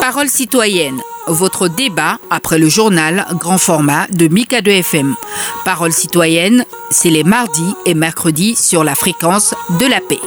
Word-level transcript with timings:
Parole 0.00 0.28
citoyenne, 0.28 1.00
votre 1.26 1.68
débat 1.68 2.18
après 2.30 2.58
le 2.58 2.68
journal 2.68 3.26
grand 3.40 3.58
format 3.58 4.06
de 4.10 4.28
Mika 4.28 4.60
2 4.60 4.70
FM. 4.70 5.14
Parole 5.64 5.92
citoyenne, 5.92 6.64
c'est 6.90 7.10
les 7.10 7.24
mardis 7.24 7.74
et 7.86 7.94
mercredis 7.94 8.54
sur 8.54 8.84
la 8.84 8.94
fréquence 8.94 9.54
de 9.80 9.86
la 9.86 10.00
paix. 10.00 10.20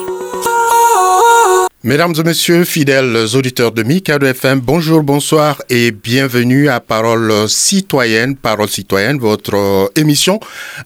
Mesdames 1.87 2.15
et 2.19 2.23
messieurs, 2.23 2.65
fidèles 2.65 3.15
auditeurs 3.33 3.71
de 3.71 3.81
Mika 3.81 4.17
FM, 4.17 4.59
bonjour, 4.59 5.03
bonsoir 5.03 5.61
et 5.69 5.91
bienvenue 5.91 6.67
à 6.67 6.81
Parole 6.81 7.47
citoyenne. 7.47 8.35
Parole 8.35 8.67
citoyenne, 8.67 9.19
votre 9.19 9.89
émission 9.95 10.37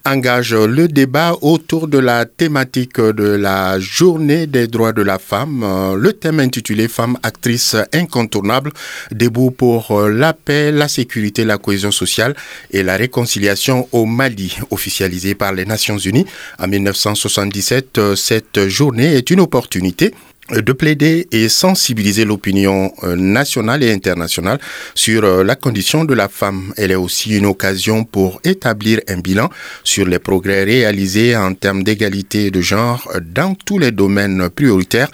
engage 0.05 0.53
le 0.53 0.87
débat 0.87 1.35
autour 1.41 1.87
de 1.87 1.97
la 1.97 2.25
thématique 2.25 3.01
de 3.01 3.23
la 3.23 3.79
journée 3.79 4.45
des 4.45 4.67
droits 4.67 4.93
de 4.93 5.01
la 5.01 5.17
femme. 5.17 5.65
Le 5.97 6.13
thème 6.13 6.39
intitulé 6.39 6.87
Femmes 6.87 7.17
actrices 7.23 7.75
incontournables, 7.93 8.71
debout 9.09 9.49
pour 9.49 10.01
la 10.01 10.33
paix, 10.33 10.71
la 10.71 10.87
sécurité, 10.87 11.45
la 11.45 11.57
cohésion 11.57 11.89
sociale 11.89 12.35
et 12.69 12.83
la 12.83 12.95
réconciliation 12.95 13.87
au 13.91 14.05
Mali, 14.05 14.55
officialisé 14.69 15.33
par 15.33 15.51
les 15.51 15.65
Nations 15.65 15.97
Unies 15.97 16.27
en 16.59 16.67
1977. 16.67 18.15
Cette 18.15 18.67
journée 18.67 19.15
est 19.15 19.31
une 19.31 19.39
opportunité 19.39 20.13
de 20.59 20.71
plaider 20.73 21.27
et 21.31 21.49
sensibiliser 21.49 22.25
l'opinion 22.25 22.91
euh, 23.03 23.15
nationale 23.15 23.83
et 23.83 23.91
internationale 23.91 24.59
sur 24.95 25.23
euh, 25.23 25.43
la 25.43 25.55
condition 25.55 26.03
de 26.05 26.13
la 26.13 26.27
femme. 26.27 26.73
Elle 26.77 26.91
est 26.91 26.95
aussi 26.95 27.37
une 27.37 27.45
occasion 27.45 28.03
pour 28.03 28.41
établir 28.43 28.99
un 29.07 29.19
bilan 29.19 29.49
sur 29.83 30.05
les 30.05 30.19
progrès 30.19 30.63
réalisés 30.63 31.35
en 31.35 31.53
termes 31.53 31.83
d'égalité 31.83 32.51
de 32.51 32.61
genre 32.61 33.07
dans 33.21 33.55
tous 33.55 33.79
les 33.79 33.91
domaines 33.91 34.49
prioritaires 34.49 35.09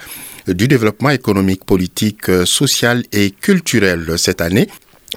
du 0.46 0.66
développement 0.66 1.10
économique, 1.10 1.64
politique, 1.64 2.30
social 2.44 3.04
et 3.12 3.30
culturel 3.30 4.14
cette 4.16 4.40
année. 4.40 4.68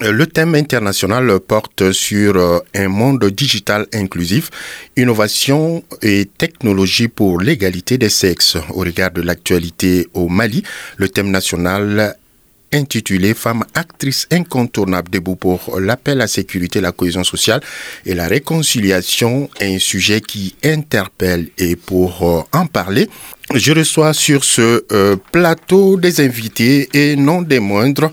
Euh, 0.02 0.12
le 0.12 0.26
thème 0.26 0.56
international 0.56 1.40
porte 1.42 1.92
sur 1.92 2.38
euh, 2.38 2.60
un 2.74 2.88
monde 2.88 3.26
digital 3.26 3.88
inclusif, 3.94 4.50
innovation 4.96 5.84
et 6.02 6.26
technologie 6.26 7.10
pour 7.10 7.42
l'égalité 7.42 7.98
des 7.98 8.10
sexes. 8.10 8.58
Au 8.70 8.80
regard 8.80 9.12
de 9.12 9.22
l'actualité 9.22 10.08
au 10.14 10.30
Mali, 10.30 10.64
le 10.96 11.10
thème 11.10 11.30
national 11.30 12.16
intitulé 12.74 13.34
Femmes 13.34 13.66
actrices 13.74 14.28
incontournables 14.32 15.10
debout 15.10 15.36
pour 15.36 15.80
l'appel 15.80 16.14
à 16.14 16.24
la 16.24 16.28
sécurité, 16.28 16.82
la 16.82 16.92
cohésion 16.92 17.24
sociale 17.24 17.62
et 18.06 18.14
la 18.14 18.28
réconciliation 18.28 19.50
est 19.60 19.76
un 19.76 19.80
sujet 19.80 20.22
qui 20.22 20.56
interpelle 20.64 21.50
et 21.58 21.76
pour 21.76 22.24
euh, 22.24 22.58
en 22.58 22.66
parler, 22.68 23.10
je 23.56 23.74
reçois 23.74 24.14
sur 24.14 24.44
ce 24.44 24.84
euh, 24.92 25.16
plateau 25.32 25.98
des 25.98 26.22
invités 26.22 26.90
et 26.94 27.16
non 27.16 27.42
des 27.42 27.60
moindres. 27.60 28.12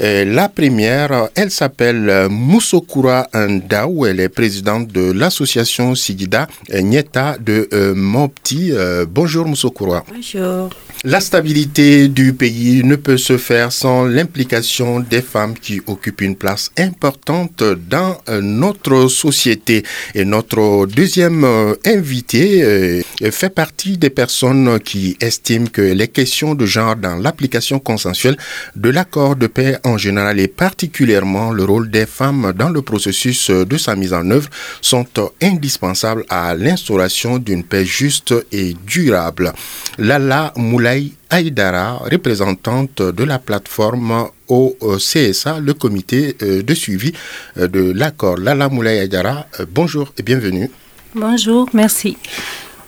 Euh, 0.00 0.24
la 0.24 0.48
première, 0.48 1.28
elle 1.34 1.50
s'appelle 1.50 2.28
Moussokura 2.30 3.28
Ndaou. 3.34 4.06
Elle 4.06 4.20
est 4.20 4.28
présidente 4.28 4.88
de 4.88 5.12
l'association 5.12 5.94
Sigida 5.94 6.46
Nieta 6.72 7.36
de 7.38 7.68
Mopti. 7.94 8.72
bonjour 9.08 9.46
Moussokura. 9.46 10.04
Bonjour. 10.12 10.70
La 11.04 11.20
stabilité 11.20 12.08
du 12.08 12.34
pays 12.34 12.84
ne 12.84 12.94
peut 12.94 13.16
se 13.16 13.38
faire 13.38 13.72
sans 13.72 14.04
l'implication 14.04 15.00
des 15.00 15.22
femmes 15.22 15.54
qui 15.54 15.80
occupent 15.86 16.20
une 16.20 16.36
place 16.36 16.70
importante 16.76 17.62
dans 17.88 18.18
notre 18.42 19.08
société. 19.08 19.82
Et 20.14 20.26
notre 20.26 20.84
deuxième 20.84 21.46
invité 21.86 23.02
fait 23.30 23.48
partie 23.48 23.96
des 23.96 24.10
personnes 24.10 24.78
qui 24.78 25.16
estime 25.22 25.70
que 25.70 25.80
les 25.80 26.08
questions 26.08 26.54
de 26.54 26.66
genre 26.66 26.96
dans 26.96 27.16
l'application 27.16 27.78
consensuelle 27.78 28.36
de 28.76 28.90
l'accord 28.90 29.36
de 29.36 29.46
paix 29.46 29.78
en 29.84 29.96
général 29.96 30.38
et 30.38 30.48
particulièrement 30.48 31.50
le 31.50 31.64
rôle 31.64 31.90
des 31.90 32.04
femmes 32.04 32.52
dans 32.54 32.68
le 32.68 32.82
processus 32.82 33.48
de 33.48 33.76
sa 33.78 33.96
mise 33.96 34.12
en 34.12 34.30
œuvre 34.30 34.50
sont 34.82 35.06
indispensables 35.40 36.26
à 36.28 36.54
l'instauration 36.54 37.38
d'une 37.38 37.64
paix 37.64 37.86
juste 37.86 38.34
et 38.52 38.76
durable. 38.86 39.54
Lala 39.96 40.52
Moulay 40.90 41.12
Aïdara, 41.30 41.98
représentante 42.10 43.00
de 43.02 43.24
la 43.24 43.38
plateforme 43.38 44.28
au 44.48 44.76
CSA, 44.98 45.60
le 45.60 45.74
comité 45.74 46.36
euh, 46.42 46.62
de 46.62 46.74
suivi 46.74 47.12
euh, 47.58 47.68
de 47.68 47.92
l'accord. 47.92 48.36
Lala 48.36 48.68
Moulay 48.68 48.98
Aïdara, 48.98 49.46
euh, 49.60 49.66
bonjour 49.70 50.12
et 50.18 50.22
bienvenue. 50.24 50.68
Bonjour, 51.14 51.68
merci. 51.74 52.16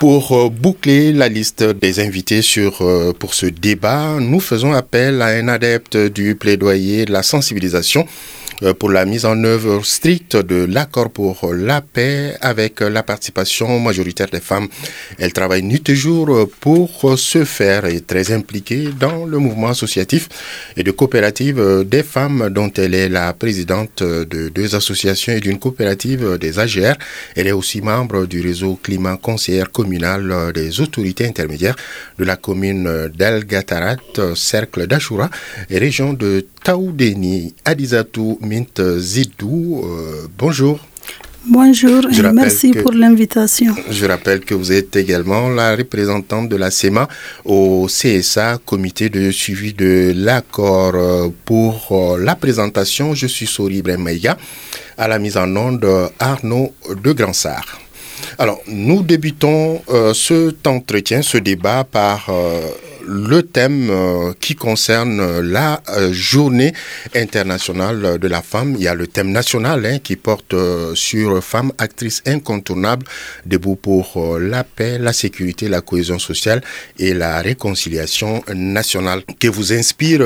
Pour 0.01 0.33
euh, 0.33 0.49
boucler 0.49 1.13
la 1.13 1.29
liste 1.29 1.63
des 1.63 2.01
invités 2.01 2.43
sur, 2.43 2.83
euh, 2.83 3.13
pour 3.17 3.35
ce 3.35 3.47
débat, 3.47 4.17
nous 4.19 4.41
faisons 4.41 4.73
appel 4.73 5.23
à 5.23 5.27
un 5.27 5.47
adepte 5.47 5.97
du 5.97 6.35
plaidoyer 6.35 7.05
de 7.05 7.13
la 7.13 7.23
sensibilisation 7.23 8.01
euh, 8.05 8.42
pour 8.79 8.91
la 8.91 9.05
mise 9.05 9.25
en 9.25 9.43
œuvre 9.45 9.85
stricte 9.85 10.37
de 10.37 10.65
l'accord 10.65 11.11
pour 11.11 11.53
la 11.53 11.81
paix 11.81 12.35
avec 12.41 12.81
la 12.81 13.03
participation 13.03 13.79
majoritaire 13.81 14.29
des 14.31 14.41
femmes. 14.41 14.69
Elle 15.19 15.33
travaille 15.33 15.63
nuit 15.63 15.83
et 15.89 15.95
jour 15.95 16.49
pour 16.61 17.19
ce 17.19 17.45
faire 17.45 17.87
et 17.87 17.97
est 17.97 18.07
très 18.07 18.33
impliquée 18.33 18.89
dans 18.99 19.25
le 19.25 19.39
mouvement 19.39 19.69
associatif 19.69 20.29
et 20.77 20.83
de 20.83 20.91
coopérative 20.91 21.85
des 21.87 22.03
femmes 22.03 22.49
dont 22.51 22.71
elle 22.77 22.95
est 22.95 23.09
la 23.09 23.33
présidente 23.33 24.03
de 24.03 24.49
deux 24.49 24.75
associations 24.75 25.33
et 25.33 25.41
d'une 25.41 25.59
coopérative 25.59 26.39
des 26.39 26.59
AGR. 26.59 26.95
Elle 27.37 27.47
est 27.49 27.53
aussi 27.53 27.81
membre 27.81 28.27
du 28.27 28.41
réseau 28.41 28.79
climat 28.83 29.17
conseillère 29.17 29.71
communale 29.71 30.53
des 30.55 30.81
autorités 30.81 31.27
intermédiaires 31.27 31.77
de 32.19 32.25
la 32.25 32.37
commune 32.37 33.11
d'El 33.15 33.45
Gatarat, 33.45 33.97
cercle 34.35 34.87
d'Ashura 34.87 35.31
et 35.71 35.79
région 35.79 36.13
de 36.13 36.47
Taoudeni. 36.63 37.55
Adizatou 37.65 38.39
Mint 38.53 38.83
Zidou, 38.99 39.83
euh, 39.83 40.27
bonjour. 40.37 40.79
Bonjour 41.47 42.03
et 42.13 42.33
merci 42.35 42.73
pour 42.73 42.93
l'invitation. 42.93 43.75
Je 43.89 44.05
rappelle 44.05 44.41
que 44.41 44.53
vous 44.53 44.71
êtes 44.73 44.95
également 44.95 45.49
la 45.49 45.75
représentante 45.75 46.51
de 46.51 46.57
la 46.57 46.71
CEMA 46.71 47.09
au 47.47 47.87
CSA, 47.89 48.59
comité 48.67 49.09
de 49.09 49.31
suivi 49.31 49.73
de 49.73 50.13
l'accord 50.15 50.93
euh, 50.95 51.29
pour 51.47 51.89
euh, 51.93 52.19
la 52.23 52.35
présentation. 52.37 53.15
Je 53.15 53.27
suis 53.27 53.47
Sori 53.47 53.83
Maïga, 53.83 54.37
à 54.99 55.09
la 55.09 55.19
mise 55.19 55.39
en 55.39 55.57
onde 55.57 55.89
Arnaud 56.19 56.75
de 57.03 57.13
Gransart. 57.13 57.79
Alors, 58.39 58.61
nous 58.67 59.03
débutons 59.03 59.83
euh, 59.91 60.15
cet 60.15 60.67
entretien, 60.67 61.23
ce 61.23 61.39
débat 61.39 61.85
par 61.85 62.27
euh, 62.29 62.61
le 63.07 63.43
thème 63.43 63.89
euh, 63.91 64.33
qui 64.41 64.55
concerne 64.55 65.41
la 65.41 65.83
journée 66.11 66.73
internationale 67.15 68.19
de 68.19 68.29
la 68.29 68.43
femme. 68.43 68.75
Il 68.77 68.83
y 68.83 68.89
a 68.89 68.95
le 68.95 69.07
thème 69.07 69.31
national 69.31 69.85
hein, 69.87 69.99
qui 69.99 70.17
porte 70.17 70.55
sur 70.95 71.43
femmes 71.43 71.73
actrices 71.79 72.23
incontournables, 72.27 73.07
debout 73.47 73.77
pour 73.77 74.39
la 74.39 74.65
paix, 74.65 74.99
la 74.99 75.13
sécurité, 75.13 75.69
la 75.69 75.81
cohésion 75.81 76.19
sociale 76.19 76.63
et 76.99 77.15
la 77.15 77.41
réconciliation 77.41 78.43
nationale. 78.55 79.23
Que 79.39 79.49
vous 79.49 79.73
inspire 79.73 80.21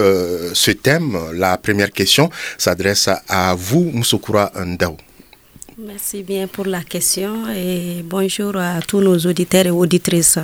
ce 0.52 0.70
thème? 0.70 1.16
La 1.34 1.56
première 1.58 1.90
question 1.92 2.30
s'adresse 2.58 3.08
à 3.28 3.54
vous, 3.54 3.90
Moussokura 3.92 4.52
Ndao. 4.64 4.96
Merci 5.78 6.22
bien 6.22 6.46
pour 6.46 6.64
la 6.64 6.82
question 6.82 7.46
et 7.54 8.02
bonjour 8.02 8.56
à 8.56 8.80
tous 8.80 9.00
nos 9.02 9.18
auditeurs 9.18 9.66
et 9.66 9.70
auditrices. 9.70 10.38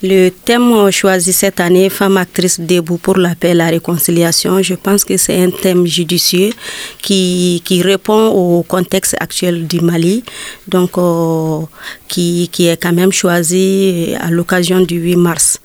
Le 0.00 0.28
thème 0.30 0.92
choisi 0.92 1.32
cette 1.32 1.58
année, 1.58 1.88
Femmes 1.90 2.18
actrices 2.18 2.60
debout 2.60 2.98
pour 2.98 3.16
la 3.16 3.34
paix 3.34 3.50
et 3.50 3.54
la 3.54 3.66
réconciliation, 3.66 4.62
je 4.62 4.74
pense 4.74 5.04
que 5.04 5.16
c'est 5.16 5.42
un 5.42 5.50
thème 5.50 5.86
judicieux 5.86 6.50
qui, 7.02 7.60
qui, 7.64 7.82
répond 7.82 8.28
au 8.28 8.62
contexte 8.62 9.16
actuel 9.18 9.66
du 9.66 9.80
Mali, 9.80 10.22
donc 10.68 10.96
euh, 10.98 11.62
qui, 12.06 12.48
qui 12.52 12.68
est 12.68 12.80
quand 12.80 12.92
même 12.92 13.10
choisi 13.10 14.14
à 14.20 14.30
l'occasion 14.30 14.80
du 14.82 15.00
8 15.00 15.16
mars. 15.16 15.58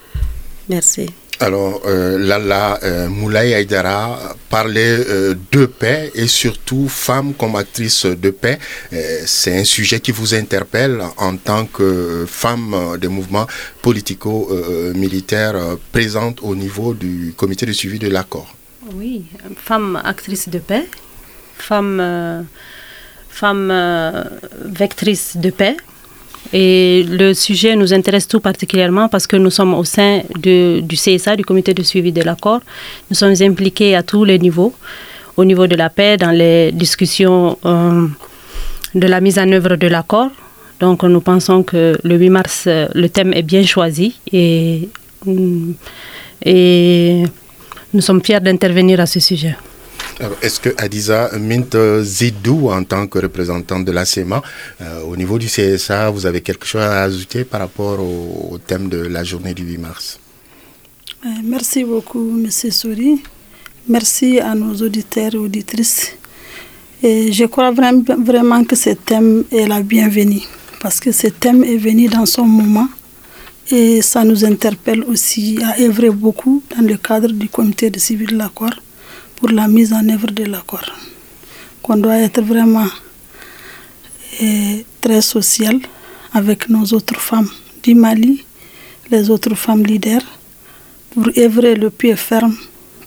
Merci. 0.68 1.06
Alors, 1.44 1.82
euh, 1.86 2.18
Lala 2.20 2.80
euh, 2.84 3.10
Moulay 3.10 3.52
Aydara 3.52 4.34
parlait 4.50 4.96
euh, 5.10 5.36
de 5.52 5.66
paix 5.66 6.10
et 6.16 6.28
surtout 6.28 6.88
femme 6.88 7.34
comme 7.34 7.58
actrice 7.58 8.06
de 8.06 8.30
paix. 8.30 8.58
Euh, 8.94 9.24
c'est 9.26 9.60
un 9.60 9.66
sujet 9.66 10.00
qui 10.00 10.14
vous 10.14 10.34
interpelle 10.36 11.02
en 11.18 11.36
tant 11.36 11.66
que 11.66 12.24
femme 12.30 12.98
des 12.98 13.10
mouvements 13.10 13.46
politico-militaires 13.82 15.76
présente 15.92 16.40
au 16.44 16.56
niveau 16.56 16.94
du 16.94 17.34
comité 17.36 17.66
de 17.66 17.74
suivi 17.74 18.00
de 18.00 18.08
l'accord. 18.08 18.56
Oui, 18.94 19.26
femme 19.58 20.02
actrice 20.02 20.48
de 20.48 20.60
paix, 20.60 20.88
femme, 21.58 22.46
femme 23.30 24.30
vectrice 24.64 25.36
de 25.36 25.50
paix. 25.50 25.76
Et 26.52 27.04
le 27.08 27.34
sujet 27.34 27.76
nous 27.76 27.94
intéresse 27.94 28.28
tout 28.28 28.40
particulièrement 28.40 29.08
parce 29.08 29.26
que 29.28 29.36
nous 29.38 29.50
sommes 29.50 29.74
au 29.74 29.84
sein 29.84 30.22
du 30.36 30.84
CSA, 30.90 31.36
du 31.36 31.46
comité 31.46 31.74
de 31.74 31.82
suivi 31.84 32.12
de 32.12 32.22
l'accord. 32.22 32.62
Nous 33.10 33.16
sommes 33.16 33.36
impliqués 33.42 33.96
à 33.96 34.04
tous 34.04 34.24
les 34.26 34.38
niveaux, 34.38 34.74
au 35.38 35.46
niveau 35.46 35.68
de 35.68 35.76
la 35.76 35.90
paix, 35.90 36.18
dans 36.18 36.32
les 36.32 36.72
discussions 36.72 37.58
euh, 37.66 38.08
de 38.94 39.08
la 39.08 39.22
mise 39.22 39.40
en 39.40 39.52
œuvre 39.52 39.76
de 39.78 39.88
l'accord. 39.88 40.30
Donc 40.80 41.04
nous 41.04 41.22
pensons 41.22 41.64
que 41.64 41.98
le 42.04 42.18
8 42.18 42.30
mars, 42.30 42.68
le 42.68 43.08
thème 43.08 43.34
est 43.34 43.44
bien 43.44 43.66
choisi 43.66 44.20
et, 44.32 44.90
Et 46.46 47.24
nous 47.94 48.02
sommes 48.02 48.22
fiers 48.24 48.42
d'intervenir 48.42 49.00
à 49.00 49.06
ce 49.06 49.20
sujet. 49.20 49.56
Est-ce 50.42 50.60
que 50.60 50.70
Adiza 50.78 51.32
Mint 51.40 51.76
Zidou, 52.02 52.70
en 52.70 52.84
tant 52.84 53.08
que 53.08 53.20
représentante 53.20 53.86
de 53.86 53.92
la 53.92 54.06
CEMA, 54.06 54.42
euh, 54.82 55.02
au 55.02 55.18
niveau 55.18 55.40
du 55.40 55.48
CSA, 55.48 56.10
vous 56.12 56.26
avez 56.26 56.42
quelque 56.42 56.66
chose 56.66 56.82
à 56.82 57.04
ajouter 57.04 57.44
par 57.44 57.62
rapport 57.62 58.00
au, 58.00 58.58
thème 58.66 58.90
de 58.90 58.98
la 58.98 59.24
journée 59.24 59.54
du 59.54 59.64
8 59.64 59.78
mars? 59.80 60.20
Euh, 61.26 61.30
Merci 61.44 61.84
beaucoup, 61.84 62.30
M. 62.30 62.50
Souri. 62.52 63.22
Merci 63.88 64.40
à 64.40 64.54
nos 64.56 64.76
auditeurs 64.76 65.34
et 65.34 65.38
auditrices. 65.38 66.16
Et 67.02 67.32
je 67.34 67.46
crois 67.46 67.72
vraiment 67.72 68.64
que 68.64 68.76
ce 68.76 68.92
thème 68.92 69.44
est 69.52 69.68
la 69.68 69.82
bienvenue 69.82 70.42
parce 70.80 71.00
que 71.00 71.12
ce 71.12 71.28
thème 71.28 71.64
est 71.64 71.78
venu 71.78 72.08
dans 72.08 72.26
son 72.26 72.46
moment 72.46 72.88
et 73.72 74.02
ça 74.02 74.24
nous 74.24 74.46
interpelle 74.46 75.04
aussi 75.04 75.58
à 75.64 75.82
œuvrer 75.82 76.12
beaucoup 76.12 76.64
dans 76.76 76.86
le 76.86 76.96
cadre 76.98 77.30
du 77.32 77.50
comité 77.50 77.90
de 77.90 78.00
civil 78.00 78.28
de 78.28 78.38
l'accord 78.38 78.76
pour 79.44 79.52
la 79.52 79.68
mise 79.68 79.92
en 79.92 80.08
œuvre 80.08 80.32
de 80.32 80.46
l'accord. 80.46 80.90
Qu'on 81.82 81.98
doit 81.98 82.18
être 82.20 82.42
vraiment 82.42 82.88
eh, 84.40 84.86
très 85.02 85.22
social 85.22 85.82
avec 86.32 86.70
nos 86.70 86.86
autres 86.94 87.20
femmes 87.20 87.50
du 87.84 87.94
Mali, 87.94 88.46
les 89.12 89.30
autres 89.30 89.54
femmes 89.56 89.84
leaders, 89.84 90.24
pour 91.12 91.28
œuvrer 91.38 91.76
le 91.76 91.90
pied 91.90 92.16
ferme 92.16 92.56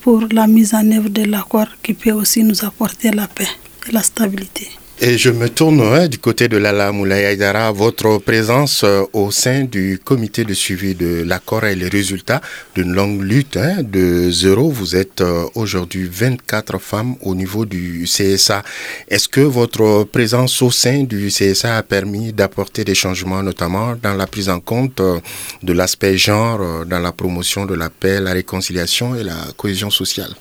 pour 0.03 0.27
la 0.31 0.47
mise 0.47 0.75
en 0.75 0.87
œuvre 0.93 1.09
de 1.09 1.25
l'accord 1.25 1.69
qui 1.83 1.95
peut 1.95 2.13
aussi 2.13 2.45
nous 2.45 2.63
apporter 2.67 3.13
la 3.13 3.29
paix 3.29 3.49
et 3.89 3.93
la 3.93 4.03
stabilité. 4.03 4.69
Et 4.99 5.19
je 5.19 5.29
me 5.29 5.51
tourne 5.51 6.09
du 6.09 6.17
côté 6.19 6.49
de 6.49 6.57
Lala 6.57 6.91
Moulay 6.91 7.37
Votre 7.75 8.17
présence 8.17 8.83
euh, 8.83 9.03
au 9.13 9.31
sein 9.31 9.65
du 9.65 10.01
comité 10.03 10.43
de 10.43 10.55
suivi 10.55 10.95
de 10.95 11.23
l'accord 11.23 11.67
et 11.67 11.75
les 11.75 11.89
résultats 11.89 12.41
d'une 12.75 12.95
longue 12.95 13.21
lutte 13.21 13.59
hein, 13.59 13.83
de 13.83 14.31
zéro. 14.31 14.71
Vous 14.71 14.97
êtes 14.97 15.21
euh, 15.21 15.45
aujourd'hui 15.55 16.09
24 16.11 16.79
femmes 16.79 17.17
au 17.21 17.35
niveau 17.35 17.67
du 17.67 18.05
CSA. 18.07 18.63
Est-ce 19.09 19.29
que 19.29 19.43
votre 19.43 20.05
présence 20.05 20.63
au 20.63 20.71
sein 20.71 21.03
du 21.03 21.29
CSA 21.29 21.77
a 21.77 21.83
permis 21.83 22.33
d'apporter 22.33 22.83
des 22.83 22.95
changements, 22.95 23.43
notamment 23.43 23.97
dans 24.03 24.15
la 24.15 24.27
prise 24.27 24.49
en 24.49 24.61
compte 24.61 25.01
euh, 25.01 25.21
de 25.63 25.75
l'aspect 25.75 26.17
genre, 26.17 26.87
dans 26.87 27.01
la 27.01 27.13
promotion 27.13 27.67
de 27.67 27.75
la 27.75 27.91
paix, 27.91 28.19
la 28.19 28.33
réconciliation 28.33 29.15
et 29.15 29.25
la 29.25 29.37
cohésion 29.59 29.91
sociale? 29.91 30.35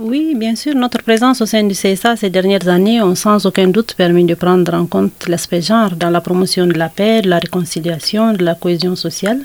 Oui, 0.00 0.34
bien 0.36 0.54
sûr. 0.54 0.74
Notre 0.74 1.02
présence 1.02 1.40
au 1.40 1.46
sein 1.46 1.64
du 1.64 1.74
CSA 1.74 2.16
ces 2.16 2.30
dernières 2.30 2.68
années 2.68 3.02
ont 3.02 3.14
sans 3.14 3.44
aucun 3.44 3.66
doute 3.68 3.94
permis 3.94 4.24
de 4.24 4.34
prendre 4.34 4.72
en 4.74 4.86
compte 4.86 5.26
l'aspect 5.26 5.62
genre 5.62 5.96
dans 5.96 6.10
la 6.10 6.20
promotion 6.20 6.66
de 6.66 6.74
la 6.74 6.88
paix, 6.88 7.22
de 7.22 7.28
la 7.28 7.38
réconciliation, 7.38 8.32
de 8.34 8.44
la 8.44 8.54
cohésion 8.54 8.94
sociale. 8.94 9.40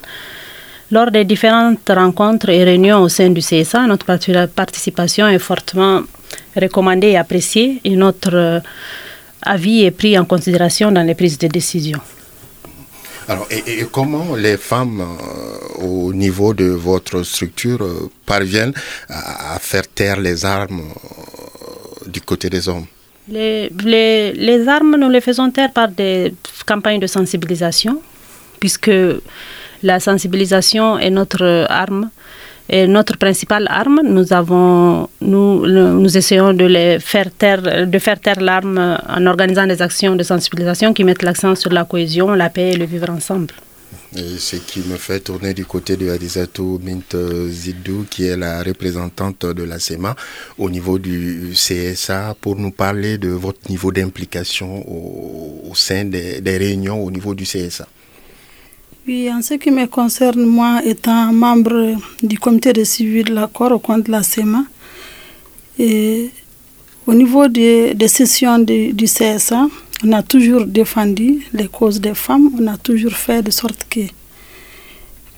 Lors 0.92 1.10
des 1.10 1.26
différentes 1.26 1.90
rencontres 1.90 2.50
et 2.50 2.64
réunions 2.64 3.02
au 3.02 3.10
sein 3.10 3.30
du 3.32 3.42
CSA, 3.42 3.88
notre 3.88 4.06
participation 4.48 5.28
est 5.28 5.40
fortement 5.40 6.02
recommandée 6.56 7.08
et 7.08 7.18
appréciée 7.18 7.82
et 7.84 7.96
notre 7.96 8.36
euh, 8.36 8.60
avis 9.42 9.84
est 9.84 9.92
pris 9.92 10.18
en 10.20 10.26
considération 10.26 10.92
dans 10.92 11.02
les 11.02 11.16
prises 11.16 11.40
de 11.40 11.48
décision. 11.48 12.00
Alors, 13.28 13.48
et, 13.50 13.86
comment 13.92 14.36
les 14.36 14.58
femmes 14.58 15.02
euh, 15.02 15.84
au 15.86 16.14
niveau 16.14 16.54
de 16.54 16.66
votre 16.66 17.24
structure 17.24 17.82
euh, 17.82 18.10
parviennent 18.26 18.74
à, 19.10 19.58
faire 19.60 19.88
taire 19.88 20.20
les 20.20 20.44
armes 20.46 20.82
euh, 20.82 22.10
du 22.10 22.22
côté 22.22 22.50
des 22.50 22.68
hommes? 22.68 22.86
Les, 23.30 23.70
les, 23.84 24.34
les, 24.34 24.68
armes, 24.68 24.98
nous 24.98 25.10
les 25.10 25.22
faisons 25.22 25.50
taire 25.52 25.72
par 25.72 25.88
des 25.88 26.34
campagnes 26.66 27.00
de 27.00 27.08
sensibilisation, 27.08 28.02
puisque 28.60 28.92
la 29.82 30.00
sensibilisation 30.02 31.00
est 31.00 31.10
notre 31.10 31.66
arme 31.70 32.10
et 32.70 32.88
notre 32.88 33.18
principale 33.18 33.68
arme, 33.70 34.02
nous, 34.04 34.32
avons, 34.32 35.10
nous, 35.22 35.68
nous 35.68 36.18
essayons 36.18 36.54
de, 36.54 36.66
les 36.66 37.00
faire 37.00 37.30
taire, 37.32 37.88
de 37.88 38.00
faire 38.00 38.20
taire 38.20 38.40
l'arme 38.40 38.98
en 39.08 39.26
organisant 39.26 39.68
des 39.68 39.82
actions 39.82 40.16
de 40.16 40.24
sensibilisation 40.24 40.94
qui 40.94 41.04
mettent 41.04 41.24
l'accent 41.24 41.56
sur 41.56 41.72
la 41.72 41.84
cohésion, 41.84 42.32
la 42.32 42.50
paix 42.50 42.72
et 42.72 42.78
le 42.78 42.86
vivre 42.86 43.10
ensemble. 43.10 43.54
Ce 44.16 44.56
qui 44.58 44.80
me 44.82 44.98
fait 44.98 45.20
tourner 45.20 45.54
du 45.54 45.66
côté 45.66 45.98
de 45.98 46.10
Adizatou 46.10 46.80
Mint 46.84 47.16
Zidou, 47.50 48.06
qui 48.10 48.26
est 48.26 48.38
la 48.38 48.62
représentante 48.62 49.46
de 49.48 49.64
la 49.64 49.80
SEMA 49.80 50.16
au 50.58 50.70
niveau 50.70 51.00
du 51.00 51.52
CSA, 51.54 52.36
pour 52.40 52.56
nous 52.56 52.72
parler 52.72 53.18
de 53.18 53.30
votre 53.30 53.70
niveau 53.70 53.92
d'implication 53.92 54.84
au, 54.88 55.74
sein 55.76 56.06
des 56.06 56.58
réunions 56.58 57.04
au 57.04 57.10
niveau 57.10 57.34
du 57.34 57.44
CSA. 57.44 57.88
Oui, 59.06 59.30
en 59.30 59.42
ce 59.42 59.56
qui 59.56 59.70
me 59.70 59.86
concerne, 59.86 60.46
moi 60.46 60.80
étant 60.86 61.34
membre 61.34 61.98
du 62.22 62.40
comité 62.40 62.72
de 62.72 62.86
suivi 62.86 63.26
de 63.26 63.34
l'accord 63.34 63.74
au 63.74 63.80
compte 63.80 64.04
de 64.04 64.12
la 64.12 64.24
SEMA, 64.24 64.64
et 65.78 66.30
au 67.06 67.14
niveau 67.14 67.50
des, 67.50 67.98
sessions 68.08 68.60
du 68.60 68.94
CSA, 69.04 69.68
on 70.06 70.12
a 70.14 70.24
toujours 70.24 70.66
défendu 70.66 71.46
les 71.52 71.68
causes 71.68 72.00
des 72.00 72.14
femmes, 72.14 72.50
on 72.58 72.66
a 72.68 72.78
toujours 72.78 73.12
fait 73.12 73.44
de 73.44 73.52
sorte 73.52 73.86
que 73.90 74.00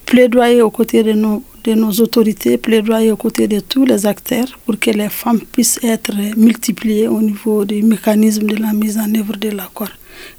plaidoyer 0.06 0.62
aux 0.62 0.70
côtés 0.70 1.02
de 1.02 1.14
nos, 1.14 1.42
de 1.64 1.74
nos 1.74 1.92
autorités, 1.94 2.60
plaidoyer 2.60 3.12
aux 3.12 3.18
côtés 3.18 3.48
de 3.48 3.62
tous 3.62 3.84
les 3.84 4.06
acteurs 4.06 4.60
pour 4.64 4.78
que 4.80 4.92
les 4.92 5.10
femmes 5.10 5.42
puissent 5.42 5.80
être 5.82 6.14
multipliées 6.38 7.08
au 7.08 7.20
niveau 7.20 7.66
du 7.66 7.82
mécanisme 7.82 8.46
de 8.46 8.58
la 8.58 8.74
mise 8.74 9.00
en 9.00 9.12
œuvre 9.16 9.38
de 9.38 9.50
l'accord. 9.50 9.90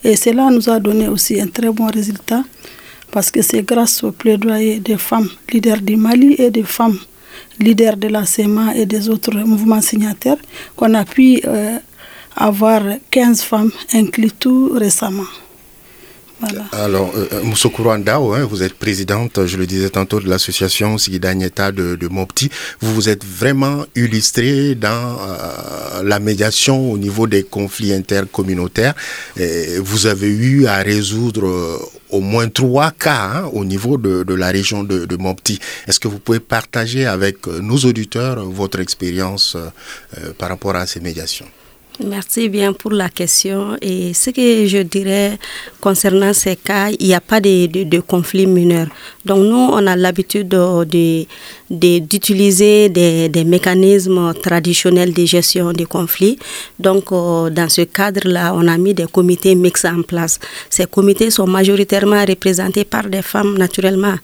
Et 0.04 0.14
cela 0.14 0.48
nous 0.48 0.70
a 0.70 0.78
donné 0.78 1.08
aussi 1.08 1.40
un 1.40 1.48
très 1.48 1.70
bon 1.70 1.86
résultat 1.86 2.44
parce 3.16 3.30
que 3.30 3.40
c'est 3.40 3.62
grâce 3.62 4.04
au 4.04 4.12
plaidoyer 4.12 4.78
des 4.78 4.98
femmes 4.98 5.30
leaders 5.50 5.80
du 5.80 5.96
Mali 5.96 6.34
et 6.34 6.50
des 6.50 6.64
femmes 6.64 6.98
leaders 7.58 7.96
de 7.96 8.08
la 8.08 8.26
CEMA 8.26 8.76
et 8.76 8.84
des 8.84 9.08
autres 9.08 9.32
mouvements 9.38 9.80
signataires 9.80 10.36
qu'on 10.76 10.92
a 10.92 11.06
pu 11.06 11.40
euh, 11.46 11.78
avoir 12.36 12.82
15 13.10 13.40
femmes 13.40 13.72
inclus 13.94 14.32
tout 14.32 14.70
récemment. 14.74 15.24
Alors, 16.72 17.12
euh, 17.16 17.28
euh 17.32 18.44
vous 18.46 18.62
êtes 18.62 18.74
présidente, 18.74 19.46
je 19.46 19.56
le 19.56 19.66
disais 19.66 19.88
tantôt, 19.88 20.20
de 20.20 20.28
l'association 20.28 20.98
Sigidanyeta 20.98 21.72
de, 21.72 22.08
Mopti. 22.08 22.50
Vous 22.80 22.94
vous 22.94 23.08
êtes 23.08 23.24
vraiment 23.24 23.86
illustrée 23.94 24.74
dans 24.74 25.18
euh, 25.18 26.02
la 26.02 26.18
médiation 26.20 26.92
au 26.92 26.98
niveau 26.98 27.26
des 27.26 27.42
conflits 27.42 27.92
intercommunautaires. 27.92 28.94
Vous 29.80 30.06
avez 30.06 30.28
eu 30.28 30.66
à 30.66 30.76
résoudre 30.78 31.46
euh, 31.46 31.78
au 32.10 32.20
moins 32.20 32.48
trois 32.48 32.90
cas 32.90 33.30
hein, 33.34 33.50
au 33.52 33.64
niveau 33.64 33.96
de, 33.96 34.34
la 34.34 34.48
région 34.48 34.84
de 34.84 35.16
Mopti. 35.16 35.58
Est-ce 35.88 35.98
que 36.00 36.08
vous 36.08 36.18
pouvez 36.18 36.40
partager 36.40 37.06
avec 37.06 37.46
nos 37.46 37.78
auditeurs 37.78 38.44
votre 38.44 38.80
expérience 38.80 39.56
par 40.38 40.50
rapport 40.50 40.76
à 40.76 40.86
ces 40.86 41.00
médiations? 41.00 41.46
Merci 42.04 42.50
bien 42.50 42.74
pour 42.74 42.92
la 42.92 43.08
question. 43.08 43.76
Et 43.80 44.12
ce 44.12 44.30
que 44.30 44.66
je 44.66 44.78
dirais 44.82 45.38
concernant 45.80 46.32
ces 46.34 46.56
cas, 46.56 46.90
il 46.90 47.06
n'y 47.06 47.14
a 47.14 47.20
pas 47.20 47.40
de, 47.40 48.00
conflit 48.00 48.46
mineur. 48.46 48.88
Donc 49.26 49.38
nous, 49.44 49.56
on 49.72 49.86
a 49.86 49.96
l'habitude 49.96 50.54
d'utiliser 51.68 52.88
de, 52.88 53.26
des, 53.26 53.44
mécanismes 53.44 54.32
traditionnels 54.40 55.12
de 55.12 55.24
gestion 55.24 55.72
des 55.72 55.84
conflits. 55.84 56.38
Donc 56.78 57.10
euh, 57.10 57.50
dans 57.50 57.68
ce 57.68 57.82
cadre-là, 57.82 58.52
on 58.54 58.68
a 58.68 58.78
mis 58.78 58.94
des 58.94 59.06
comités 59.06 59.54
mixtes 59.56 59.84
en 59.86 60.02
place. 60.02 60.38
Ces 60.70 60.86
comités 60.86 61.30
sont 61.30 61.46
majoritairement 61.48 62.24
représentés 62.24 62.84
par 62.84 63.04
des 63.08 63.22
femmes 63.22 63.58
naturellement. 63.58 64.14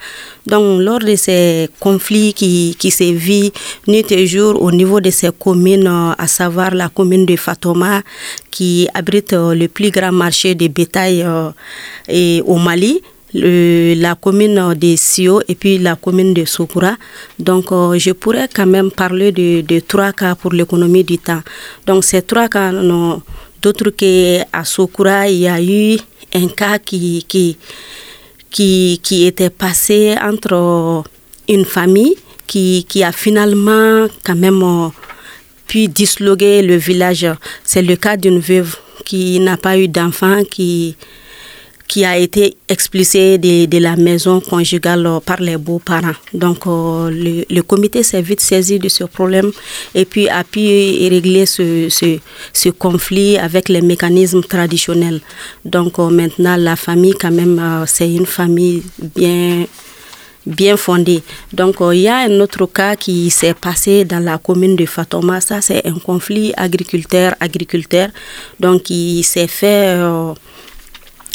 Donc 0.47 0.81
lors 0.81 1.01
de 1.01 1.17
ces 1.17 1.69
conflits 1.81 2.33
qui, 2.33 2.77
qui 2.79 2.91
sévissent 2.93 3.51
nuit 3.89 4.07
et 4.11 4.27
jour 4.29 4.63
au 4.63 4.71
niveau 4.71 5.01
de 5.01 5.11
ces 5.11 5.31
communes, 5.37 5.91
à 6.17 6.27
savoir 6.29 6.73
la 6.75 6.89
commune 6.89 7.27
de 7.27 7.35
Fatou, 7.37 7.73
Thomas, 7.73 8.03
qui 8.51 8.89
abrite 8.93 9.33
euh, 9.33 9.55
le 9.55 9.69
plus 9.69 9.91
grand 9.91 10.13
marché 10.13 10.55
de 10.55 10.69
bétail 10.69 11.23
euh, 11.23 11.51
au 12.45 12.57
Mali. 12.59 13.01
La 13.35 14.15
commune 14.15 14.75
de 14.75 14.97
Sio 14.97 15.41
et 15.49 15.55
puis 15.55 15.79
la 15.79 15.97
commune 15.97 16.35
de 16.35 16.45
Sokura. 16.45 16.97
Donc, 17.39 17.73
euh, 17.73 17.99
je 17.99 18.13
pourrais 18.13 18.49
quand 18.53 18.67
même 18.67 18.91
parler 18.91 19.33
de, 19.33 19.81
trois 19.81 20.13
cas 20.13 20.35
pour 20.35 20.53
l'économie 20.53 21.05
du 21.05 21.19
temps. 21.19 21.43
Donc, 21.87 22.05
ces 22.05 22.23
trois 22.23 22.49
cas, 22.49 22.73
d'autres 23.63 23.91
qu'à 23.91 24.65
Sokura, 24.65 25.29
il 25.29 25.39
y 25.39 25.49
a 25.49 25.61
eu 25.63 25.99
un 26.35 26.49
cas 26.49 26.79
qui, 26.79 27.25
qui, 27.29 27.57
qui, 28.51 29.01
qui 29.03 29.27
était 29.27 29.51
passé 29.51 30.15
entre 30.23 31.05
une 31.49 31.65
famille 31.65 32.17
qui, 32.47 32.85
qui 32.89 33.03
a 33.03 33.13
finalement 33.13 34.07
quand 34.25 34.37
même 34.37 34.91
puis 35.67 35.89
disloguer 35.89 36.61
le 36.61 36.77
village. 36.77 37.27
C'est 37.65 37.81
le 37.81 37.97
cas 37.97 38.19
d'une 38.19 38.41
veuve 38.41 38.77
qui 39.07 39.41
n'a 39.41 39.57
pas 39.57 39.79
eu 39.79 39.89
d'enfant, 39.89 40.43
qui, 40.45 40.97
qui 41.89 42.05
a 42.05 42.17
été 42.17 42.57
expulsée 42.69 43.39
de, 43.39 43.79
la 43.79 43.97
maison 43.97 44.41
conjugale 44.41 45.07
par 45.27 45.41
les 45.41 45.57
beaux-parents. 45.57 46.17
Donc, 46.33 46.67
euh, 46.67 47.45
le, 47.51 47.61
comité 47.63 48.03
s'est 48.03 48.23
vite 48.23 48.41
saisi 48.41 48.79
de 48.79 48.89
ce 48.89 49.05
problème 49.05 49.51
et 49.95 50.05
puis 50.05 50.29
a 50.29 50.45
pu 50.45 50.61
régler 50.61 51.47
ce, 51.47 51.89
ce, 51.91 52.69
conflit 52.71 53.37
avec 53.39 53.69
les 53.69 53.83
mécanismes 53.83 54.43
traditionnels. 54.43 55.21
Donc, 55.65 55.99
euh, 55.99 56.09
maintenant, 56.09 56.57
la 56.57 56.77
famille, 56.77 57.15
quand 57.21 57.31
même, 57.31 57.59
euh, 57.59 57.85
c'est 57.87 58.11
une 58.13 58.27
famille 58.27 58.83
bien 59.15 59.67
bien 60.45 60.77
fondée. 60.77 61.23
Donc, 61.53 61.77
il 61.93 62.01
y 62.01 62.09
a 62.09 62.17
un 62.17 62.41
autre 62.41 62.67
cas 62.67 62.97
qui 62.97 63.31
s'est 63.31 63.55
passé 63.55 64.05
dans 64.05 64.19
la 64.19 64.39
commune 64.39 64.75
de 64.75 64.87
Fatoma. 64.87 65.41
Ça, 65.41 65.61
c'est 65.61 65.87
un 65.87 66.01
conflit 66.01 66.53
agriculteur-agriculteur. 66.57 68.09
Donc, 68.59 68.91
il 68.91 69.23
s'est 69.23 69.47
fait 69.47 69.95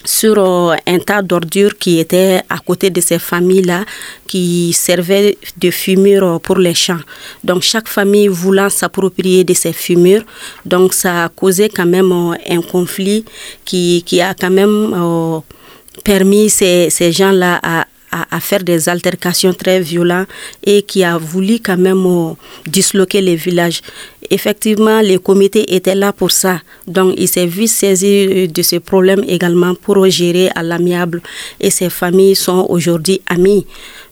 sur 0.08 0.38
euh, 0.40 0.76
un 0.88 1.00
tas 1.00 1.22
d'ordures 1.22 1.78
qui 1.78 2.00
étaient 2.00 2.42
à 2.50 2.60
côté 2.60 2.90
de 2.90 3.02
ces 3.02 3.20
familles-là, 3.20 3.84
qui 4.26 4.72
servaient 4.74 5.38
de 5.58 5.70
fumure 5.70 6.40
pour 6.42 6.58
les 6.58 6.74
champs. 6.74 7.04
Donc 7.44 7.62
chaque 7.62 7.90
famille 7.90 8.30
voulant 8.30 8.70
s'approprier 8.70 9.44
de 9.44 9.54
ces 9.54 9.74
fumures, 9.74 10.24
donc 10.66 10.94
ça 10.94 11.26
a 11.26 11.30
causé 11.30 11.70
quand 11.70 11.86
même 11.86 12.12
euh, 12.12 12.36
un 12.50 12.62
conflit 12.62 13.26
qui, 13.66 14.04
qui 14.06 14.22
a 14.22 14.34
quand 14.34 14.50
même 14.50 14.94
euh, 14.96 15.40
permis 16.04 16.50
ces, 16.50 16.90
ces 16.90 17.12
gens-là 17.12 17.60
à, 17.62 17.86
à, 18.12 18.40
faire 18.40 18.64
des 18.64 18.90
altercations 18.90 19.54
très 19.54 19.80
violentes 19.80 20.28
et 20.66 20.82
qui 20.84 21.04
a 21.04 21.18
voulu 21.18 21.60
quand 21.60 21.78
même 21.78 22.36
disloquer 22.66 23.22
les 23.22 23.36
villages. 23.36 23.82
Effectivement, 24.30 25.00
les 25.02 25.20
comités 25.20 25.76
étaient 25.76 25.96
là 25.96 26.12
pour 26.12 26.32
ça. 26.32 26.62
Donc, 26.88 27.14
il 27.18 27.28
s'est 27.28 27.46
vu 27.46 27.68
saisir 27.68 28.48
de 28.50 28.62
ce 28.62 28.78
problème 28.78 29.24
également 29.28 29.74
pour 29.76 30.06
gérer 30.10 30.50
à 30.56 30.64
l'amiable. 30.64 31.22
Et 31.60 31.70
ces 31.70 31.90
familles 31.90 32.36
sont 32.36 32.66
aujourd'hui 32.70 33.22
amies. 33.28 33.66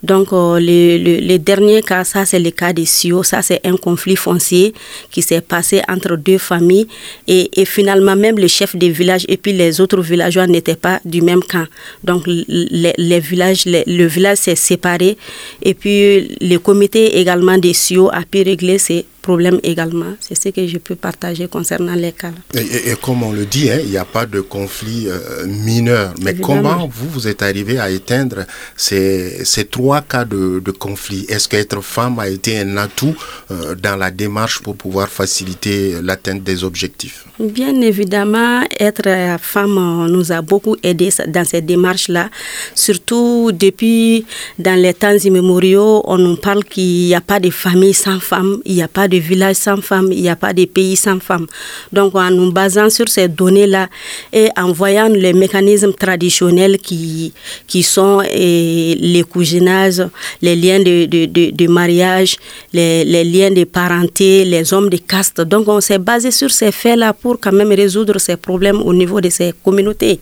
Donc, 0.06 0.32
euh, 0.34 0.60
le, 0.62 1.38
dernier 1.38 1.82
cas, 1.82 2.04
ça, 2.04 2.26
c'est 2.26 2.40
le 2.40 2.52
cas 2.52 2.74
des 2.74 2.86
Sio. 2.86 3.24
Ça, 3.24 3.42
c'est 3.42 3.60
un 3.66 3.76
conflit 3.76 4.16
foncier 4.16 4.74
qui 5.10 5.22
s'est 5.22 5.42
passé 5.42 5.82
entre 5.90 6.16
deux 6.16 6.38
familles. 6.38 6.88
Et, 7.28 7.50
finalement, 7.66 8.16
même 8.16 8.38
le 8.38 8.48
chef 8.48 8.76
des 8.76 8.90
villages 8.90 9.26
et 9.28 9.38
puis 9.38 9.54
les 9.54 9.82
autres 9.82 10.02
villageois 10.02 10.46
n'étaient 10.46 10.76
pas 10.76 11.00
du 11.04 11.22
même 11.22 11.44
camp. 11.44 11.66
Donc, 12.04 12.24
les, 12.28 13.20
villages, 13.20 13.64
le 13.66 14.06
village 14.06 14.38
s'est 14.38 14.56
séparé. 14.56 15.18
Et 15.64 15.74
puis, 15.74 16.38
le 16.40 16.58
comité 16.58 17.18
également 17.20 17.58
des 17.58 17.74
Sio 17.74 18.10
a 18.14 18.22
pu 18.22 18.44
régler 18.44 18.78
ces 18.78 19.06
problème 19.30 19.60
également. 19.74 20.14
C'est 20.26 20.38
ce 20.44 20.50
que 20.56 20.64
je 20.74 20.78
peux 20.86 20.96
partager 21.08 21.46
concernant 21.58 21.96
les 22.06 22.12
cas. 22.22 22.34
Et, 22.54 22.96
comme 23.06 23.22
on 23.30 23.34
le 23.40 23.46
dit, 23.56 23.68
hein, 23.72 23.80
il 23.86 23.90
n'y 23.90 23.98
a 23.98 24.10
pas 24.18 24.26
de 24.36 24.42
conflit 24.58 25.04
euh, 25.08 25.46
mineur. 25.48 26.14
Mais 26.24 26.34
comment 26.48 26.80
vous, 26.98 27.10
vous 27.16 27.26
êtes 27.32 27.42
arrivé 27.50 27.76
à 27.86 27.88
éteindre 28.00 28.40
ces, 28.86 29.44
ces 29.52 29.66
trois 29.76 30.02
cas 30.02 30.26
de, 30.34 30.44
de 30.68 30.72
conflit? 30.86 31.26
Est-ce 31.34 31.48
qu'être 31.50 31.82
femme 31.82 32.18
a 32.20 32.28
été 32.38 32.52
un 32.60 32.78
atout 32.78 33.16
euh, 33.52 33.74
dans 33.86 33.96
la 34.04 34.12
démarche 34.24 34.58
pour 34.64 34.76
pouvoir 34.84 35.08
faciliter 35.10 35.78
l'atteinte 36.08 36.44
des 36.50 36.64
objectifs? 36.70 37.20
Bien 37.40 37.76
évidemment, 37.92 38.62
être 38.80 39.10
femme 39.54 39.78
nous 40.16 40.28
a 40.32 40.42
beaucoup 40.52 40.76
aidé 40.90 41.10
dans 41.36 41.46
cette 41.52 41.66
démarche-là. 41.66 42.30
Surtout 42.76 43.52
depuis 43.66 44.26
dans 44.66 44.80
les 44.86 44.94
temps 44.94 45.18
immémoriaux, 45.30 46.02
on 46.06 46.18
nous 46.18 46.38
parle 46.48 46.64
qu'il 46.64 47.06
n'y 47.08 47.16
a 47.16 47.22
pas 47.32 47.40
de 47.40 47.50
famille 47.50 47.94
sans 48.06 48.20
femme, 48.32 48.54
il 48.66 48.76
n'y 48.76 48.84
a 48.84 48.88
pas 48.88 49.08
de 49.08 49.15
village 49.20 49.56
sans 49.58 49.78
femmes, 49.82 50.10
il 50.12 50.22
n'y 50.22 50.30
a 50.30 50.36
pas 50.36 50.54
de 50.54 50.66
pays 50.66 50.96
sans 50.96 51.20
femmes. 51.20 51.48
Donc 51.92 52.16
en 52.16 52.30
nous 52.32 52.52
basant 52.52 52.90
sur 52.90 53.08
ces 53.10 53.28
données-là 53.28 53.88
et 54.34 54.50
en 54.58 54.72
voyant 54.72 55.08
les 55.10 55.34
mécanismes 55.34 55.94
traditionnels 55.94 56.78
qui, 56.80 57.34
qui 57.68 57.84
sont 57.84 58.20
les 58.22 59.24
cousinages, 59.30 60.04
les 60.42 60.56
liens 60.56 60.80
de, 60.80 61.06
de, 61.06 61.52
de, 61.52 61.68
mariage, 61.68 62.38
les, 62.74 63.24
liens 63.24 63.52
de 63.52 63.64
parenté, 63.64 64.46
les 64.46 64.74
hommes 64.74 64.90
de 64.90 64.98
caste. 64.98 65.42
Donc 65.42 65.68
on 65.68 65.82
s'est 65.82 66.00
basé 66.00 66.32
sur 66.32 66.52
ces 66.52 66.72
faits-là 66.72 67.14
pour 67.14 67.40
quand 67.40 67.52
même 67.52 67.72
résoudre 67.72 68.18
ces 68.20 68.38
problèmes 68.38 68.82
au 68.82 68.94
niveau 68.94 69.22
de 69.22 69.30
ces 69.30 69.54
communautés. 69.64 70.20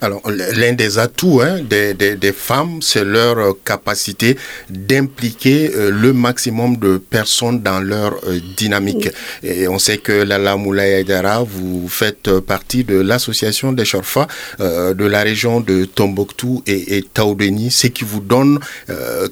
Alors, 0.00 0.22
l'un 0.30 0.74
des 0.74 0.98
atouts 0.98 1.40
hein, 1.42 1.58
des, 1.68 1.92
des, 1.94 2.32
femmes, 2.32 2.78
c'est 2.82 3.04
leur 3.04 3.36
euh, 3.38 3.52
capacité 3.64 4.36
d'impliquer 4.70 5.72
euh, 5.74 5.90
le 5.90 6.12
maximum 6.12 6.76
de 6.76 6.98
personnes 6.98 7.62
dans 7.62 7.80
leur 7.80 8.14
euh, 8.28 8.38
dynamique. 8.56 9.08
Et 9.42 9.66
on 9.66 9.80
sait 9.80 9.98
que 9.98 10.12
Lala 10.12 10.56
Moulay 10.56 11.04
vous 11.44 11.88
faites 11.88 12.30
partie 12.40 12.84
de 12.84 13.00
l'association 13.00 13.72
des 13.72 13.84
Chorfa 13.84 14.26
de 14.58 15.04
la 15.04 15.22
région 15.22 15.60
de 15.60 15.84
Tombouctou 15.84 16.62
et, 16.66 16.98
et 16.98 17.02
Taoudeni, 17.02 17.70
ce 17.70 17.86
qui 17.88 18.04
vous 18.04 18.20
donne 18.20 18.58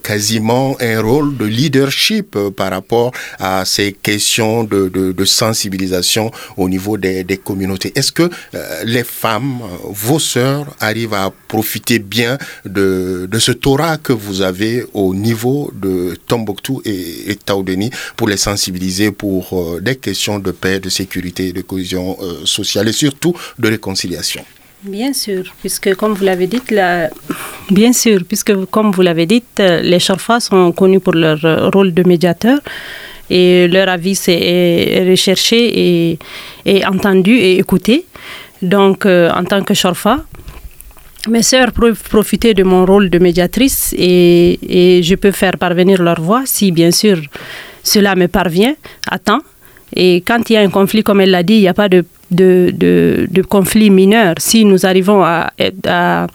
quasiment 0.02 0.76
un 0.80 1.00
rôle 1.00 1.36
de 1.36 1.44
leadership 1.44 2.36
par 2.56 2.70
rapport 2.70 3.12
à 3.38 3.64
ces 3.64 3.92
questions 3.92 4.64
de, 4.64 4.88
de, 4.88 5.12
de 5.12 5.24
sensibilisation 5.24 6.30
au 6.56 6.68
niveau 6.68 6.96
des, 6.96 7.24
des 7.24 7.36
communautés. 7.36 7.92
Est-ce 7.94 8.12
que 8.12 8.30
les 8.84 9.04
femmes, 9.04 9.60
vos 9.84 10.18
sœurs, 10.18 10.55
arrive 10.80 11.14
à 11.14 11.32
profiter 11.48 11.98
bien 11.98 12.38
de, 12.64 13.28
ce 13.38 13.52
Torah 13.52 13.98
que 13.98 14.12
vous 14.12 14.42
avez 14.42 14.84
au 14.94 15.14
niveau 15.14 15.70
de 15.74 16.16
Tombouctou 16.26 16.82
et, 16.84 17.30
et 17.30 17.36
Taoudeni 17.36 17.90
pour 18.16 18.28
les 18.28 18.36
sensibiliser 18.36 19.10
pour 19.12 19.52
euh, 19.52 19.80
des 19.80 19.96
questions 19.96 20.38
de 20.38 20.50
paix, 20.50 20.80
de 20.80 20.88
sécurité, 20.88 21.52
de 21.52 21.62
cohésion 21.62 22.16
euh, 22.20 22.44
sociale 22.44 22.88
et 22.88 22.92
surtout 22.92 23.34
de 23.58 23.68
réconciliation. 23.68 24.44
Bien 24.82 25.12
sûr, 25.12 25.44
puisque 25.60 25.94
comme 25.94 26.12
vous 26.12 26.24
l'avez 26.24 26.46
dit, 26.46 26.60
la... 26.70 27.10
bien 27.70 27.92
sûr, 27.92 28.20
puisque 28.28 28.54
comme 28.66 28.90
vous 28.92 29.02
l'avez 29.02 29.26
dit, 29.26 29.42
euh, 29.60 29.80
les 29.82 29.98
Charfas 29.98 30.40
sont 30.40 30.72
connus 30.72 31.00
pour 31.00 31.14
leur 31.14 31.40
rôle 31.72 31.92
de 31.92 32.02
médiateur 32.06 32.58
et 33.28 33.66
leur 33.68 33.88
avis 33.88 34.18
est 34.28 35.04
recherché 35.10 36.18
et, 36.64 36.86
entendu 36.86 37.32
et 37.32 37.58
écouté. 37.58 38.06
Donc, 38.62 39.04
en 39.06 39.44
tant 39.44 39.62
que 39.64 39.74
Charfa, 39.74 40.24
mes 41.28 41.42
sœurs 41.42 41.72
peuvent 41.72 42.02
profiter 42.08 42.54
de 42.54 42.62
mon 42.62 42.84
rôle 42.84 43.10
de 43.10 43.18
médiatrice 43.18 43.94
et, 43.98 45.00
je 45.02 45.14
peux 45.14 45.30
faire 45.30 45.56
parvenir 45.58 46.02
leur 46.02 46.20
voix 46.20 46.42
si, 46.44 46.72
bien 46.72 46.90
sûr, 46.90 47.18
cela 47.82 48.14
me 48.14 48.28
parvient 48.28 48.74
à 49.10 49.18
temps. 49.18 49.40
Et 49.94 50.22
quand 50.26 50.50
il 50.50 50.54
y 50.54 50.56
a 50.56 50.60
un 50.60 50.70
conflit, 50.70 51.02
comme 51.02 51.20
elle 51.20 51.30
l'a 51.30 51.42
dit, 51.42 51.54
il 51.54 51.60
n'y 51.60 51.68
a 51.68 51.74
pas 51.74 51.88
de, 51.88 52.04
conflit 53.48 53.90
mineur. 53.90 54.34
Si 54.38 54.64
nous 54.64 54.84
arrivons 54.84 55.22
à 55.24 56.26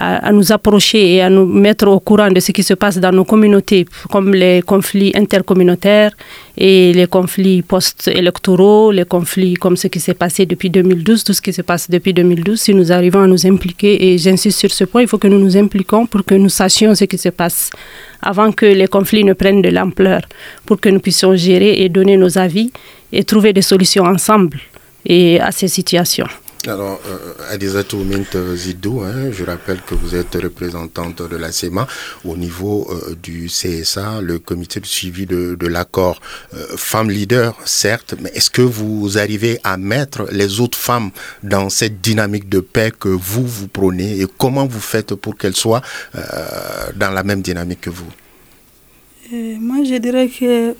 à, 0.00 0.32
nous 0.32 0.52
approcher 0.52 1.14
et 1.14 1.22
à 1.22 1.28
nous 1.28 1.44
mettre 1.44 1.88
au 1.88 1.98
courant 2.00 2.30
de 2.30 2.40
ce 2.40 2.52
qui 2.52 2.62
se 2.62 2.74
passe 2.74 2.98
dans 2.98 3.12
nos 3.12 3.24
communautés, 3.24 3.84
comme 4.10 4.32
les 4.32 4.62
conflits 4.62 5.12
intercommunautaires 5.14 6.12
et 6.56 6.92
les 6.92 7.06
conflits 7.06 7.62
post-électoraux, 7.62 8.92
les 8.92 9.04
conflits 9.04 9.54
comme 9.54 9.76
ce 9.76 9.88
qui 9.88 9.98
s'est 10.00 10.14
passé 10.14 10.46
depuis 10.46 10.70
2012, 10.70 11.24
tout 11.24 11.32
ce 11.32 11.42
qui 11.42 11.52
se 11.52 11.62
passe 11.62 11.90
depuis 11.90 12.12
2012. 12.12 12.60
Si 12.60 12.74
nous 12.74 12.92
arrivons 12.92 13.22
à 13.22 13.26
nous 13.26 13.46
impliquer, 13.46 14.12
et 14.12 14.18
j'insiste 14.18 14.58
sur 14.58 14.70
ce 14.70 14.84
point, 14.84 15.02
il 15.02 15.08
faut 15.08 15.18
que 15.18 15.28
nous 15.28 15.38
nous 15.38 15.56
impliquions 15.56 16.06
pour 16.06 16.24
que 16.24 16.34
nous 16.34 16.48
sachions 16.48 16.94
ce 16.94 17.04
qui 17.04 17.18
se 17.18 17.30
passe 17.30 17.70
avant 18.22 18.52
que 18.52 18.66
les 18.66 18.86
conflits 18.86 19.24
ne 19.24 19.32
prennent 19.32 19.62
de 19.62 19.68
l'ampleur, 19.68 20.22
pour 20.64 20.80
que 20.80 20.88
nous 20.88 21.00
puissions 21.00 21.34
gérer 21.36 21.82
et 21.82 21.88
donner 21.88 22.16
nos 22.16 22.38
avis 22.38 22.70
et 23.12 23.24
trouver 23.24 23.52
des 23.52 23.62
solutions 23.62 24.04
ensemble 24.04 24.58
et 25.04 25.40
à 25.40 25.50
ces 25.50 25.68
situations. 25.68 26.26
Alors, 26.66 27.00
euh, 27.06 27.52
Adizatou 27.52 27.98
Mint 27.98 28.36
Zidou, 28.56 29.00
hein, 29.02 29.30
je 29.30 29.44
rappelle 29.44 29.80
que 29.80 29.94
vous 29.94 30.16
êtes 30.16 30.34
représentante 30.34 31.22
de 31.22 31.36
la 31.36 31.52
CEMA 31.52 31.86
au 32.24 32.36
niveau 32.36 32.88
euh, 32.90 33.14
du 33.22 33.46
CSA, 33.46 34.20
le 34.20 34.40
comité 34.40 34.80
de 34.80 34.86
suivi 34.86 35.24
de, 35.24 35.56
l'accord. 35.68 36.20
Euh, 36.54 36.66
femme 36.76 37.10
leader, 37.10 37.54
certes, 37.64 38.16
mais 38.20 38.30
est-ce 38.34 38.50
que 38.50 38.62
vous 38.62 39.18
arrivez 39.18 39.60
à 39.62 39.76
mettre 39.76 40.26
les 40.32 40.58
autres 40.58 40.76
femmes 40.76 41.10
dans 41.44 41.70
cette 41.70 42.00
dynamique 42.00 42.48
de 42.48 42.58
paix 42.60 42.90
que 42.98 43.08
vous, 43.08 43.46
vous 43.46 43.68
prônez 43.68 44.20
et 44.20 44.26
comment 44.36 44.66
vous 44.66 44.80
faites 44.80 45.14
pour 45.14 45.36
qu'elles 45.36 45.56
soient 45.56 45.82
euh, 46.16 46.20
dans 46.96 47.10
la 47.10 47.22
même 47.22 47.40
dynamique 47.40 47.82
que 47.82 47.90
vous? 47.90 48.10
Moi, 49.30 49.84
je 49.84 49.96
dirais 49.98 50.28
que 50.28 50.74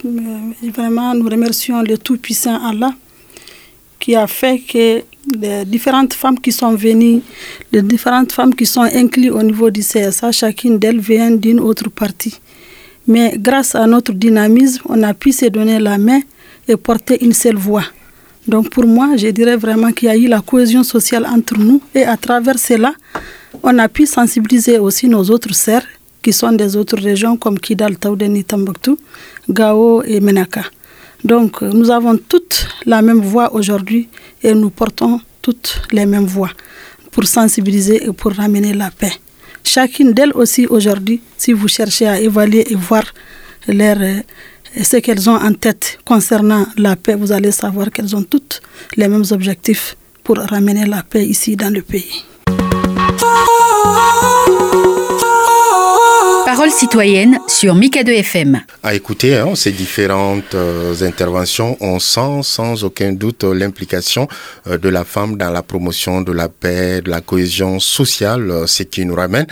vraiment, 0.71 1.15
nous 1.15 1.29
remercions 1.29 1.83
le 1.83 1.99
Tout-Puissant 1.99 2.67
Allah 2.67 2.95
qui 4.01 4.17
a 4.17 4.27
fait 4.27 4.59
que 4.61 5.03
les 5.37 5.65
différentes 5.65 6.15
femmes 6.15 6.39
qui 6.39 6.53
sont 6.53 6.75
venues, 6.75 7.21
les 7.73 7.83
différentes 7.83 8.33
femmes 8.33 8.55
qui 8.55 8.67
sont 8.67 8.83
incluses 8.83 9.31
au 9.31 9.43
niveau 9.43 9.71
du 9.71 9.81
CSA, 9.81 10.33
chacune 10.33 10.79
d'elles 10.79 11.01
vient 11.01 11.31
d'une 11.31 11.61
autre 11.61 11.91
partie. 11.91 12.41
Mais 13.07 13.35
grâce 13.39 13.75
à 13.75 13.87
notre 13.87 14.13
dynamisme, 14.13 14.83
on 14.89 15.03
a 15.03 15.15
pu 15.15 15.33
se 15.33 15.47
donner 15.47 15.79
la 15.79 15.99
main 15.99 16.21
et 16.67 16.77
porter 16.77 17.25
une 17.25 17.33
seule 17.33 17.57
voix. 17.57 17.85
Donc 18.47 18.71
pour 18.71 18.87
moi, 18.87 19.17
je 19.17 19.29
dirais 19.29 19.57
vraiment 19.57 19.93
qu'il 19.93 20.09
y 20.09 20.11
a 20.11 20.17
eu 20.17 20.27
la 20.27 20.41
cohésion 20.41 20.83
sociale 20.83 21.27
entre 21.27 21.59
nous 21.59 21.81
et 21.95 22.05
à 22.05 22.17
travers 22.17 22.59
cela, 22.59 22.95
on 23.63 23.79
a 23.79 23.89
pu 23.89 24.07
sensibiliser 24.07 24.79
aussi 24.79 25.09
nos 25.09 25.25
autres 25.31 25.55
sœurs 25.55 25.85
qui 26.23 26.33
sont 26.33 26.53
des 26.53 26.77
autres 26.77 26.99
régions 26.99 27.37
comme 27.37 27.59
Kidal, 27.59 27.97
Taoudeni, 27.99 28.45
Tambouctou, 28.45 28.99
Gao 29.49 30.03
et 30.03 30.21
Menaka. 30.21 30.63
Donc 31.25 31.63
nous 31.63 31.91
avons 31.91 32.17
toutes 32.17 32.69
la 32.87 33.03
même 33.03 33.21
voix 33.21 33.53
aujourd'hui 33.55 34.09
et 34.43 34.55
nous 34.55 34.71
portons 34.71 35.21
toutes 35.43 35.83
les 35.93 36.07
mêmes 36.07 36.27
voix 36.27 36.51
pour 37.11 37.25
sensibiliser 37.27 38.05
et 38.07 38.13
pour 38.13 38.33
ramener 38.33 38.73
la 38.75 38.91
paix. 38.91 39.13
Chacune 39.65 40.13
d'elles 40.13 40.33
aussi 40.35 40.67
aujourd'hui, 40.67 41.21
si 41.37 41.53
vous 41.53 41.69
cherchez 41.69 42.07
à 42.07 42.21
évaluer 42.21 42.71
et 42.73 42.75
voir 42.75 43.03
euh, 43.69 44.21
ce 44.83 44.97
qu'elles 44.99 45.29
ont 45.29 45.37
en 45.37 45.53
tête 45.53 45.99
concernant 46.05 46.67
la 46.77 46.97
paix, 46.97 47.15
vous 47.17 47.33
allez 47.33 47.51
savoir 47.51 47.91
qu'elles 47.91 48.15
ont 48.15 48.23
toutes 48.23 48.61
les 48.97 49.09
mêmes 49.09 49.25
objectifs 49.31 49.97
pour 50.25 50.37
ramener 50.39 50.87
la 50.87 51.03
paix 51.03 51.25
ici 51.27 51.57
dans 51.57 51.73
le 51.73 51.83
pays. 51.83 52.25
Parole 56.49 56.71
citoyenne 56.71 57.41
sur 57.47 57.75
Mikado 57.75 58.11
FM. 58.11 58.63
À 58.83 58.95
écouter 58.95 59.37
hein, 59.37 59.55
ces 59.55 59.71
différentes 59.71 60.55
euh, 60.55 60.95
interventions, 61.03 61.77
on 61.83 61.99
sent 61.99 62.41
sans 62.43 62.85
aucun 62.85 63.13
doute 63.13 63.45
l'implication 63.45 64.29
euh, 64.67 64.79
de 64.79 64.89
la 64.89 65.05
femme 65.05 65.37
dans 65.37 65.51
la 65.51 65.63
promotion 65.63 66.23
de 66.23 66.33
la 66.33 66.49
paix, 66.49 67.03
de 67.03 67.11
la 67.11 67.21
cohésion 67.21 67.79
sociale, 67.81 68.51
euh, 68.51 68.67
ce 68.67 68.85
qui 68.85 69.05
nous 69.05 69.15
ramène 69.15 69.47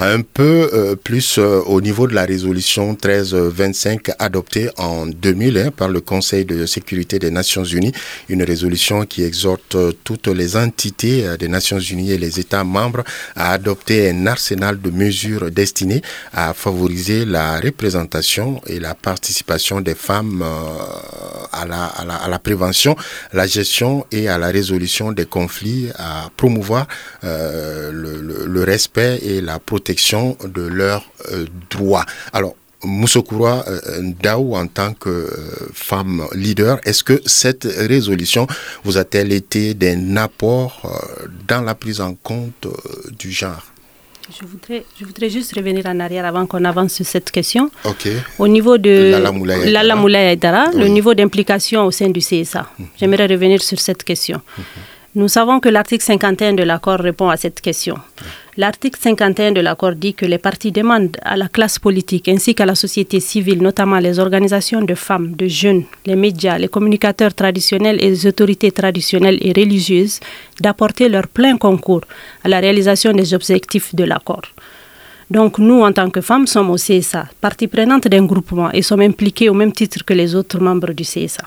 un 0.00 0.22
peu 0.22 0.70
euh, 0.72 0.96
plus 0.96 1.38
euh, 1.38 1.60
au 1.66 1.80
niveau 1.80 2.06
de 2.06 2.14
la 2.14 2.24
résolution 2.24 2.88
1325 2.90 4.10
adoptée 4.18 4.70
en 4.78 5.06
2000 5.06 5.58
hein, 5.58 5.70
par 5.76 5.88
le 5.88 6.00
Conseil 6.00 6.46
de 6.46 6.64
sécurité 6.64 7.18
des 7.18 7.30
Nations 7.30 7.64
Unies, 7.64 7.92
une 8.30 8.42
résolution 8.42 9.04
qui 9.04 9.22
exhorte 9.24 9.74
euh, 9.74 9.92
toutes 10.04 10.28
les 10.28 10.56
entités 10.56 11.36
des 11.38 11.48
Nations 11.48 11.78
Unies 11.78 12.12
et 12.12 12.18
les 12.18 12.40
États 12.40 12.64
membres 12.64 13.04
à 13.36 13.52
adopter 13.52 14.08
un 14.08 14.26
arsenal 14.26 14.80
de 14.80 14.90
mesures 14.90 15.50
destinées 15.50 16.02
à 16.32 16.54
favoriser 16.54 17.26
la 17.26 17.60
représentation 17.60 18.60
et 18.66 18.80
la 18.80 18.94
participation 18.94 19.80
des 19.82 19.94
femmes 19.94 20.42
à 21.52 21.66
la, 21.66 21.84
à, 21.84 22.04
la, 22.04 22.14
à, 22.14 22.28
la, 22.28 22.38
prévention, 22.38 22.96
la 23.32 23.46
gestion 23.46 24.06
et 24.12 24.28
à 24.28 24.38
la 24.38 24.48
résolution 24.48 25.12
des 25.12 25.26
conflits, 25.26 25.88
à 25.96 26.30
promouvoir 26.36 26.86
le, 27.22 27.90
le, 27.92 28.46
le 28.46 28.64
respect 28.64 29.18
et 29.22 29.40
la 29.40 29.58
protection 29.58 29.89
de 29.94 30.62
leurs 30.62 31.04
euh, 31.32 31.46
droits. 31.70 32.06
Alors, 32.32 32.54
Moussokura 32.82 33.64
euh, 33.68 34.00
Ndaou, 34.00 34.54
en 34.54 34.66
tant 34.66 34.94
que 34.94 35.10
euh, 35.10 35.28
femme 35.74 36.24
leader, 36.32 36.80
est-ce 36.84 37.04
que 37.04 37.20
cette 37.26 37.64
résolution 37.64 38.46
vous 38.84 38.96
a-t-elle 38.96 39.32
été 39.32 39.74
d'un 39.74 40.16
apport 40.16 40.82
dans 41.46 41.60
la 41.62 41.74
prise 41.74 42.00
en 42.00 42.14
compte 42.14 42.66
du 43.18 43.30
genre? 43.32 43.66
Je 44.30 44.46
voudrais, 44.46 44.84
je 44.98 45.04
voudrais 45.04 45.28
juste 45.28 45.54
revenir 45.56 45.84
en 45.86 45.98
arrière 45.98 46.24
avant 46.24 46.46
qu'on 46.46 46.64
avance 46.64 46.92
sur 46.94 47.06
cette 47.06 47.30
question. 47.32 47.70
Ok. 47.84 48.08
Au 48.38 48.46
niveau 48.46 48.78
de 48.78 49.10
Lala 49.10 49.96
Moulay 49.96 50.36
le 50.36 50.86
niveau 50.86 51.14
d'implication 51.14 51.84
au 51.84 51.90
sein 51.90 52.08
du 52.10 52.20
CSA. 52.20 52.70
Mhm. 52.78 52.86
J'aimerais 52.98 53.26
revenir 53.26 53.60
sur 53.60 53.80
cette 53.80 54.04
question. 54.04 54.40
Mhm. 54.56 54.64
Nous 55.16 55.26
savons 55.26 55.58
que 55.58 55.68
l'article 55.68 56.04
51 56.04 56.52
de 56.52 56.62
l'accord 56.62 57.00
répond 57.00 57.30
à 57.30 57.36
cette 57.36 57.60
question. 57.60 57.96
L'article 58.56 58.96
51 59.02 59.50
de 59.50 59.60
l'accord 59.60 59.96
dit 59.96 60.14
que 60.14 60.24
les 60.24 60.38
partis 60.38 60.70
demandent 60.70 61.16
à 61.22 61.36
la 61.36 61.48
classe 61.48 61.80
politique 61.80 62.28
ainsi 62.28 62.54
qu'à 62.54 62.64
la 62.64 62.76
société 62.76 63.18
civile, 63.18 63.60
notamment 63.60 63.98
les 63.98 64.20
organisations 64.20 64.82
de 64.82 64.94
femmes, 64.94 65.34
de 65.34 65.48
jeunes, 65.48 65.82
les 66.06 66.14
médias, 66.14 66.58
les 66.58 66.68
communicateurs 66.68 67.34
traditionnels 67.34 68.00
et 68.00 68.08
les 68.08 68.24
autorités 68.24 68.70
traditionnelles 68.70 69.38
et 69.40 69.52
religieuses, 69.52 70.20
d'apporter 70.60 71.08
leur 71.08 71.26
plein 71.26 71.56
concours 71.56 72.02
à 72.44 72.48
la 72.48 72.60
réalisation 72.60 73.12
des 73.12 73.34
objectifs 73.34 73.92
de 73.96 74.04
l'accord. 74.04 74.42
Donc 75.28 75.58
nous, 75.58 75.82
en 75.82 75.92
tant 75.92 76.10
que 76.10 76.20
femmes, 76.20 76.46
sommes 76.46 76.70
au 76.70 76.76
CSA, 76.76 77.26
partie 77.40 77.66
prenante 77.66 78.06
d'un 78.06 78.26
groupement 78.26 78.70
et 78.70 78.82
sommes 78.82 79.00
impliquées 79.00 79.48
au 79.48 79.54
même 79.54 79.72
titre 79.72 80.04
que 80.04 80.14
les 80.14 80.36
autres 80.36 80.60
membres 80.60 80.92
du 80.92 81.02
CSA. 81.02 81.42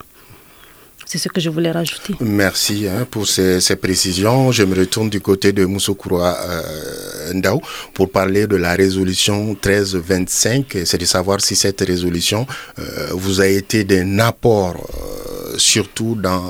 C'est 1.05 1.17
ce 1.17 1.29
que 1.29 1.39
je 1.41 1.50
voulais 1.50 1.72
rajouter. 1.72 2.15
Merci 2.19 2.88
hein, 2.88 3.07
pour 3.10 3.27
ces, 3.27 3.60
précisions. 3.75 4.51
Je 4.51 4.63
me 4.63 4.75
retourne 4.75 5.10
du 5.10 5.22
côté 5.22 5.51
de 5.51 5.65
Moussoukoura 5.65 6.38
euh, 6.41 7.33
Ndao 7.33 7.62
pour 7.93 8.10
parler 8.10 8.48
de 8.48 8.55
la 8.55 8.74
résolution 8.74 9.48
1325. 9.48 10.77
C'est 10.86 10.98
de 10.98 11.05
savoir 11.05 11.41
si 11.41 11.55
cette 11.55 11.81
résolution 11.81 12.45
euh, 12.79 13.07
vous 13.12 13.41
a 13.41 13.48
été 13.48 13.83
d'un 13.83 14.19
apport, 14.19 14.75
euh, 14.77 15.57
surtout 15.57 16.15
dans 16.15 16.48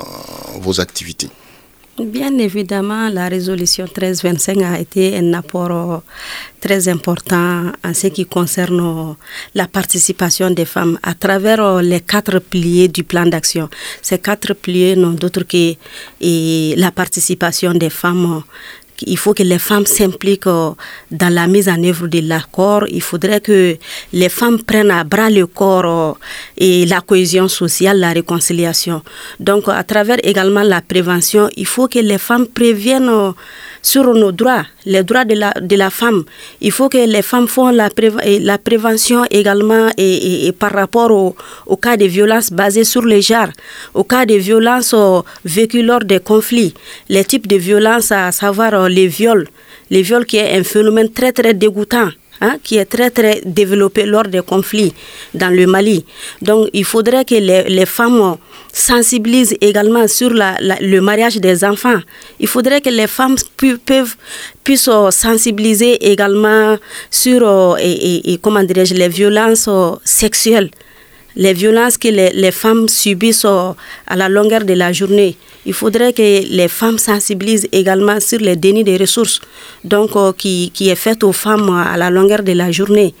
vos 0.60 0.80
activités. 0.80 1.28
Bien 1.96 2.36
évidemment, 2.38 3.08
la 3.08 3.28
résolution 3.28 3.84
1325 3.84 4.62
a 4.62 4.80
été 4.80 5.16
un 5.16 5.32
apport 5.32 5.70
euh, 5.70 5.98
très 6.60 6.88
important 6.88 7.70
en 7.84 7.94
ce 7.94 8.08
qui 8.08 8.26
concerne 8.26 8.80
euh, 8.80 9.12
la 9.54 9.68
participation 9.68 10.50
des 10.50 10.64
femmes 10.64 10.98
à 11.04 11.14
travers 11.14 11.62
euh, 11.62 11.82
les 11.82 12.00
quatre 12.00 12.40
piliers 12.40 12.88
du 12.88 13.04
plan 13.04 13.26
d'action. 13.26 13.70
Ces 14.02 14.18
quatre 14.18 14.54
piliers 14.54 14.96
n'ont 14.96 15.12
d'autre 15.12 15.44
que 15.44 15.74
la 16.76 16.90
participation 16.90 17.72
des 17.74 17.90
femmes 17.90 18.42
il 19.02 19.18
faut 19.18 19.34
que 19.34 19.42
les 19.42 19.58
femmes 19.58 19.86
s'impliquent 19.86 20.46
euh, 20.46 20.70
dans 21.10 21.32
la 21.32 21.46
mise 21.46 21.68
en 21.68 21.82
œuvre 21.82 22.06
de 22.06 22.20
l'accord. 22.20 22.84
Il 22.88 23.02
faudrait 23.02 23.40
que 23.40 23.76
les 24.12 24.28
femmes 24.28 24.62
prennent 24.62 24.90
à 24.90 25.04
bras 25.04 25.30
le 25.30 25.46
corps 25.46 25.84
euh, 25.86 26.12
et 26.56 26.86
la 26.86 27.00
cohésion 27.00 27.48
sociale, 27.48 27.98
la 27.98 28.12
réconciliation. 28.12 29.02
Donc, 29.40 29.68
à 29.68 29.82
travers 29.84 30.18
également 30.22 30.62
la 30.62 30.80
prévention, 30.80 31.48
il 31.56 31.66
faut 31.66 31.88
que 31.88 31.98
les 31.98 32.18
femmes 32.18 32.46
préviennent 32.46 33.08
euh, 33.08 33.32
sur 33.84 34.14
nos 34.14 34.32
droits, 34.32 34.64
les 34.86 35.04
droits 35.04 35.24
de 35.26 35.34
la, 35.34 35.52
de 35.60 35.76
la 35.76 35.90
femme. 35.90 36.24
Il 36.62 36.72
faut 36.72 36.88
que 36.88 37.06
les 37.06 37.20
femmes 37.22 37.46
font 37.46 37.68
la, 37.68 37.90
la 38.40 38.58
prévention 38.58 39.24
également 39.30 39.88
et, 39.98 40.52
par 40.58 40.72
rapport 40.72 41.10
au, 41.10 41.36
au, 41.66 41.76
cas 41.76 41.96
de 41.96 42.06
violences 42.06 42.50
basées 42.50 42.84
sur 42.84 43.02
les 43.02 43.20
genres, 43.20 43.50
au 43.92 44.02
cas 44.02 44.24
de 44.24 44.34
violences 44.36 44.94
vécues 45.44 45.82
lors 45.82 46.00
des 46.04 46.18
conflits, 46.20 46.72
les 47.10 47.24
types 47.24 47.46
de 47.46 47.56
violences, 47.56 48.10
à 48.10 48.32
savoir 48.32 48.88
les 48.88 49.06
viols. 49.06 49.46
Les 49.90 50.00
viols 50.00 50.24
qui 50.24 50.38
est 50.38 50.58
un 50.58 50.64
phénomène 50.64 51.10
très 51.10 51.32
très 51.32 51.52
dégoûtant. 51.52 52.08
Hein, 52.44 52.58
qui 52.62 52.76
est 52.76 52.84
très 52.84 53.10
très 53.10 53.40
développé 53.46 54.04
lors 54.04 54.24
des 54.24 54.42
conflits 54.42 54.92
dans 55.32 55.48
le 55.48 55.66
Mali. 55.66 56.04
Donc 56.42 56.68
il 56.74 56.84
faudrait 56.84 57.24
que 57.24 57.36
les, 57.36 57.62
les 57.64 57.86
femmes 57.86 58.36
sensibilisent 58.70 59.56
également 59.62 60.06
sur 60.08 60.28
le 60.30 61.00
mariage 61.00 61.36
des 61.36 61.64
enfants. 61.64 62.00
Il 62.38 62.46
faudrait 62.48 62.82
que 62.82 62.90
les 62.90 63.06
femmes 63.06 63.36
pu, 63.56 63.78
puissent 64.62 64.90
sensibiliser 65.10 66.10
également 66.12 66.76
sur 67.10 67.48
euh, 67.48 67.76
et, 67.80 68.38
comment 68.42 68.60
les 68.60 69.08
violences 69.08 69.66
euh, 69.68 69.92
sexuelles 70.04 70.70
les 71.36 71.52
violences 71.52 71.98
que 71.98 72.08
les, 72.08 72.50
femmes 72.50 72.88
subissent 72.88 73.44
euh, 73.44 73.72
à 74.06 74.16
la 74.16 74.28
longueur 74.28 74.64
de 74.64 74.74
la 74.74 74.92
journée. 74.92 75.36
Il 75.66 75.72
faudrait 75.72 76.12
que 76.12 76.22
les 76.22 76.68
femmes 76.68 76.98
sensibilisent 76.98 77.68
également 77.72 78.20
sur 78.20 78.38
les 78.38 78.56
dénis 78.56 78.84
des 78.84 78.96
ressources, 78.96 79.40
donc 79.82 80.14
euh, 80.16 80.32
qui, 80.32 80.70
qui, 80.74 80.88
est 80.90 80.94
fait 80.94 81.22
aux 81.24 81.32
femmes 81.32 81.70
à 81.70 81.96
la 81.96 82.10
longueur 82.10 82.42
de 82.42 82.52
la 82.52 82.70
journée. 82.70 83.14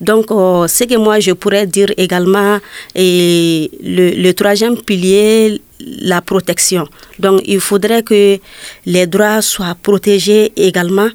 Donc, 0.00 0.30
euh, 0.30 0.66
ce 0.66 0.84
que 0.84 0.96
moi 0.96 1.20
je 1.20 1.32
pourrais 1.32 1.66
dire 1.66 1.92
également, 1.96 2.58
et 2.94 3.70
le, 3.82 4.10
le 4.10 4.32
troisième 4.32 4.80
pilier, 4.80 5.60
la 5.80 6.22
protection. 6.22 6.86
Donc, 7.18 7.42
il 7.44 7.60
faudrait 7.60 8.02
que 8.02 8.38
les 8.86 9.06
droits 9.06 9.42
soient 9.42 9.76
protégés 9.82 10.52
également 10.56 11.08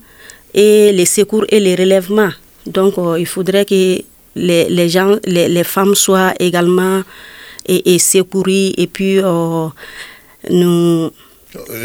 et 0.54 0.92
les 0.92 1.06
secours 1.06 1.46
et 1.50 1.60
les 1.60 1.76
relèvements. 1.76 2.32
Donc, 2.68 2.96
il 3.18 3.26
faudrait 3.28 3.66
que 3.66 4.02
les, 4.36 4.70
les, 4.70 4.90
gens, 4.90 5.16
les, 5.26 5.48
les 5.48 5.64
femmes 5.64 5.96
soient 5.96 6.34
également 6.40 7.02
et, 7.66 7.96
et 7.96 8.00
secourues 8.00 8.74
et 8.78 8.88
puis 8.88 9.20
euh, 9.20 9.68
nous 10.50 11.12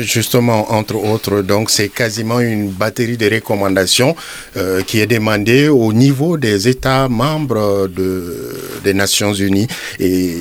Justement, 0.00 0.72
entre 0.72 0.96
autres, 0.96 1.42
donc 1.42 1.70
c'est 1.70 1.88
quasiment 1.88 2.40
une 2.40 2.70
batterie 2.70 3.16
de 3.16 3.30
recommandations 3.32 4.16
euh, 4.56 4.82
qui 4.82 4.98
est 4.98 5.06
demandée 5.06 5.68
au 5.68 5.92
niveau 5.92 6.36
des 6.36 6.68
États 6.68 7.08
membres 7.08 7.86
de, 7.88 8.56
des 8.82 8.94
Nations 8.94 9.32
Unies. 9.32 9.68
Et 10.00 10.34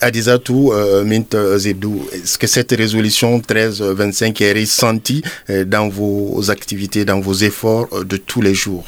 Adizatou 0.00 0.72
euh, 0.72 1.02
Mint 1.04 1.36
Zebdou, 1.56 2.06
est-ce 2.12 2.38
que 2.38 2.46
cette 2.46 2.72
résolution 2.72 3.32
1325 3.36 4.40
est 4.42 4.52
ressentie 4.52 5.22
dans 5.66 5.88
vos 5.88 6.50
activités, 6.50 7.04
dans 7.04 7.20
vos 7.20 7.34
efforts 7.34 7.88
euh, 7.92 8.04
de 8.04 8.16
tous 8.16 8.42
les 8.42 8.54
jours? 8.54 8.84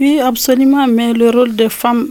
Oui, 0.00 0.18
absolument, 0.18 0.86
mais 0.86 1.12
le 1.12 1.28
rôle 1.30 1.54
des 1.54 1.68
femmes 1.68 2.08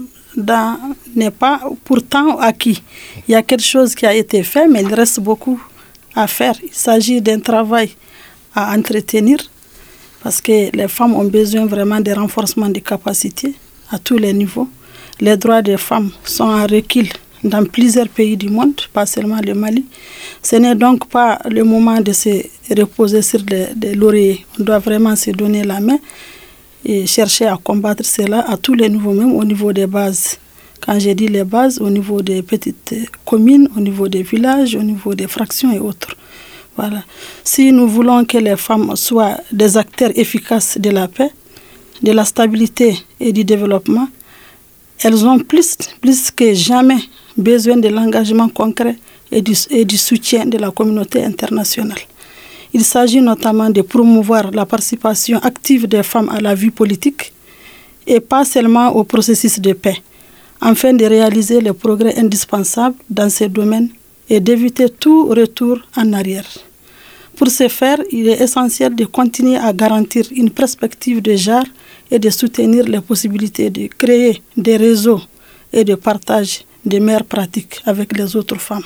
n'est 1.15 1.31
pas 1.31 1.59
pourtant 1.83 2.37
acquis. 2.37 2.81
Il 3.27 3.31
y 3.31 3.35
a 3.35 3.41
quelque 3.41 3.63
chose 3.63 3.95
qui 3.95 4.05
a 4.05 4.13
été 4.13 4.43
fait, 4.43 4.67
mais 4.67 4.81
il 4.81 4.93
reste 4.93 5.19
beaucoup 5.19 5.59
à 6.15 6.27
faire. 6.27 6.55
Il 6.63 6.73
s'agit 6.73 7.19
d'un 7.21 7.39
travail 7.39 7.89
à 8.55 8.77
entretenir 8.77 9.39
parce 10.21 10.39
que 10.39 10.75
les 10.75 10.87
femmes 10.87 11.15
ont 11.15 11.25
besoin 11.25 11.65
vraiment 11.65 11.99
de 11.99 12.11
renforcement 12.11 12.69
des 12.69 12.81
capacités 12.81 13.55
à 13.91 13.97
tous 13.97 14.17
les 14.17 14.33
niveaux. 14.33 14.67
Les 15.19 15.35
droits 15.35 15.61
des 15.61 15.77
femmes 15.77 16.11
sont 16.23 16.43
en 16.43 16.67
recul 16.67 17.07
dans 17.43 17.65
plusieurs 17.65 18.09
pays 18.09 18.37
du 18.37 18.49
monde, 18.49 18.79
pas 18.93 19.05
seulement 19.05 19.39
le 19.43 19.53
Mali. 19.53 19.85
Ce 20.43 20.57
n'est 20.57 20.75
donc 20.75 21.07
pas 21.07 21.39
le 21.49 21.63
moment 21.63 21.99
de 22.01 22.11
se 22.11 22.43
reposer 22.77 23.21
sur 23.21 23.41
des 23.41 23.95
lauriers. 23.95 24.45
On 24.59 24.63
doit 24.63 24.79
vraiment 24.79 25.15
se 25.15 25.31
donner 25.31 25.63
la 25.63 25.79
main 25.79 25.97
et 26.85 27.05
chercher 27.05 27.47
à 27.47 27.57
combattre 27.57 28.05
cela 28.05 28.49
à 28.49 28.57
tous 28.57 28.73
les 28.73 28.89
niveaux, 28.89 29.13
même 29.13 29.33
au 29.35 29.43
niveau 29.43 29.73
des 29.73 29.87
bases. 29.87 30.37
Quand 30.81 30.97
j'ai 30.99 31.13
dit 31.13 31.27
les 31.27 31.43
bases, 31.43 31.79
au 31.79 31.89
niveau 31.89 32.21
des 32.21 32.41
petites 32.41 32.95
communes, 33.25 33.69
au 33.75 33.79
niveau 33.79 34.07
des 34.07 34.23
villages, 34.23 34.75
au 34.75 34.83
niveau 34.83 35.13
des 35.13 35.27
fractions 35.27 35.71
et 35.73 35.79
autres. 35.79 36.15
Voilà. 36.77 37.03
Si 37.43 37.71
nous 37.73 37.87
voulons 37.87 38.23
que 38.23 38.37
les 38.37 38.55
femmes 38.55 38.95
soient 38.95 39.37
des 39.51 39.75
acteurs 39.75 40.11
efficaces 40.15 40.77
de 40.77 40.89
la 40.89 41.09
paix, 41.09 41.31
de 42.01 42.11
la 42.13 42.23
stabilité 42.23 42.97
et 43.19 43.33
du 43.33 43.43
développement, 43.43 44.07
elles 45.01 45.25
ont 45.25 45.39
plus, 45.39 45.77
plus 46.01 46.31
que 46.31 46.53
jamais 46.53 46.99
besoin 47.37 47.77
de 47.77 47.89
l'engagement 47.89 48.49
concret 48.49 48.97
et 49.31 49.41
du, 49.41 49.53
et 49.69 49.85
du 49.85 49.97
soutien 49.97 50.45
de 50.45 50.57
la 50.57 50.71
communauté 50.71 51.23
internationale. 51.23 51.99
Il 52.73 52.83
s'agit 52.83 53.21
notamment 53.21 53.69
de 53.69 53.81
promouvoir 53.81 54.51
la 54.51 54.65
participation 54.65 55.39
active 55.39 55.87
des 55.87 56.03
femmes 56.03 56.29
à 56.29 56.39
la 56.39 56.53
vie 56.53 56.69
politique, 56.69 57.33
et 58.05 58.19
pas 58.19 58.45
seulement 58.45 58.89
au 58.95 59.03
processus 59.03 59.59
de 59.59 59.73
paix, 59.73 59.97
afin 60.61 60.93
de 60.93 61.05
réaliser 61.05 61.61
les 61.61 61.73
progrès 61.73 62.17
indispensables 62.17 62.95
dans 63.09 63.29
ces 63.29 63.49
domaines 63.49 63.89
et 64.29 64.39
d'éviter 64.39 64.89
tout 64.89 65.27
retour 65.29 65.79
en 65.95 66.13
arrière. 66.13 66.45
Pour 67.35 67.49
ce 67.49 67.67
faire, 67.69 67.99
il 68.11 68.27
est 68.27 68.41
essentiel 68.41 68.95
de 68.95 69.05
continuer 69.05 69.57
à 69.57 69.71
garantir 69.71 70.25
une 70.35 70.49
perspective 70.49 71.21
de 71.21 71.35
genre 71.35 71.63
et 72.11 72.19
de 72.19 72.29
soutenir 72.29 72.83
les 72.85 73.01
possibilités 73.01 73.69
de 73.69 73.87
créer 73.87 74.41
des 74.57 74.77
réseaux 74.77 75.21
et 75.71 75.83
de 75.83 75.95
partage 75.95 76.65
des 76.85 76.99
meilleures 76.99 77.25
pratiques 77.25 77.81
avec 77.85 78.15
les 78.17 78.35
autres 78.35 78.59
femmes. 78.59 78.83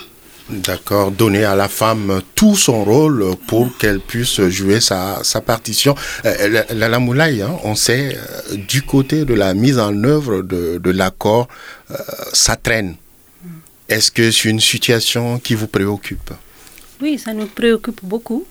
D'accord, 0.62 1.12
donner 1.12 1.46
à 1.46 1.56
la 1.56 1.68
femme 1.68 2.22
tout 2.36 2.56
son 2.56 2.84
rôle 2.84 3.36
pour 3.48 3.76
qu'elle 3.78 4.00
puisse 4.00 4.40
jouer 4.50 4.80
sa, 4.82 5.22
partition. 5.46 5.96
Euh, 6.26 6.64
la, 6.72 6.90
la, 6.90 6.98
hein, 6.98 7.58
on 7.64 7.76
sait, 7.76 8.16
euh, 8.16 8.56
du 8.68 8.84
côté 8.84 9.26
de 9.26 9.34
la 9.34 9.54
mise 9.56 9.80
en 9.80 10.04
œuvre 10.04 10.42
de, 10.42 10.92
l'accord, 10.92 11.48
euh, 11.90 11.96
ça 12.34 12.56
traîne. 12.56 12.96
Est-ce 13.90 14.12
que 14.12 14.30
c'est 14.32 14.50
une 14.50 14.60
situation 14.60 15.40
qui 15.40 15.56
vous 15.56 15.68
préoccupe? 15.68 16.32
Oui, 17.02 17.18
ça 17.18 17.34
nous 17.34 17.48
préoccupe 17.48 18.00
beaucoup. 18.04 18.46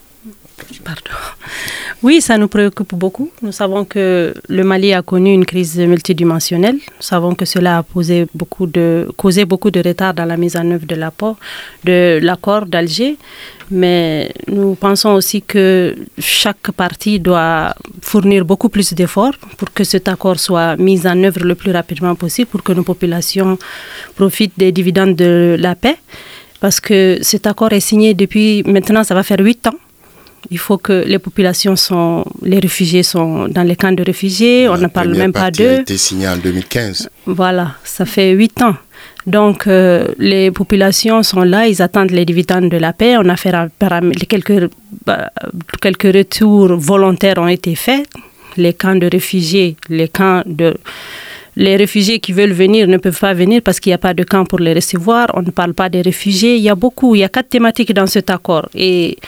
Oui, 2.02 2.20
ça 2.20 2.36
nous 2.36 2.48
préoccupe 2.48 2.94
beaucoup. 2.94 3.30
Nous 3.42 3.52
savons 3.52 3.84
que 3.84 4.34
le 4.48 4.64
Mali 4.64 4.92
a 4.92 5.02
connu 5.02 5.32
une 5.32 5.46
crise 5.46 5.78
multidimensionnelle. 5.78 6.74
Nous 6.74 7.06
savons 7.12 7.34
que 7.34 7.44
cela 7.44 7.78
a 7.78 7.84
de, 7.84 9.08
causé 9.16 9.44
beaucoup 9.44 9.70
de 9.70 9.80
retard 9.88 10.12
dans 10.12 10.24
la 10.24 10.36
mise 10.36 10.56
en 10.56 10.68
œuvre 10.70 10.86
de 10.86 12.18
l'accord 12.20 12.66
d'Alger. 12.66 13.16
Mais 13.70 14.32
nous 14.48 14.74
pensons 14.74 15.10
aussi 15.10 15.42
que 15.42 15.94
chaque 16.18 16.72
partie 16.72 17.20
doit 17.20 17.74
fournir 18.02 18.44
beaucoup 18.44 18.68
plus 18.68 18.92
d'efforts 18.94 19.36
pour 19.56 19.72
que 19.72 19.84
cet 19.84 20.08
accord 20.08 20.40
soit 20.40 20.76
mis 20.76 21.06
en 21.06 21.22
œuvre 21.22 21.44
le 21.44 21.54
plus 21.54 21.70
rapidement 21.70 22.14
possible, 22.16 22.48
pour 22.48 22.62
que 22.64 22.72
nos 22.72 22.82
populations 22.82 23.56
profitent 24.16 24.58
des 24.58 24.72
dividendes 24.72 25.14
de 25.14 25.56
la 25.58 25.76
paix. 25.76 25.96
Parce 26.60 26.80
que 26.80 27.18
cet 27.22 27.46
accord 27.46 27.72
est 27.72 27.80
signé 27.80 28.14
depuis 28.14 28.62
maintenant, 28.64 29.04
ça 29.04 29.14
va 29.14 29.22
faire 29.22 29.40
huit 29.40 29.66
ans. 29.68 29.74
Il 30.50 30.58
faut 30.58 30.78
que 30.78 31.04
les 31.06 31.18
populations 31.18 31.76
sont, 31.76 32.24
les 32.42 32.58
réfugiés 32.58 33.02
sont 33.02 33.48
dans 33.48 33.62
les 33.62 33.76
camps 33.76 33.92
de 33.92 34.02
réfugiés. 34.02 34.68
on 34.68 34.76
ne 34.76 34.86
parle 34.88 35.14
même 35.16 35.32
pas 35.32 35.50
d'eux. 35.50 35.68
a 35.68 35.80
été 35.80 35.96
signé 35.96 36.28
en 36.28 36.36
2015. 36.36 37.08
Voilà, 37.26 37.72
ça 37.84 38.04
fait 38.04 38.32
huit 38.32 38.60
ans. 38.62 38.76
Donc, 39.26 39.66
euh, 39.66 40.08
les 40.18 40.50
populations 40.50 41.22
sont 41.22 41.42
là, 41.42 41.68
ils 41.68 41.80
attendent 41.80 42.10
les 42.10 42.24
dividendes 42.24 42.68
de 42.68 42.76
la 42.76 42.92
paix. 42.92 43.16
On 43.16 43.28
a 43.28 43.36
fait 43.36 43.54
quelques, 44.28 44.68
bah, 45.06 45.30
quelques 45.80 46.14
retours 46.14 46.76
volontaires 46.76 47.38
ont 47.38 47.48
été 47.48 47.74
faits. 47.74 48.06
Les 48.56 48.74
camps 48.74 48.96
de 48.96 49.08
réfugiés, 49.10 49.76
les 49.88 50.08
camps 50.08 50.42
de 50.44 50.74
les 51.56 51.76
réfugiés 51.76 52.18
qui 52.18 52.32
veulent 52.32 52.52
venir 52.52 52.88
ne 52.88 52.96
peuvent 52.96 53.18
pas 53.18 53.34
venir 53.34 53.60
parce 53.62 53.78
qu'il 53.78 53.90
n'y 53.90 53.94
a 53.94 53.98
pas 53.98 54.14
de 54.14 54.24
camp 54.24 54.44
pour 54.46 54.58
les 54.58 54.72
recevoir. 54.72 55.28
On 55.34 55.42
ne 55.42 55.50
parle 55.50 55.74
pas 55.74 55.88
des 55.88 56.00
réfugiés. 56.00 56.56
Il 56.56 56.62
y 56.62 56.70
a 56.70 56.74
beaucoup, 56.74 57.14
il 57.14 57.18
y 57.18 57.24
a 57.24 57.28
quatre 57.28 57.50
thématiques 57.50 57.92
dans 57.92 58.06
cet 58.06 58.30
accord. 58.30 58.68
Et 58.74 59.18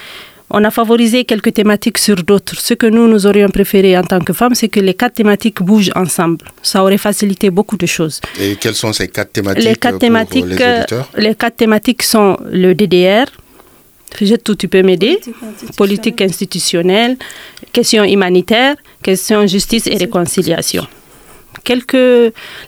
on 0.50 0.62
a 0.64 0.70
favorisé 0.70 1.24
quelques 1.24 1.52
thématiques 1.54 1.98
sur 1.98 2.16
d'autres. 2.16 2.58
Ce 2.60 2.74
que 2.74 2.86
nous, 2.86 3.08
nous 3.08 3.26
aurions 3.26 3.48
préféré 3.48 3.96
en 3.98 4.02
tant 4.02 4.20
que 4.20 4.32
femmes, 4.32 4.54
c'est 4.54 4.68
que 4.68 4.80
les 4.80 4.94
quatre 4.94 5.14
thématiques 5.14 5.62
bougent 5.62 5.90
ensemble. 5.94 6.38
Ça 6.62 6.82
aurait 6.82 6.98
facilité 6.98 7.50
beaucoup 7.50 7.76
de 7.76 7.86
choses. 7.86 8.20
Et 8.40 8.56
quelles 8.56 8.74
sont 8.74 8.92
ces 8.92 9.08
quatre 9.08 9.32
thématiques 9.32 9.64
Les 9.64 9.76
quatre, 9.76 9.98
thématiques, 9.98 10.46
les, 10.46 10.54
auditeurs? 10.54 11.10
les 11.16 11.34
quatre 11.34 11.56
thématiques 11.56 12.02
sont 12.02 12.36
le 12.50 12.74
DDR, 12.74 13.26
tout, 14.44 14.54
tu 14.54 14.68
peux 14.68 14.82
m'aider. 14.82 15.18
Politique 15.76 16.20
institutionnelle, 16.20 17.16
question 17.72 18.04
humanitaire, 18.04 18.76
question 19.02 19.46
justice 19.46 19.86
et 19.86 19.96
réconciliation. 19.96 20.86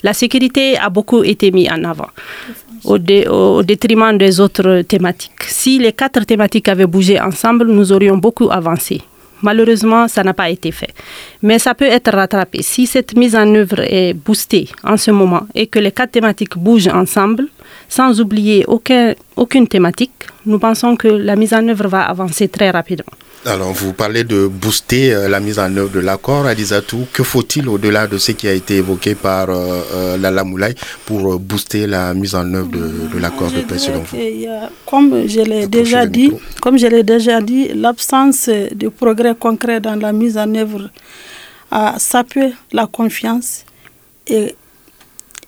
La 0.02 0.12
sécurité 0.12 0.78
a 0.78 0.88
beaucoup 0.90 1.22
été 1.22 1.50
mise 1.50 1.70
en 1.70 1.85
avant 1.85 2.09
au, 2.87 3.62
détriment 3.62 4.16
des 4.16 4.40
autres 4.40 4.82
thématiques. 4.82 5.42
Si 5.46 5.78
les 5.78 5.92
quatre 5.92 6.24
thématiques 6.24 6.68
avaient 6.68 6.87
bougé 6.87 7.20
ensemble, 7.20 7.66
nous 7.66 7.92
aurions 7.92 8.16
beaucoup 8.16 8.50
avancé. 8.50 9.02
Malheureusement, 9.42 10.09
ça 10.09 10.22
n'a 10.24 10.32
pas 10.32 10.48
été 10.48 10.72
fait. 10.72 10.94
Mais 11.42 11.59
ça 11.59 11.74
peut 11.74 11.85
être 11.85 12.11
rattrapé. 12.11 12.62
Si 12.62 12.87
cette 12.87 13.14
mise 13.16 13.37
en 13.37 13.54
œuvre 13.54 13.80
est 13.80 14.14
boostée 14.14 14.68
en 14.82 14.96
ce 14.96 15.11
moment 15.11 15.46
et 15.54 15.66
que 15.66 15.78
les 15.78 15.92
quatre 15.92 16.12
thématiques 16.12 16.56
bougent 16.56 16.88
ensemble, 16.88 17.46
sans 17.88 18.18
oublier 18.20 18.64
aucun, 18.66 19.14
aucune 19.37 19.68
thématique, 19.68 20.12
nous 20.46 20.59
pensons 20.59 20.96
que 20.96 21.09
la 21.09 21.37
mise 21.37 21.52
en 21.52 21.68
œuvre 21.68 21.87
va 21.88 22.02
avancer 22.02 22.48
très 22.48 22.70
rapidement. 22.70 23.12
Alors, 23.44 23.72
vous 23.72 23.92
parlez 23.92 24.25
de 24.25 24.49
booster 24.49 25.12
euh, 25.12 25.29
la 25.29 25.38
mise 25.38 25.59
en 25.59 25.75
œuvre 25.77 25.90
de 25.90 26.01
l'accord. 26.01 26.46
Adizatou, 26.46 27.07
que 27.12 27.22
faut-il 27.22 27.68
au-delà 27.68 28.07
de 28.07 28.18
ce 28.18 28.33
qui 28.33 28.49
a 28.49 28.53
été 28.53 28.77
évoqué 28.77 29.14
par 29.14 29.51
euh, 29.51 29.83
euh 29.94 30.16
Lala 30.16 30.42
Moulay 30.42 30.75
pour 31.05 31.38
booster 31.38 31.87
la 31.87 32.12
mise 32.14 32.35
en 32.35 32.53
œuvre 32.55 32.68
de, 32.70 33.18
l'accord 33.18 33.51
de 33.51 33.61
paix 33.61 33.79
selon 33.79 34.01
vous? 34.01 34.16
Comme 34.85 35.29
je 35.29 35.40
l'ai 35.40 35.66
déjà 35.68 36.07
dit, 36.07 36.33
comme 36.61 36.79
je 36.79 36.87
l'ai 36.88 37.05
déjà 37.05 37.40
dit, 37.40 37.68
l'absence 37.68 38.49
de 38.49 38.88
progrès 38.88 39.35
concret 39.37 39.81
dans 39.81 39.94
la 39.96 40.12
mise 40.12 40.37
en 40.38 40.53
œuvre 40.55 40.90
a 41.70 41.99
sapé 41.99 42.53
la 42.72 42.87
confiance 42.87 43.64
et, 44.27 44.55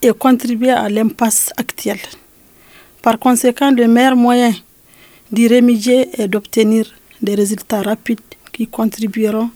et 0.03 0.11
contribué 0.13 0.71
à 0.71 0.89
l'impasse 0.89 1.51
actuelle. 1.57 1.99
Par 3.03 3.19
conséquent, 3.19 3.71
le 3.71 3.89
meilleur 3.89 4.17
moyen 4.17 4.53
d'y 5.33 5.49
remédier 5.49 6.09
est 6.21 6.29
d'obtenir 6.29 6.87
des 7.23 7.35
résultats 7.35 7.83
rapides 7.83 8.21
qui 8.53 8.67
contribueront 8.67 9.51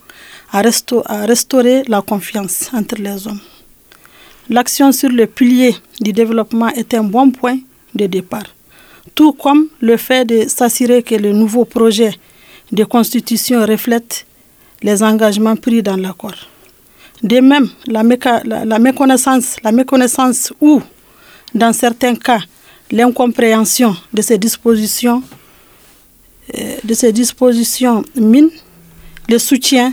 à, 0.52 0.60
restaurer 0.60 1.82
la 1.88 2.02
confiance 2.02 2.70
entre 2.72 2.96
les 2.96 3.26
hommes. 3.26 3.40
L'action 4.48 4.92
sur 4.92 5.08
le 5.08 5.26
pilier 5.26 5.74
du 6.00 6.12
développement 6.12 6.68
est 6.68 6.94
un 6.94 7.04
bon 7.04 7.30
point 7.30 7.58
de 7.94 8.06
départ, 8.06 8.54
tout 9.14 9.32
comme 9.32 9.68
le 9.80 9.96
fait 9.96 10.24
de 10.24 10.48
s'assurer 10.48 11.02
que 11.02 11.14
le 11.14 11.32
nouveau 11.32 11.64
projet 11.64 12.12
de 12.70 12.84
constitution 12.84 13.64
reflète 13.64 14.26
les 14.82 15.02
engagements 15.02 15.56
pris 15.56 15.82
dans 15.82 15.96
l'accord. 15.96 16.34
De 17.22 17.38
même, 17.40 17.68
la, 17.86 18.02
la, 18.64 18.78
méconnaissance, 18.78 19.56
la 19.62 19.70
méconnaissance 19.70 20.52
ou, 20.60 20.82
dans 21.54 21.72
certains 21.72 22.16
cas, 22.16 22.40
l'incompréhension 22.90 23.96
de 24.12 24.22
ces 24.22 24.38
dispositions 24.38 25.22
de 26.84 26.94
ces 26.94 27.12
dispositions 27.12 28.04
mine 28.16 28.50
le 29.28 29.38
soutien 29.38 29.92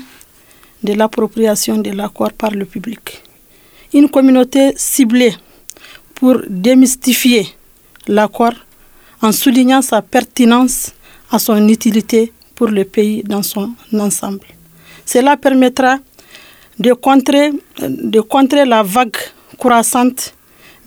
de 0.84 0.94
l'appropriation 0.94 1.78
de 1.78 1.92
l'accord 1.92 2.34
par 2.34 2.52
le 2.52 2.66
public. 2.66 3.22
Une 3.94 4.10
communauté 4.10 4.74
ciblée 4.76 5.34
pour 6.16 6.38
démystifier 6.50 7.48
l'accord 8.08 8.54
en 9.22 9.32
soulignant 9.32 9.82
sa 9.82 10.02
pertinence 10.02 10.94
à 11.32 11.40
son 11.40 11.68
utilité 11.68 12.32
pour 12.56 12.68
le 12.68 12.84
pays 12.86 13.24
dans 13.24 13.44
son 13.44 13.72
ensemble. 13.94 14.46
Cela 15.06 15.38
permettra 15.38 16.00
de 16.78 16.94
contrer, 16.94 17.52
de 17.82 18.22
contrer 18.22 18.66
la 18.66 18.84
vague 18.84 19.18
croissante 19.58 20.34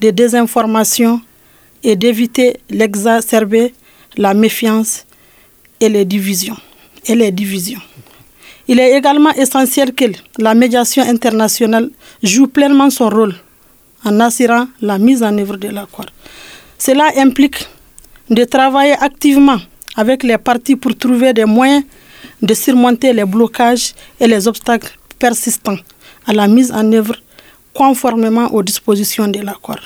de 0.01 0.11
désinformation 0.11 1.21
et 1.83 1.97
d'éviter 1.97 2.57
l'exacerber 2.71 3.75
la 4.17 4.35
méfiance 4.35 5.05
et 5.83 5.89
les 5.89 6.05
divisions. 6.05 6.57
Et 7.07 7.15
les 7.17 7.33
divisions. 7.33 7.81
Il 8.69 8.79
est 8.79 8.97
également 8.97 9.33
essentiel 9.33 9.93
que 9.93 10.05
la 10.39 10.55
médiation 10.55 11.03
internationale 11.03 11.91
joue 12.23 12.47
pleinement 12.47 12.89
son 12.91 13.09
rôle 13.09 13.35
en 14.05 14.21
assurant 14.21 14.69
la 14.81 14.99
mise 14.99 15.23
en 15.25 15.37
œuvre 15.37 15.57
de 15.57 15.69
l'accord. 15.69 16.07
Cela 16.79 17.09
implique 17.17 17.67
de 18.31 18.45
travailler 18.45 18.95
activement 19.01 19.59
avec 19.97 20.23
les 20.23 20.39
parties 20.39 20.77
pour 20.77 20.97
trouver 20.97 21.33
des 21.33 21.45
moyens 21.45 21.85
de 22.41 22.55
surmonter 22.55 23.13
les 23.13 23.25
blocages 23.25 23.95
et 24.21 24.29
les 24.29 24.47
obstacles 24.47 24.97
persistants 25.19 25.79
à 26.27 26.33
la 26.33 26.47
mise 26.47 26.71
en 26.71 26.93
œuvre 26.93 27.17
conformément 27.75 28.47
aux 28.55 28.63
dispositions 28.63 29.27
de 29.27 29.41
l'accord 29.41 29.81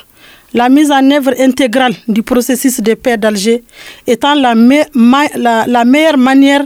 la 0.55 0.69
mise 0.69 0.91
en 0.91 1.11
œuvre 1.11 1.35
intégrale 1.39 1.95
du 2.09 2.23
processus 2.23 2.81
de 2.81 2.95
paix 2.95 3.17
d'Alger 3.17 3.63
étant 4.07 4.35
la, 4.35 4.55
meilleure 4.55 6.19
manière 6.19 6.65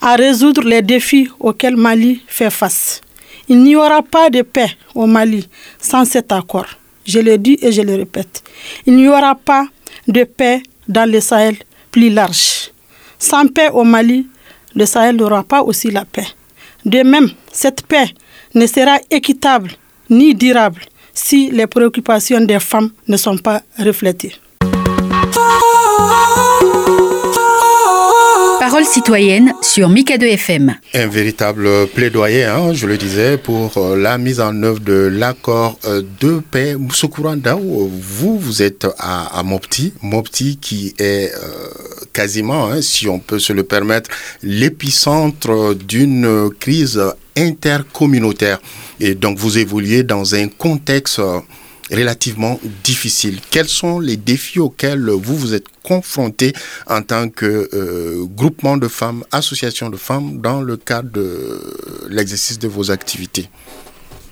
à 0.00 0.14
résoudre 0.16 0.62
les 0.62 0.82
défis 0.82 1.28
auxquels 1.38 1.76
Mali 1.76 2.22
fait 2.26 2.50
face. 2.50 3.00
Il 3.48 3.62
n'y 3.62 3.76
aura 3.76 4.02
pas 4.02 4.30
de 4.30 4.42
paix 4.42 4.70
au 4.94 5.06
Mali 5.06 5.48
sans 5.78 6.04
cet 6.04 6.32
accord. 6.32 6.66
Je 7.04 7.18
le 7.18 7.38
dis 7.38 7.58
et 7.60 7.72
je 7.72 7.82
le 7.82 7.94
répète. 7.96 8.42
Il 8.86 8.96
n'y 8.96 9.08
aura 9.08 9.34
pas 9.34 9.66
de 10.06 10.24
paix 10.24 10.62
dans 10.88 11.10
le 11.10 11.20
Sahel 11.20 11.56
plus 11.90 12.10
large. 12.10 12.70
Sans 13.18 13.46
paix 13.48 13.68
au 13.72 13.84
Mali, 13.84 14.26
le 14.74 14.86
Sahel 14.86 15.16
n'aura 15.16 15.42
pas 15.42 15.62
aussi 15.62 15.90
la 15.90 16.04
paix. 16.04 16.26
De 16.84 17.02
même, 17.02 17.28
cette 17.52 17.82
paix 17.86 18.14
ne 18.54 18.66
sera 18.66 18.98
équitable 19.10 19.72
ni 20.08 20.34
durable 20.34 20.82
si 21.20 21.50
les 21.50 21.66
préoccupations 21.66 22.40
des 22.40 22.58
femmes 22.60 22.90
ne 23.08 23.16
sont 23.16 23.36
pas 23.36 23.62
reflétées. 23.78 24.34
Parole 28.58 28.84
citoyenne 28.84 29.52
sur 29.62 29.88
Mikado 29.88 30.26
FM. 30.26 30.76
Un 30.94 31.06
véritable 31.06 31.86
plaidoyer, 31.88 32.44
hein, 32.44 32.72
je 32.72 32.86
le 32.86 32.96
disais, 32.96 33.36
pour 33.38 33.76
euh, 33.78 33.96
la 33.96 34.18
mise 34.18 34.40
en 34.40 34.62
œuvre 34.62 34.80
de 34.80 35.08
l'accord 35.12 35.78
euh, 35.86 36.02
de 36.20 36.40
paix. 36.40 36.76
Moussoukoura 36.76 37.34
vous, 37.36 38.38
vous 38.38 38.62
êtes 38.62 38.86
à, 38.98 39.42
Mopti, 39.42 39.94
Mopti 40.02 40.58
qui 40.58 40.94
est 40.98 41.32
euh, 41.34 41.79
quasiment, 42.12 42.66
hein, 42.66 42.82
si 42.82 43.08
on 43.08 43.18
peut 43.18 43.38
se 43.38 43.52
le 43.52 43.62
permettre, 43.62 44.10
l'épicentre 44.42 45.74
d'une 45.74 46.50
crise 46.58 47.00
intercommunautaire. 47.36 48.60
Et 48.98 49.14
donc 49.14 49.38
vous 49.38 49.58
évoluez 49.58 50.02
dans 50.02 50.34
un 50.34 50.48
contexte 50.48 51.20
relativement 51.90 52.60
difficile. 52.84 53.40
Quels 53.50 53.68
sont 53.68 54.00
les 54.00 54.16
défis 54.16 54.60
auxquels 54.60 55.10
vous 55.10 55.36
vous 55.36 55.54
êtes 55.54 55.66
confrontés 55.82 56.52
en 56.86 57.02
tant 57.02 57.28
que 57.28 57.68
euh, 57.72 58.24
groupement 58.26 58.76
de 58.76 58.88
femmes, 58.88 59.24
association 59.32 59.90
de 59.90 59.96
femmes, 59.96 60.38
dans 60.40 60.60
le 60.60 60.76
cadre 60.76 61.10
de 61.10 61.60
l'exercice 62.08 62.58
de 62.58 62.68
vos 62.68 62.90
activités? 62.90 63.48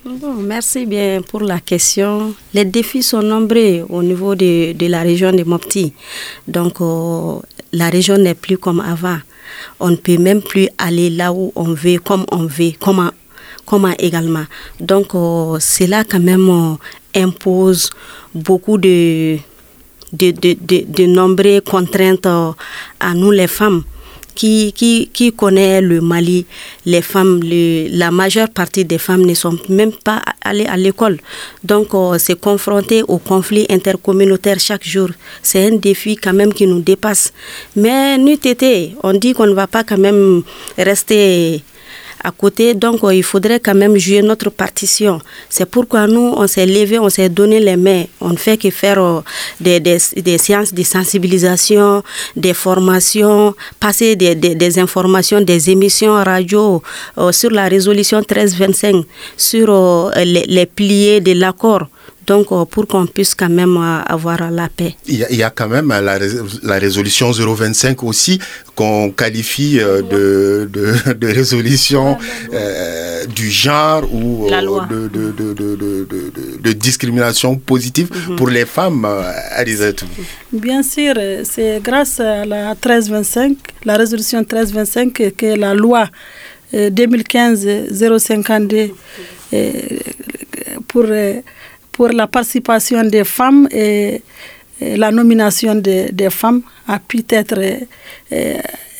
Bon, 0.05 0.33
merci 0.35 0.85
bien 0.85 1.21
pour 1.21 1.41
la 1.41 1.59
question. 1.59 2.33
Les 2.53 2.63
défis 2.63 3.03
sont 3.03 3.21
nombreux 3.21 3.85
au 3.89 4.01
niveau 4.01 4.33
de, 4.33 4.71
de 4.71 4.85
la 4.87 5.01
région 5.01 5.33
de 5.33 5.43
Mopti. 5.43 5.93
Donc, 6.47 6.79
euh, 6.79 7.39
la 7.71 7.89
région 7.89 8.17
n'est 8.17 8.35
plus 8.35 8.57
comme 8.57 8.79
avant. 8.79 9.19
On 9.79 9.89
ne 9.89 9.95
peut 9.95 10.17
même 10.17 10.41
plus 10.41 10.67
aller 10.77 11.09
là 11.09 11.33
où 11.33 11.51
on 11.55 11.73
veut, 11.73 11.99
comme 11.99 12.25
on 12.31 12.45
veut, 12.45 12.71
comment, 12.79 13.11
comment 13.65 13.93
également. 13.97 14.45
Donc, 14.79 15.15
euh, 15.15 15.57
c'est 15.59 15.87
là 15.87 16.03
quand 16.03 16.19
même 16.19 16.77
impose 17.15 17.89
beaucoup 18.33 18.77
de, 18.77 19.37
de, 20.13 20.31
de, 20.31 20.55
de, 20.87 21.05
nombreuses 21.05 21.61
contraintes 21.65 22.25
à 22.27 23.13
nous 23.13 23.31
les 23.31 23.47
femmes. 23.47 23.83
Qui, 24.39 25.33
connaît 25.35 25.81
le 25.81 25.99
Mali, 25.99 26.45
les 26.85 27.01
femmes, 27.01 27.41
la 27.43 28.09
majeure 28.09 28.47
partie 28.49 28.85
des 28.85 28.97
femmes 28.97 29.25
ne 29.25 29.33
sont 29.33 29.57
même 29.67 29.91
pas 29.91 30.21
allées 30.41 30.65
à 30.65 30.77
l'école. 30.77 31.17
Donc, 31.61 31.93
euh, 31.93 32.17
c'est 32.17 32.39
confronté 32.39 33.03
aux 33.03 33.17
conflits 33.17 33.65
intercommunautaires 33.69 34.61
chaque 34.61 34.85
jour. 34.87 35.09
C'est 35.43 35.67
un 35.67 35.75
défi 35.75 36.15
quand 36.15 36.31
même 36.31 36.53
qui 36.53 36.67
nous 36.67 36.79
dépasse. 36.79 37.33
Mais 37.75 38.17
nous, 38.17 38.37
on 39.03 39.11
dit 39.13 39.33
qu'on 39.33 39.47
ne 39.47 39.53
va 39.53 39.67
pas 39.67 39.83
quand 39.83 39.97
même 39.97 40.43
rester 40.77 41.61
à 42.23 42.31
côté. 42.31 42.73
Donc, 42.73 43.03
euh, 43.03 43.13
il 43.13 43.23
faudrait 43.23 43.59
quand 43.59 43.75
même 43.75 43.97
jouer 43.97 44.21
notre 44.21 44.49
partition. 44.49 45.19
C'est 45.49 45.65
pourquoi 45.69 46.07
nous, 46.07 46.33
on 46.35 46.47
s'est 46.47 46.65
levé, 46.65 46.99
on 46.99 47.09
s'est 47.09 47.29
donné 47.29 47.59
les 47.59 47.77
mains. 47.77 48.03
On 48.21 48.29
ne 48.29 48.37
fait 48.37 48.57
que 48.57 48.69
faire 48.69 49.01
euh, 49.01 49.21
des, 49.59 49.79
des, 49.79 49.97
des, 50.17 50.37
séances 50.37 50.73
de 50.73 50.83
sensibilisation, 50.83 52.03
des 52.35 52.53
formations, 52.53 53.55
passer 53.79 54.15
des, 54.15 54.35
des 54.35 54.79
informations, 54.79 55.41
des 55.41 55.69
émissions 55.69 56.13
radio 56.23 56.81
euh, 57.17 57.31
sur 57.31 57.51
la 57.51 57.67
résolution 57.67 58.17
1325, 58.19 59.05
sur 59.37 60.11
les, 60.15 60.45
les 60.47 60.65
piliers 60.65 61.21
de 61.21 61.33
l'accord 61.33 61.87
donc 62.29 62.51
euh, 62.51 62.63
pour 62.65 62.85
qu'on 62.87 63.07
puisse 63.07 63.33
quand 63.33 63.49
même 63.49 63.75
euh, 63.77 64.01
avoir 64.05 64.51
la 64.51 64.69
paix. 64.69 64.95
Il 65.07 65.15
y 65.17 65.41
a, 65.43 65.49
quand 65.49 65.67
même 65.67 65.87
la, 65.89 66.19
la 66.71 66.77
résolution 66.85 67.31
025 67.31 68.03
aussi 68.03 68.39
qu'on 68.75 69.09
qualifie 69.09 69.79
euh, 69.79 70.03
de, 70.03 70.69
de, 70.71 71.13
de, 71.13 71.27
résolution 71.27 72.17
du 73.35 73.49
genre 73.49 74.03
ou 74.13 74.47
de, 74.47 75.07
de, 76.67 76.71
discrimination 76.73 77.55
positive 77.57 78.09
mhm. 78.13 78.35
pour 78.35 78.49
les 78.49 78.65
femmes, 78.65 79.07
Arizette. 79.61 80.03
Bien 80.53 80.83
sûr, 80.83 81.15
c'est 81.43 81.81
grâce 81.83 82.19
à 82.19 82.45
la 82.45 82.75
1325, 82.75 83.57
la 83.85 83.97
résolution 83.97 84.37
1325 84.39 85.33
que 85.35 85.55
la 85.57 85.73
loi 85.73 86.07
2015-052 86.73 88.91
pour 90.87 91.05
pour 91.99 92.07
la 92.13 92.27
participation 92.27 93.03
des 93.03 93.25
femmes 93.25 93.67
et, 93.71 94.21
la 94.79 95.11
nomination 95.11 95.75
des 95.75 96.29
femmes 96.29 96.61
a 96.87 96.97
pu 96.97 97.21
être 97.29 97.59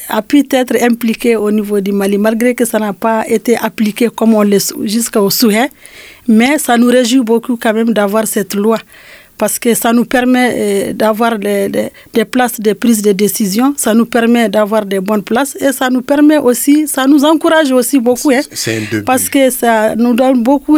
a 0.09 0.21
pu 0.21 0.43
être 0.51 0.75
impliqué 0.83 1.37
au 1.37 1.49
niveau 1.49 1.79
du 1.79 1.93
Mali, 1.93 2.17
malgré 2.17 2.53
que 2.53 2.65
ça 2.65 2.77
n'a 2.77 2.91
pas 2.91 3.23
été 3.25 3.55
appliqué 3.55 4.09
comme 4.13 4.33
on 4.33 4.43
le 4.43 4.57
jusqu'au 4.83 5.29
souhait. 5.29 5.69
Mais 6.27 6.57
ça 6.57 6.77
nous 6.77 6.87
réjouit 6.87 7.21
beaucoup 7.21 7.55
quand 7.55 7.73
même 7.73 7.93
d'avoir 7.93 8.27
cette 8.27 8.55
loi 8.55 8.77
parce 9.39 9.57
que 9.57 9.73
ça 9.73 9.93
nous 9.93 10.03
permet 10.05 10.49
euh, 10.53 10.93
d'avoir 10.93 11.39
des, 11.39 11.89
places 12.29 12.59
de 12.59 12.73
prise 12.73 13.01
de 13.01 13.13
décision, 13.13 13.73
ça 13.77 13.93
nous 13.93 14.05
permet 14.05 14.49
d'avoir 14.49 14.85
des 14.85 14.99
bonnes 14.99 15.23
places 15.23 15.55
et 15.61 15.71
ça 15.71 15.89
nous 15.89 16.01
permet 16.01 16.37
aussi, 16.37 16.87
ça 16.87 17.07
nous 17.07 17.23
encourage 17.23 17.71
aussi 17.71 17.97
beaucoup. 17.99 18.31
Hein, 18.31 18.41
parce 19.05 19.29
que 19.29 19.49
ça 19.49 19.95
nous 19.95 20.13
donne 20.13 20.43
beaucoup 20.43 20.77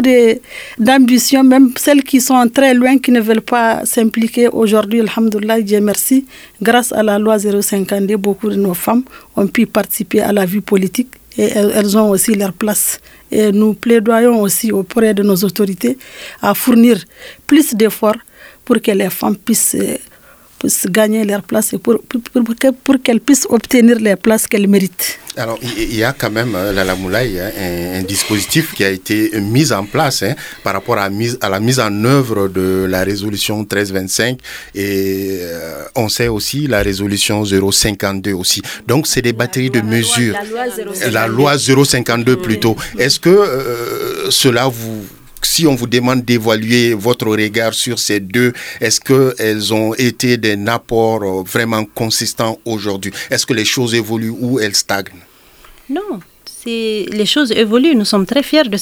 d'ambition, 0.78 1.44
même 1.44 1.72
celles 1.76 2.04
qui 2.04 2.22
sont 2.22 2.48
très 2.54 2.74
loin, 2.76 3.00
qui 3.00 3.12
ne 3.12 3.20
veulent 3.20 3.42
pas 3.42 3.82
s'impliquer 3.84 4.48
aujourd'hui, 4.48 5.02
alhamdoulilah, 5.02 5.62
Dieu 5.62 5.82
merci, 5.82 6.26
grâce 6.62 6.92
à 6.92 7.02
la 7.02 7.18
loi 7.18 7.38
052, 7.40 8.16
beaucoup 8.18 8.50
de 8.52 8.56
nos 8.56 8.76
femmes 8.76 9.04
ont 9.36 9.48
pu 9.48 9.66
participer 9.66 10.22
à 10.22 10.32
la 10.32 10.46
vie 10.46 10.62
politique 10.62 11.10
et 11.36 11.46
elles 11.56 11.98
ont 11.98 12.10
aussi 12.12 12.36
leur 12.36 12.54
place. 12.54 13.00
Et 13.32 13.52
nous 13.52 13.74
plaidoyons 13.74 14.40
aussi 14.42 14.72
auprès 14.72 15.14
de 15.16 15.24
nos 15.24 15.38
autorités 15.38 15.98
à 16.44 16.54
fournir 16.54 16.98
plus 17.48 17.74
d'efforts 17.74 18.18
pour 18.66 18.82
que 18.82 18.92
les 18.92 19.10
femmes 19.10 19.38
puissent, 19.38 19.76
puissent 20.60 20.88
gagner 20.90 21.24
leur 21.24 21.42
place 21.44 21.74
et 21.74 21.78
pour, 21.78 22.00
pour, 22.02 22.22
pour, 22.84 22.96
qu'elles 23.04 23.20
puissent 23.20 23.48
obtenir 23.50 24.00
les 24.00 24.16
places 24.16 24.48
qu'elles 24.48 24.68
méritent. 24.68 25.20
Alors, 25.38 25.58
il 25.64 25.96
y 25.96 26.04
a 26.04 26.12
quand 26.12 26.30
même, 26.30 26.54
euh, 26.56 26.74
la 26.74 26.94
Moulay, 26.94 27.40
hein, 27.40 27.52
un, 28.00 28.04
dispositif 28.04 28.74
qui 28.74 28.84
a 28.84 28.90
été 28.90 29.32
mis 29.40 29.72
en 29.72 29.86
place 29.86 30.24
hein, 30.24 30.36
par 30.62 30.74
rapport 30.74 30.98
à, 30.98 31.10
mise, 31.10 31.38
à 31.40 31.48
la 31.48 31.62
mise 31.62 31.80
en 31.80 32.04
œuvre 32.04 32.50
de 32.50 32.86
la 32.90 33.04
résolution 33.06 33.60
1325 33.60 34.38
et 34.76 35.40
euh, 35.42 35.84
on 35.96 36.10
sait 36.10 36.28
aussi 36.28 36.68
la 36.68 36.82
résolution 36.82 37.46
052 37.46 38.34
aussi. 38.34 38.62
Donc, 38.88 39.08
c'est 39.08 39.22
des 39.22 39.32
batteries 39.32 39.70
de 39.70 39.80
mesures. 39.82 40.36
La 41.12 41.28
loi 41.28 41.58
052, 41.58 42.36
plutôt. 42.36 42.76
Est-ce 43.00 43.20
que 43.20 43.30
euh, 43.30 44.30
cela 44.32 44.68
vous 44.68 45.06
si 45.46 45.68
on 45.68 45.76
vous 45.76 45.88
demande 45.88 46.24
d'évaluer 46.24 46.94
votre 46.94 47.28
regard 47.28 47.74
sur 47.74 48.00
ces 48.00 48.20
deux, 48.20 48.54
est-ce 48.80 49.00
qu'elles 49.00 49.74
ont 49.74 49.94
été 49.96 50.38
des 50.38 50.58
apports 50.68 51.24
euh, 51.24 51.44
vraiment 51.44 51.86
consistants 51.86 52.60
aujourd'hui? 52.66 53.12
Est-ce 53.30 53.46
que 53.46 53.54
les 53.54 53.66
choses 53.66 53.94
évoluent 53.94 54.36
ou 54.40 54.60
elles 54.60 54.76
stagnent? 54.76 55.22
Non, 55.90 56.20
les 56.66 57.26
choses 57.26 57.52
évoluent. 57.52 57.96
Nous 57.96 58.06
sommes 58.06 58.26
très 58.26 58.44
fiers 58.44 58.64
de, 58.64 58.78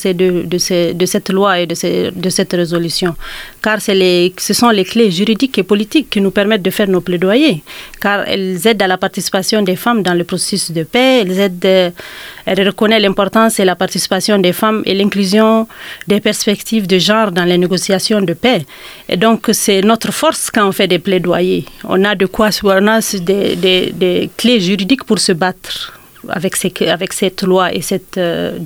cette 1.05 1.29
loi 1.29 1.59
et 1.59 1.65
de, 1.67 2.29
cette 2.29 2.53
résolution, 2.53 3.15
car 3.61 3.81
ce 3.81 4.53
sont 4.53 4.69
les 4.69 4.83
clés 4.83 5.11
juridiques 5.11 5.57
et 5.57 5.63
politiques 5.63 6.09
qui 6.09 6.21
nous 6.21 6.31
permettent 6.31 6.61
de 6.61 6.69
faire 6.69 6.87
nos 6.87 7.01
plaidoyers, 7.01 7.61
car 8.01 8.27
elles 8.27 8.65
aident 8.67 8.81
à 8.81 8.87
la 8.87 8.97
participation 8.97 9.61
des 9.61 9.75
femmes 9.75 10.03
dans 10.03 10.13
le 10.13 10.23
processus 10.23 10.71
de 10.71 10.83
paix, 10.83 11.21
elles, 11.21 11.39
aident, 11.39 11.93
elles 12.45 12.65
reconnaissent 12.67 13.01
l'importance 13.01 13.59
et 13.59 13.65
la 13.65 13.75
participation 13.75 14.37
des 14.39 14.53
femmes 14.53 14.83
et 14.85 14.93
l'inclusion 14.93 15.67
des 16.07 16.19
perspectives 16.19 16.87
de 16.87 16.97
genre 16.97 17.31
dans 17.31 17.45
les 17.45 17.57
négociations 17.57 18.21
de 18.21 18.33
paix. 18.33 18.65
Et 19.07 19.17
donc, 19.17 19.49
c'est 19.53 19.81
notre 19.81 20.11
force 20.11 20.49
quand 20.51 20.67
on 20.67 20.71
fait 20.71 20.87
des 20.87 20.99
plaidoyers. 20.99 21.65
On 21.83 22.03
a 22.03 22.15
de 22.15 22.25
quoi, 22.25 22.49
on 22.63 22.87
a 22.87 22.99
des 23.21 24.29
clés 24.37 24.59
juridiques 24.59 25.03
pour 25.03 25.19
se 25.19 25.31
battre 25.31 25.98
avec, 26.27 26.81
avec 26.81 27.13
cette 27.13 27.43
loi 27.43 27.73
et 27.73 27.81
cette, 27.81 28.17
euh, 28.17 28.57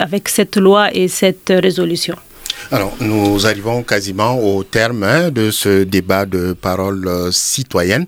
avec 0.00 0.28
cette 0.28 0.56
loi 0.56 0.94
et 0.94 1.08
cette 1.08 1.48
résolution. 1.50 2.16
Alors, 2.70 2.96
nous 3.00 3.46
arrivons 3.46 3.82
quasiment 3.82 4.38
au 4.38 4.64
terme 4.64 5.02
hein, 5.02 5.30
de 5.30 5.50
ce 5.50 5.84
débat 5.84 6.24
de 6.26 6.52
parole 6.52 7.06
euh, 7.06 7.30
citoyenne. 7.30 8.06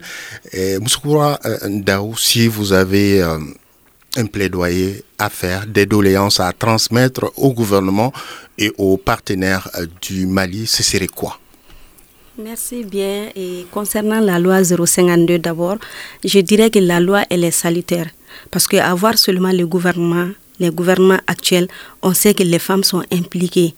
Moussoura 0.81 1.39
euh, 1.45 1.57
Daou, 1.65 2.17
si 2.17 2.47
vous 2.47 2.73
avez 2.73 3.21
un 3.21 4.25
plaidoyer 4.25 5.03
à 5.17 5.29
faire, 5.29 5.67
des 5.67 5.85
doléances 5.85 6.39
à 6.39 6.51
transmettre 6.51 7.31
au 7.37 7.53
gouvernement 7.53 8.11
et 8.57 8.71
aux 8.77 8.97
partenaires 8.97 9.69
du 10.01 10.25
Mali, 10.25 10.65
ce 10.65 10.83
serait 10.83 11.07
quoi? 11.07 11.39
Merci 12.41 12.83
bien. 12.85 13.29
Et 13.35 13.65
concernant 13.69 14.21
la 14.21 14.39
loi 14.39 14.63
052 14.63 15.39
d'abord, 15.39 15.77
je 16.23 16.39
dirais 16.39 16.69
que 16.69 16.79
la 16.79 16.99
loi, 16.99 17.23
elle 17.29 17.43
est 17.43 17.51
salutaire. 17.51 18.07
Parce 18.51 18.67
qu'avoir 18.67 19.17
seulement 19.17 19.51
le 19.51 19.65
gouvernement, 19.67 20.29
les 20.59 20.69
gouvernements 20.69 21.19
actuels, 21.27 21.67
on 22.01 22.13
sait 22.13 22.33
que 22.33 22.43
les 22.43 22.59
femmes 22.59 22.83
sont 22.83 23.03
impliquées. 23.11 23.73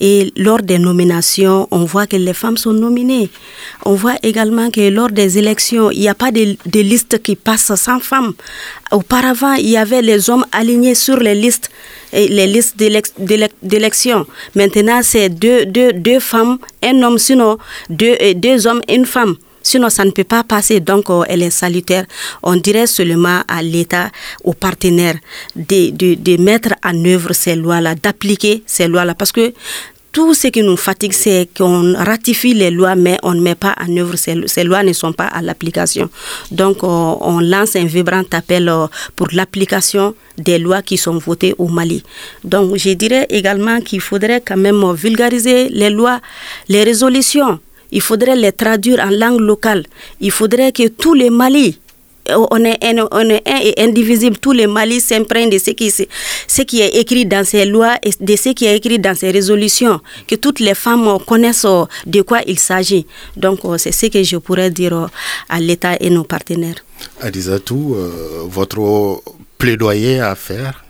Et 0.00 0.32
lors 0.36 0.60
des 0.60 0.78
nominations, 0.78 1.68
on 1.70 1.84
voit 1.84 2.06
que 2.06 2.16
les 2.16 2.34
femmes 2.34 2.56
sont 2.56 2.72
nominées. 2.72 3.30
On 3.84 3.94
voit 3.94 4.16
également 4.22 4.70
que 4.70 4.88
lors 4.90 5.08
des 5.10 5.38
élections, 5.38 5.90
il 5.90 6.00
n'y 6.00 6.08
a 6.08 6.14
pas 6.14 6.32
de, 6.32 6.56
de 6.66 6.80
liste 6.80 7.22
qui 7.22 7.36
passe 7.36 7.72
sans 7.76 8.00
femmes. 8.00 8.34
Auparavant, 8.90 9.54
il 9.54 9.68
y 9.70 9.76
avait 9.76 10.02
les 10.02 10.28
hommes 10.30 10.44
alignés 10.50 10.96
sur 10.96 11.16
les 11.18 11.34
listes, 11.34 11.70
les 12.12 12.46
listes 12.46 12.76
d'élection. 12.76 14.26
Maintenant, 14.56 15.00
c'est 15.02 15.28
deux 15.28 16.20
femmes, 16.20 16.58
un 16.82 17.02
homme, 17.02 17.18
sinon 17.18 17.58
deux, 17.88 18.16
deux 18.34 18.66
hommes, 18.66 18.82
une 18.88 19.06
femme 19.06 19.36
Sinon, 19.64 19.88
ça 19.88 20.04
ne 20.04 20.10
peut 20.10 20.24
pas 20.24 20.44
passer. 20.44 20.78
Donc, 20.80 21.08
euh, 21.10 21.22
elle 21.26 21.42
est 21.42 21.50
salutaire. 21.50 22.04
On 22.42 22.54
dirait 22.56 22.86
seulement 22.86 23.40
à 23.48 23.62
l'État, 23.62 24.10
aux 24.44 24.52
partenaires, 24.52 25.16
de, 25.56 25.90
de, 26.14 26.36
mettre 26.40 26.74
en 26.84 27.04
œuvre 27.06 27.32
ces 27.32 27.56
lois-là, 27.56 27.94
d'appliquer 27.94 28.62
ces 28.66 28.86
lois-là. 28.86 29.14
Parce 29.14 29.32
que 29.32 29.54
tout 30.12 30.34
ce 30.34 30.48
qui 30.48 30.62
nous 30.62 30.76
fatigue, 30.76 31.14
c'est 31.14 31.48
qu'on 31.56 31.94
ratifie 31.94 32.52
les 32.52 32.70
lois, 32.70 32.94
mais 32.94 33.16
on 33.22 33.32
ne 33.32 33.40
met 33.40 33.54
pas 33.54 33.74
en 33.80 33.96
œuvre 33.96 34.16
ces, 34.16 34.46
ces 34.46 34.64
lois, 34.64 34.82
ne 34.82 34.92
sont 34.92 35.14
pas 35.14 35.26
à 35.26 35.40
l'application. 35.40 36.10
Donc, 36.50 36.82
on, 36.82 37.16
on 37.22 37.40
lance 37.40 37.74
un 37.74 37.86
vibrant 37.86 38.22
appel 38.32 38.68
euh, 38.68 38.86
pour 39.16 39.28
l'application 39.32 40.14
des 40.36 40.58
lois 40.58 40.82
qui 40.82 40.98
sont 40.98 41.16
votées 41.16 41.54
au 41.56 41.68
Mali. 41.68 42.02
Donc, 42.44 42.76
je 42.76 42.90
dirais 42.90 43.26
également 43.30 43.80
qu'il 43.80 44.02
faudrait 44.02 44.42
quand 44.46 44.58
même 44.58 44.92
vulgariser 44.92 45.70
les 45.70 45.88
lois, 45.90 46.20
les 46.68 46.84
résolutions. 46.84 47.58
Il 47.94 48.02
faudrait 48.02 48.36
les 48.36 48.52
traduire 48.52 49.00
en 49.00 49.08
langue 49.10 49.40
locale. 49.40 49.84
Il 50.20 50.30
faudrait 50.32 50.72
que 50.72 50.88
tous 50.88 51.14
les 51.14 51.30
Mali 51.30 51.78
on 52.30 52.64
est, 52.64 52.82
un, 52.82 53.06
on 53.12 53.28
est 53.28 53.42
un 53.46 53.60
et 53.60 53.74
indivisible. 53.78 54.38
Tous 54.38 54.52
les 54.52 54.66
Mali 54.66 55.00
s'imprègnent 55.00 55.50
de 55.50 55.58
ce 55.58 55.70
qui, 55.72 55.90
ce 55.90 56.62
qui 56.62 56.80
est 56.80 56.96
écrit 56.96 57.26
dans 57.26 57.44
ces 57.44 57.66
lois 57.66 57.96
et 58.02 58.10
de 58.18 58.36
ce 58.36 58.50
qui 58.50 58.64
est 58.64 58.76
écrit 58.76 58.98
dans 58.98 59.14
ces 59.14 59.30
résolutions. 59.30 60.00
Que 60.26 60.34
toutes 60.36 60.60
les 60.60 60.74
femmes 60.74 61.18
connaissent 61.26 61.66
de 62.06 62.22
quoi 62.22 62.40
il 62.46 62.58
s'agit. 62.58 63.06
Donc, 63.36 63.60
c'est 63.78 63.92
ce 63.92 64.06
que 64.06 64.22
je 64.22 64.36
pourrais 64.38 64.70
dire 64.70 65.08
à 65.48 65.60
l'État 65.60 65.96
et 66.00 66.10
nos 66.10 66.24
partenaires. 66.24 66.76
Adizatou, 67.20 67.94
euh, 67.94 68.42
votre 68.48 69.20
plaidoyer 69.58 70.20
à 70.20 70.34
faire? 70.34 70.84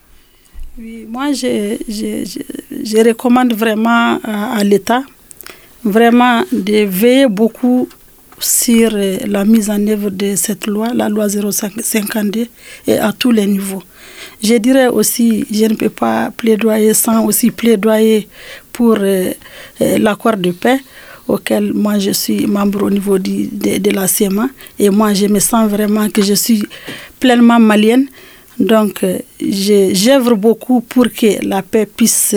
Oui, 0.79 1.07
moi, 1.09 1.33
je, 1.33 1.77
je, 1.88 2.25
je, 2.25 2.40
je 2.85 3.09
recommande 3.09 3.55
vraiment 3.55 4.21
à, 4.25 4.57
à 4.59 4.64
l'État 4.64 5.03
vraiment 5.85 6.42
de 6.51 6.85
veiller 6.85 7.29
beaucoup 7.29 7.88
sur 8.38 8.90
euh, 8.94 9.18
la 9.27 9.44
mise 9.44 9.70
en 9.70 9.87
œuvre 9.87 10.11
de 10.11 10.35
cette 10.37 10.66
loi, 10.66 10.92
la 10.94 11.09
loi 11.09 11.29
052, 11.29 12.47
et 12.87 12.99
à 12.99 13.12
tous 13.12 13.31
les 13.31 13.47
niveaux. 13.47 13.83
Je 14.42 14.55
dirais 14.55 14.88
aussi, 14.88 15.47
je 15.51 15.64
ne 15.66 15.75
peux 15.75 15.88
pas 15.88 16.31
plaidoyer 16.31 16.94
sans 16.94 17.25
aussi 17.25 17.51
plaidoyer 17.51 18.29
pour 18.73 18.97
euh, 18.99 19.31
euh, 19.81 19.99
l'accord 19.99 20.37
de 20.37 20.51
paix 20.51 20.81
auquel 21.27 21.73
moi 21.73 21.99
je 21.99 22.11
suis 22.11 22.47
membre 22.47 22.83
au 22.83 22.90
niveau 22.90 23.18
de, 23.18 23.79
de, 23.79 23.90
la 23.90 24.07
CMA 24.07 24.49
et 24.79 24.90
moi 24.90 25.14
je 25.14 25.27
me 25.27 25.38
sens 25.38 25.70
vraiment 25.70 26.11
que 26.11 26.20
je 26.20 26.35
suis 26.35 26.62
pleinement 27.18 27.59
malienne. 27.59 28.07
Donc 28.59 29.03
j'œuvre 29.40 30.35
beaucoup 30.35 30.83
pour 30.83 31.05
que 31.05 31.42
la 31.47 31.62
paix 31.62 31.87
puisse 31.87 32.37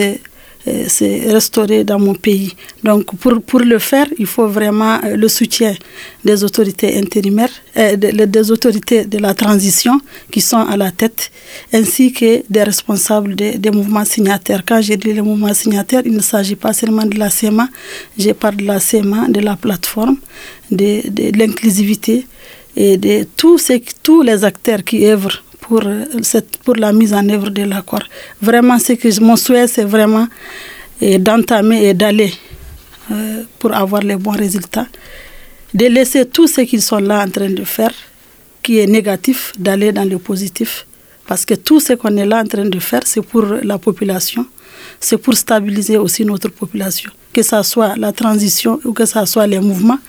c'est 0.88 1.32
restauré 1.32 1.84
dans 1.84 2.00
mon 2.00 2.14
pays. 2.14 2.54
Donc 2.84 3.16
pour, 3.18 3.42
pour 3.42 3.60
le 3.60 3.80
faire, 3.80 4.08
il 4.18 4.26
faut 4.26 4.48
vraiment 4.48 5.00
euh, 5.04 5.16
le 5.16 5.28
soutien 5.28 5.74
des 6.24 6.44
autorités 6.44 6.98
intérimaires, 6.98 7.52
euh, 7.78 7.96
des 7.96 8.52
autorités 8.52 9.06
de 9.06 9.18
la 9.18 9.34
transition 9.34 10.00
qui 10.32 10.42
sont 10.42 10.58
à 10.58 10.76
la 10.78 10.92
tête, 10.92 11.32
ainsi 11.74 12.12
que 12.12 12.44
des 12.50 12.64
responsables 12.64 13.36
des, 13.36 13.72
mouvements 13.72 14.06
signataires. 14.06 14.64
Quand 14.66 14.82
j'ai 14.82 14.98
dit 14.98 15.14
les 15.14 15.22
mouvements 15.22 15.54
signataires, 15.54 16.02
il 16.06 16.14
ne 16.14 16.22
s'agit 16.22 16.56
pas 16.56 16.74
seulement 16.74 17.06
de 17.06 17.18
la 17.18 17.30
CEMA, 17.30 17.70
je 18.18 18.32
parle 18.32 18.58
de 18.58 18.66
la 18.66 18.80
CEMA, 18.80 19.28
de 19.30 19.40
la 19.40 19.56
plateforme, 19.56 20.18
de, 20.72 21.10
de 21.10 21.38
l'inclusivité 21.38 22.26
et 22.76 22.98
de 22.98 23.26
tous, 23.36 23.58
ces, 23.58 23.84
tous 24.04 24.22
les 24.22 24.44
acteurs 24.44 24.84
qui 24.84 25.06
œuvrent 25.06 25.44
pour, 25.68 25.86
euh, 25.86 26.06
cette, 26.22 26.58
pour 26.58 26.76
la 26.76 26.92
mise 26.94 27.14
en 27.14 27.28
œuvre 27.30 27.50
de 27.50 27.64
l'accord. 27.64 28.04
Vraiment, 28.42 28.80
ce 28.80 28.94
que 28.94 29.22
mon 29.22 29.36
souhait, 29.36 29.68
c'est 29.68 29.84
vraiment 29.86 30.28
d'entamer 31.20 31.86
et 31.90 31.94
d'aller 31.94 32.34
euh, 33.12 33.44
pour 33.60 33.74
avoir 33.74 34.02
les 34.02 34.18
bons 34.18 34.32
résultats, 34.32 34.86
de 35.74 35.86
laisser 35.86 36.26
tout 36.26 36.46
ce 36.46 36.62
qu'ils 36.62 36.82
sont 36.82 36.98
là 36.98 37.24
en 37.26 37.30
train 37.30 37.50
de 37.50 37.64
faire, 37.64 37.94
qui 38.62 38.80
est 38.80 38.86
négatif, 38.86 39.54
d'aller 39.58 39.94
dans 39.94 40.04
le 40.04 40.18
positif. 40.18 40.86
Parce 41.26 41.46
que 41.46 41.54
tout 41.54 41.80
ce 41.80 41.94
qu'on 41.94 42.18
est 42.18 42.26
là 42.26 42.42
en 42.42 42.46
train 42.46 42.66
de 42.66 42.80
faire, 42.80 43.02
c'est 43.06 43.22
pour 43.22 43.46
la 43.46 43.78
population, 43.78 44.46
c'est 45.00 45.18
pour 45.18 45.36
stabiliser 45.36 45.98
aussi 45.98 46.26
notre 46.26 46.50
population, 46.50 47.10
que 47.32 47.42
ce 47.44 47.64
soit 47.64 47.96
la 47.96 48.12
transition 48.12 48.78
ou 48.84 48.92
que 48.92 49.06
ce 49.06 49.24
soit 49.26 49.48
les 49.48 49.60
mouvements. 49.60 50.00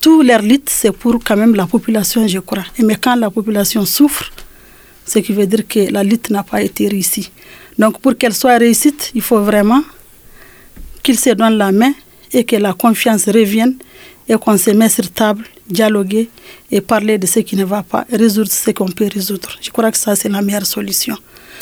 Tout 0.00 0.22
leur 0.22 0.42
lutte, 0.42 0.70
c'est 0.70 0.92
pour 0.92 1.18
quand 1.24 1.36
même 1.36 1.56
la 1.56 1.66
population, 1.66 2.24
je 2.28 2.38
crois. 2.38 2.64
Mais 2.78 2.94
quand 2.94 3.16
la 3.16 3.30
population 3.30 3.84
souffre, 3.84 4.30
ce 5.08 5.18
qui 5.20 5.32
veut 5.32 5.46
dire 5.46 5.66
que 5.66 5.90
la 5.90 6.02
lutte 6.04 6.30
n'a 6.30 6.42
pas 6.42 6.62
été 6.62 6.88
réussie. 6.88 7.30
Donc 7.78 8.00
pour 8.00 8.16
qu'elle 8.16 8.34
soit 8.34 8.58
réussite, 8.58 9.10
il 9.14 9.22
faut 9.22 9.40
vraiment 9.40 9.82
qu'ils 11.02 11.18
se 11.18 11.30
donnent 11.30 11.58
la 11.58 11.72
main 11.72 11.92
et 12.32 12.44
que 12.44 12.56
la 12.56 12.72
confiance 12.74 13.26
revienne 13.26 13.76
et 14.28 14.34
qu'on 14.36 14.58
se 14.58 14.70
mette 14.70 14.92
sur 14.92 15.10
table, 15.10 15.44
dialoguer 15.68 16.28
et 16.70 16.80
parler 16.80 17.16
de 17.16 17.26
ce 17.26 17.40
qui 17.40 17.56
ne 17.56 17.64
va 17.64 17.82
pas, 17.82 18.04
résoudre 18.12 18.50
ce 18.50 18.70
qu'on 18.72 18.88
peut 18.90 19.08
résoudre. 19.12 19.50
Je 19.62 19.70
crois 19.70 19.90
que 19.90 19.96
ça, 19.96 20.14
c'est 20.14 20.28
la 20.28 20.42
meilleure 20.42 20.66
solution. 20.66 21.16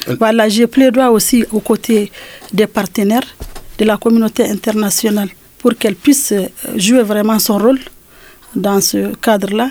Euh. 0.08 0.16
Voilà, 0.18 0.48
je 0.48 0.64
plaidoie 0.64 1.10
aussi 1.10 1.44
aux 1.52 1.60
côtés 1.60 2.10
des 2.52 2.66
partenaires 2.66 3.26
de 3.78 3.84
la 3.84 3.96
communauté 3.96 4.44
internationale 4.48 5.28
pour 5.58 5.76
qu'elle 5.78 5.94
puisse 5.94 6.32
euh, 6.32 6.46
jouer 6.76 7.02
vraiment 7.02 7.38
son 7.38 7.58
rôle 7.58 7.78
dans 8.54 8.80
ce 8.80 9.14
cadre-là. 9.16 9.70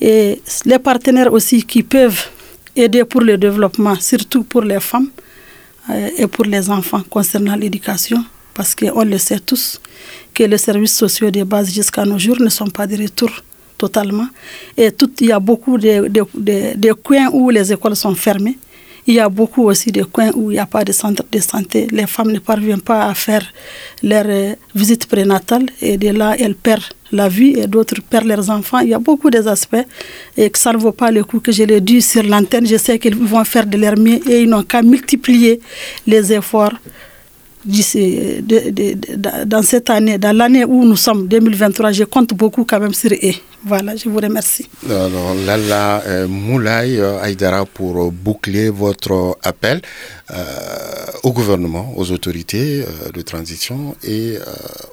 Et 0.00 0.40
les 0.64 0.78
partenaires 0.78 1.32
aussi 1.32 1.62
qui 1.64 1.82
peuvent 1.82 2.24
aider 2.82 3.04
pour 3.04 3.20
le 3.20 3.36
développement, 3.38 3.94
surtout 3.96 4.42
pour 4.44 4.62
les 4.62 4.80
femmes 4.80 5.08
euh, 5.90 6.08
et 6.16 6.26
pour 6.26 6.44
les 6.44 6.70
enfants 6.70 7.02
concernant 7.08 7.56
l'éducation, 7.56 8.24
parce 8.54 8.74
qu'on 8.74 9.04
le 9.04 9.18
sait 9.18 9.40
tous 9.40 9.80
que 10.34 10.44
les 10.44 10.58
services 10.58 10.94
sociaux 10.96 11.30
de 11.30 11.42
base 11.42 11.72
jusqu'à 11.72 12.04
nos 12.04 12.18
jours 12.18 12.40
ne 12.40 12.48
sont 12.48 12.68
pas 12.68 12.86
de 12.86 12.96
retour 12.96 13.30
totalement. 13.78 14.28
Et 14.76 14.90
il 15.20 15.26
y 15.26 15.32
a 15.32 15.40
beaucoup 15.40 15.78
de, 15.78 16.08
de, 16.08 16.76
de 16.76 16.92
coins 16.92 17.28
où 17.32 17.50
les 17.50 17.72
écoles 17.72 17.96
sont 17.96 18.14
fermées. 18.14 18.58
Il 19.06 19.14
y 19.14 19.20
a 19.20 19.28
beaucoup 19.28 19.64
aussi 19.64 19.90
de 19.92 20.04
coins 20.04 20.30
où 20.34 20.50
il 20.50 20.54
n'y 20.54 20.60
a 20.60 20.66
pas 20.66 20.84
de 20.84 20.92
centre 20.92 21.24
de 21.30 21.40
santé. 21.40 21.86
Les 21.90 22.06
femmes 22.06 22.32
ne 22.32 22.38
parviennent 22.38 22.80
pas 22.80 23.06
à 23.06 23.14
faire 23.14 23.44
leur 24.02 24.24
euh, 24.26 24.54
visite 24.74 25.06
prénatale 25.06 25.66
et 25.80 25.96
de 25.96 26.08
là, 26.10 26.36
elles 26.38 26.54
perdent 26.54 26.84
la 27.12 27.28
vie 27.28 27.54
et 27.58 27.66
d'autres 27.66 28.00
perdent 28.02 28.26
leurs 28.26 28.50
enfants. 28.50 28.78
Il 28.80 28.90
y 28.90 28.94
a 28.94 28.98
beaucoup 28.98 29.30
d'aspects 29.30 29.86
et 30.36 30.50
que 30.50 30.58
ça 30.58 30.72
ne 30.72 30.78
vaut 30.78 30.92
pas 30.92 31.10
le 31.10 31.24
coup 31.24 31.40
que 31.40 31.52
je 31.52 31.64
l'ai 31.64 31.80
dit 31.80 32.02
sur 32.02 32.22
l'antenne. 32.22 32.66
Je 32.66 32.76
sais 32.76 32.98
qu'ils 32.98 33.16
vont 33.16 33.44
faire 33.44 33.66
de 33.66 33.76
leur 33.76 33.96
mieux 33.98 34.20
et 34.30 34.42
ils 34.42 34.48
n'ont 34.48 34.62
qu'à 34.62 34.82
multiplier 34.82 35.60
les 36.06 36.32
efforts 36.32 36.74
dans 39.46 39.62
cette 39.62 39.90
année, 39.90 40.18
dans 40.18 40.36
l'année 40.36 40.64
où 40.64 40.84
nous 40.84 40.96
sommes, 40.96 41.26
2023, 41.28 41.92
je 41.92 42.04
compte 42.04 42.32
beaucoup 42.34 42.64
quand 42.64 42.80
même 42.80 42.94
sur 42.94 43.10
eux. 43.12 43.34
Voilà, 43.64 43.94
je 43.94 44.08
vous 44.08 44.16
remercie. 44.18 44.66
Alors, 44.88 45.34
Lala 45.34 46.02
euh, 46.06 46.26
Moulay 46.26 46.98
euh, 46.98 47.20
Aïdara 47.20 47.66
pour 47.66 48.10
boucler 48.10 48.70
votre 48.70 49.36
appel 49.42 49.82
euh, 50.30 50.34
au 51.22 51.32
gouvernement, 51.32 51.92
aux 51.96 52.10
autorités 52.10 52.82
euh, 52.82 53.10
de 53.12 53.20
transition 53.20 53.94
et 54.02 54.36
euh, 54.38 54.40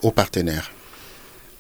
aux 0.04 0.12
partenaires. 0.12 0.72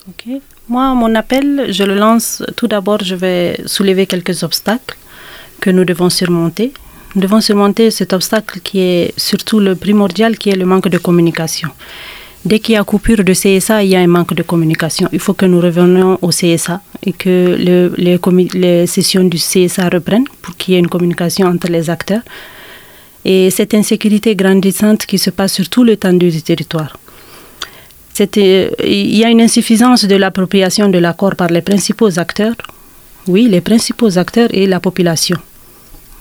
Ok. 0.09 0.25
Moi, 0.67 0.93
mon 0.95 1.15
appel, 1.15 1.67
je 1.71 1.83
le 1.83 1.95
lance. 1.95 2.43
Tout 2.57 2.67
d'abord, 2.67 3.01
je 3.03 3.15
vais 3.15 3.61
soulever 3.65 4.05
quelques 4.05 4.43
obstacles 4.43 4.97
que 5.61 5.69
nous 5.69 5.85
devons 5.85 6.09
surmonter. 6.09 6.73
Nous 7.15 7.21
devons 7.21 7.41
surmonter 7.41 7.89
cet 7.91 8.13
obstacle 8.13 8.59
qui 8.61 8.79
est 8.79 9.13
surtout 9.17 9.59
le 9.59 9.75
primordial, 9.75 10.37
qui 10.37 10.49
est 10.49 10.55
le 10.55 10.65
manque 10.65 10.89
de 10.89 10.97
communication. 10.97 11.69
Dès 12.45 12.59
qu'il 12.59 12.75
y 12.75 12.77
a 12.77 12.83
coupure 12.83 13.23
de 13.23 13.33
CSA, 13.33 13.83
il 13.83 13.89
y 13.89 13.95
a 13.95 13.99
un 13.99 14.07
manque 14.07 14.33
de 14.33 14.43
communication. 14.43 15.09
Il 15.11 15.19
faut 15.19 15.33
que 15.33 15.45
nous 15.45 15.59
revenions 15.59 16.17
au 16.21 16.29
CSA 16.29 16.81
et 17.05 17.11
que 17.11 17.57
le, 17.59 17.93
les, 18.53 18.87
sessions 18.87 19.23
du 19.23 19.37
CSA 19.37 19.89
reprennent 19.89 20.27
pour 20.41 20.55
qu'il 20.55 20.73
y 20.73 20.77
ait 20.77 20.79
une 20.79 20.87
communication 20.87 21.47
entre 21.47 21.67
les 21.67 21.89
acteurs. 21.89 22.21
Et 23.25 23.49
cette 23.49 23.73
insécurité 23.73 24.35
grandissante 24.35 25.05
qui 25.05 25.17
se 25.17 25.29
passe 25.29 25.53
sur 25.53 25.67
tout 25.69 25.83
l'étendue 25.83 26.29
du 26.29 26.41
territoire. 26.41 26.97
Il 28.19 29.17
y 29.17 29.25
a 29.25 29.29
une 29.29 29.41
insuffisance 29.41 30.05
de 30.05 30.15
l'appropriation 30.15 30.89
de 30.89 30.97
l'accord 30.97 31.35
par 31.35 31.49
les 31.49 31.61
principaux 31.61 32.17
acteurs, 32.17 32.55
oui, 33.27 33.47
les 33.49 33.61
principaux 33.61 34.17
acteurs 34.17 34.49
et 34.51 34.65
la 34.67 34.79
population. 34.79 35.37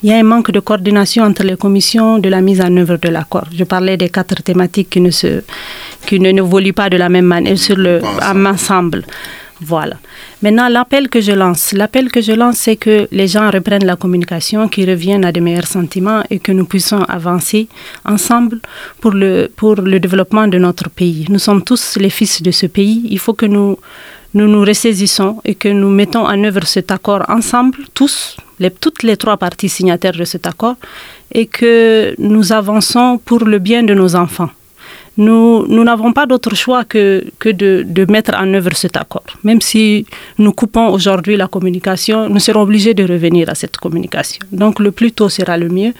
Il 0.02 0.10
y 0.10 0.12
a 0.12 0.16
un 0.18 0.22
manque 0.22 0.50
de 0.50 0.60
coordination 0.60 1.24
entre 1.24 1.42
les 1.42 1.56
commissions 1.56 2.18
de 2.18 2.28
la 2.28 2.42
mise 2.42 2.60
en 2.60 2.76
œuvre 2.76 2.96
de 2.98 3.08
l'accord. 3.08 3.46
Je 3.52 3.64
parlais 3.64 3.96
des 3.96 4.10
quatre 4.10 4.42
thématiques 4.42 4.90
qui 4.90 5.00
ne, 5.00 5.10
se, 5.10 5.42
qui 6.06 6.20
ne 6.20 6.28
évoluent 6.28 6.74
pas 6.74 6.90
de 6.90 6.98
la 6.98 7.08
même 7.08 7.24
manière 7.24 7.58
sur 7.58 7.76
le 7.76 8.00
ensemble. 8.22 9.04
Voilà. 9.60 9.96
Maintenant, 10.42 10.68
l'appel 10.68 11.08
que 11.08 11.22
je 11.22 11.32
lance, 11.32 11.72
l'appel 11.72 12.10
que 12.10 12.20
je 12.20 12.32
lance, 12.32 12.58
c'est 12.58 12.76
que 12.76 13.08
les 13.10 13.26
gens 13.26 13.50
reprennent 13.50 13.86
la 13.86 13.96
communication, 13.96 14.68
qu'ils 14.68 14.90
reviennent 14.90 15.24
à 15.24 15.32
de 15.32 15.40
meilleurs 15.40 15.66
sentiments 15.66 16.22
et 16.28 16.40
que 16.40 16.52
nous 16.52 16.66
puissions 16.66 17.02
avancer 17.04 17.66
ensemble 18.04 18.60
pour 19.00 19.12
le, 19.12 19.48
pour 19.56 19.76
le 19.76 19.98
développement 19.98 20.46
de 20.46 20.58
notre 20.58 20.90
pays. 20.90 21.24
Nous 21.30 21.38
sommes 21.38 21.64
tous 21.64 21.96
les 21.96 22.10
fils 22.10 22.42
de 22.42 22.50
ce 22.50 22.66
pays. 22.66 23.06
Il 23.10 23.18
faut 23.18 23.32
que 23.32 23.46
nous 23.46 23.78
nous, 24.34 24.48
nous 24.48 24.60
ressaisissons 24.60 25.40
et 25.46 25.54
que 25.54 25.68
nous 25.68 25.88
mettons 25.88 26.26
en 26.26 26.44
œuvre 26.44 26.66
cet 26.66 26.90
accord 26.90 27.24
ensemble, 27.28 27.78
tous, 27.94 28.36
toutes 28.80 29.02
les 29.02 29.16
trois 29.16 29.36
parties 29.36 29.68
signataires 29.68 30.16
de 30.16 30.24
cet 30.24 30.46
accord, 30.46 30.76
et 31.32 31.46
que 31.46 32.14
nous 32.18 32.52
avançons 32.52 33.18
pour 33.24 33.44
le 33.44 33.58
bien 33.58 33.82
de 33.82 33.94
nos 33.94 34.14
enfants 34.16 34.50
nous 35.16 35.84
n'avons 35.84 36.12
pas 36.12 36.26
d'autre 36.26 36.54
choix 36.54 36.84
que, 36.84 37.24
que 37.38 37.48
de, 37.48 37.84
de, 37.86 38.10
mettre 38.10 38.34
en 38.36 38.52
œuvre 38.52 38.74
cet 38.74 38.96
accord. 38.96 39.24
Même 39.44 39.60
si 39.60 40.06
nous 40.38 40.52
coupons 40.52 40.88
aujourd'hui 40.88 41.36
la 41.36 41.48
communication, 41.48 42.28
nous 42.28 42.40
serons 42.40 42.62
obligés 42.62 42.94
de 42.94 43.04
revenir 43.04 43.48
à 43.48 43.54
cette 43.54 43.76
communication. 43.78 44.40
Donc 44.52 44.78
le 44.78 44.90
plus 44.90 45.12
tôt 45.12 45.28
sera 45.28 45.56
le 45.56 45.68
mieux. 45.68 45.94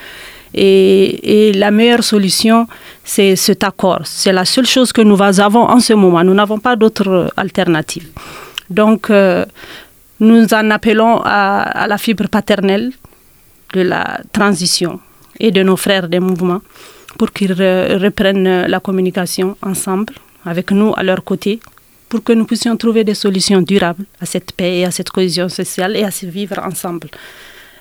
Et, 0.55 1.49
et 1.49 1.53
la 1.53 1.71
meilleure 1.71 2.05
solution, 2.05 2.67
c'est 3.05 3.37
cet 3.37 3.65
accord. 3.65 4.01
C'est 4.05 4.33
la 4.33 4.45
seule 4.45 4.67
chose 4.67 4.93
que 4.93 5.03
nous 5.03 5.21
avons 5.23 5.65
en 5.65 5.81
ce 5.81 5.93
moment. 5.93 6.23
Nous 6.23 6.35
n'avons 6.35 6.59
pas 6.59 6.77
d'autre 6.77 7.31
alternative. 7.37 8.09
Donc, 8.71 9.11
euh, 9.11 9.45
nous 10.21 10.53
en 10.55 10.71
appelons 10.71 11.21
à, 11.25 11.87
la 11.89 11.99
fibre 11.99 12.29
paternelle 12.29 12.93
de 13.75 13.83
la 13.83 14.21
transition 14.33 15.01
et 15.39 15.51
de 15.51 15.63
nos 15.63 15.77
frères 15.77 16.09
des 16.09 16.21
mouvements 16.21 16.63
pour 17.19 17.33
qu'ils 17.33 17.53
reprennent 17.53 18.67
la 18.67 18.81
communication 18.81 19.57
ensemble, 19.63 20.15
avec 20.45 20.71
nous 20.71 20.93
à 20.97 21.03
leur 21.03 21.25
côté, 21.25 21.61
pour 22.09 22.23
que 22.23 22.33
nous 22.33 22.45
puissions 22.45 22.77
trouver 22.77 23.05
des 23.05 23.15
solutions 23.15 23.61
durables 23.61 24.05
à 24.21 24.27
cette 24.27 24.53
paix 24.53 24.79
et 24.79 24.85
à 24.85 24.91
cette 24.91 25.11
cohésion 25.11 25.49
sociale 25.49 25.97
et 25.97 26.05
à 26.05 26.11
se 26.11 26.27
vivre 26.27 26.59
ensemble. 26.63 27.09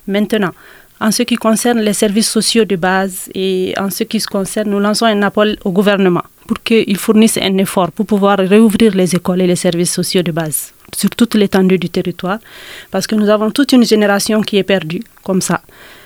Maintenant, 0.08 0.52
en 1.00 1.12
ce 1.12 1.24
qui 1.24 1.36
concerne 1.36 1.80
les 1.80 1.94
services 1.94 2.30
sociaux 2.30 2.66
de 2.66 2.76
base 2.76 3.30
et 3.36 3.74
en 3.78 3.90
ce 3.90 4.04
qui 4.04 4.20
se 4.20 4.28
concerne, 4.28 4.70
nous 4.70 4.80
lançons 4.80 5.06
un 5.06 5.22
appel 5.22 5.58
au 5.66 5.72
gouvernement 5.72 6.24
pour 6.48 6.62
qu'il 6.64 6.98
fournisse 6.98 7.38
un 7.38 7.58
effort 7.58 7.92
pour 7.92 8.06
pouvoir 8.06 8.38
réouvrir 8.40 8.96
les 8.96 9.16
écoles 9.16 9.42
et 9.42 9.48
les 9.48 9.56
services 9.58 9.92
sociaux 9.94 10.24
de 10.24 10.32
base 10.32 10.75
sur 10.94 11.10
toute 11.10 11.36
l'étendue 11.36 11.78
du 11.78 11.90
territoire, 11.90 12.40
parce 12.92 13.08
que 13.08 13.16
nous 13.16 13.30
avons 13.30 13.52
toute 13.52 13.72
une 13.72 13.86
génération 13.86 14.42
qui 14.42 14.58
est 14.58 14.64
perdue 14.64 15.02
comme 15.24 15.42
ça 15.42 15.62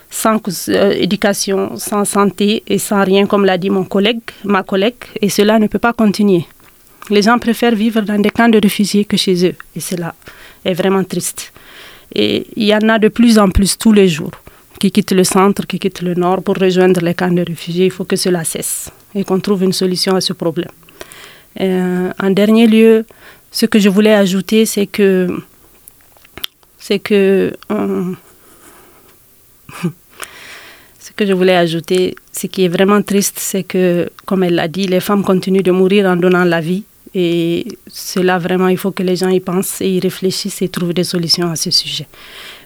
sans 0.10 0.40
euh, 0.70 0.92
éducation, 0.92 1.78
sans 1.78 2.04
santé 2.06 2.64
et 2.68 2.80
sans 2.80 3.04
rien, 3.04 3.28
comme 3.28 3.46
l'a 3.46 3.58
dit 3.58 3.70
mon 3.70 3.84
collègue, 3.84 4.22
ma 4.44 4.64
collègue, 4.64 4.96
et 5.22 5.30
cela 5.30 5.60
ne 5.60 5.68
peut 5.68 5.80
pas 5.80 5.94
continuer. 5.94 6.46
Les 7.10 7.22
gens 7.22 7.38
préfèrent 7.40 7.76
vivre 7.76 8.02
dans 8.02 8.20
des 8.20 8.30
camps 8.30 8.50
de 8.50 8.60
réfugiés 8.62 9.06
que 9.06 9.18
chez 9.18 9.48
eux, 9.48 9.56
et 9.76 9.80
cela 9.80 10.16
est 10.66 10.74
vraiment 10.74 11.04
triste. 11.04 11.54
Et 12.14 12.48
il 12.56 12.66
y 12.66 12.74
en 12.74 12.90
a 12.90 12.98
de 12.98 13.08
plus 13.08 13.38
en 13.38 13.50
plus 13.50 13.78
tous 13.78 13.92
les 13.92 14.08
jours 14.08 14.32
qui 14.80 14.92
quittent 14.92 15.12
le 15.12 15.24
centre, 15.24 15.68
qui 15.68 15.78
quittent 15.78 16.02
le 16.02 16.16
nord 16.16 16.42
pour 16.42 16.56
rejoindre 16.56 17.02
les 17.02 17.14
camps 17.14 17.32
de 17.32 17.44
réfugiés. 17.46 17.86
Il 17.86 17.92
faut 17.92 18.06
que 18.06 18.16
cela 18.16 18.44
cesse 18.44 18.90
et 19.14 19.24
qu'on 19.24 19.40
trouve 19.40 19.64
une 19.64 19.74
solution 19.74 20.16
à 20.16 20.22
ce 20.22 20.34
problème. 20.34 20.72
Euh, 21.60 22.12
en 22.20 22.30
dernier 22.30 22.68
lieu, 22.68 23.06
ce 23.52 23.66
que 23.66 23.80
je 23.80 23.90
voulais 23.90 24.14
ajouter, 24.14 24.66
c'est 24.66 24.88
que 24.88 25.28
c'est 26.78 27.00
que 27.00 27.52
ce 31.00 31.12
que 31.16 31.26
je 31.26 31.34
voulais 31.34 31.56
ajouter, 31.56 32.16
ce 32.32 32.48
qui 32.48 32.66
est 32.66 32.68
vraiment 32.68 33.02
triste, 33.02 33.38
c'est 33.40 33.64
que, 33.64 34.10
comme 34.26 34.44
elle 34.44 34.56
l'a 34.56 34.68
dit, 34.68 34.88
les 34.88 35.00
femmes 35.00 35.24
continuent 35.24 35.64
de 35.64 35.72
mourir 35.72 36.06
en 36.06 36.16
donnant 36.16 36.44
la 36.46 36.62
vie. 36.62 36.84
Et 37.16 37.66
cela, 37.88 38.38
vraiment, 38.38 38.68
il 38.68 38.78
faut 38.78 38.92
que 38.92 39.02
les 39.02 39.16
gens 39.16 39.30
y 39.30 39.40
pensent 39.40 39.82
et 39.82 39.90
y 39.90 40.00
réfléchissent 40.00 40.62
et 40.62 40.70
trouvent 40.70 40.94
des 40.94 41.04
solutions 41.04 41.50
à 41.50 41.56
ce 41.56 41.72
sujet. 41.72 42.08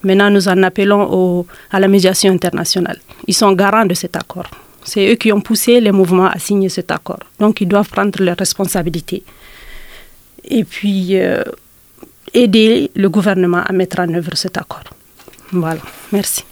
Maintenant, 0.04 0.30
nous 0.30 0.48
en 0.50 0.62
appelons 0.64 1.08
au, 1.12 1.48
à 1.72 1.80
la 1.80 1.88
médiation 1.88 2.32
internationale. 2.32 3.00
Ils 3.26 3.34
sont 3.34 3.54
garants 3.54 3.86
de 3.86 3.94
cet 3.94 4.18
accord. 4.18 4.50
C'est 4.84 5.10
eux 5.12 5.16
qui 5.16 5.32
ont 5.32 5.40
poussé 5.40 5.80
les 5.80 5.94
mouvements 5.94 6.28
à 6.28 6.38
signer 6.40 6.68
cet 6.68 6.92
accord. 6.92 7.20
Donc, 7.40 7.62
ils 7.62 7.68
doivent 7.68 7.88
prendre 7.90 8.22
leurs 8.22 8.38
responsabilités. 8.38 9.24
Et 10.46 10.64
puis, 10.64 11.18
euh, 11.18 11.44
aider 12.34 12.92
le 12.96 13.10
gouvernement 13.10 13.64
à 13.64 13.72
mettre 13.72 14.00
en 14.00 14.14
œuvre 14.14 14.36
cet 14.36 14.58
accord. 14.58 14.84
Voilà. 15.52 15.82
Merci. 16.12 16.44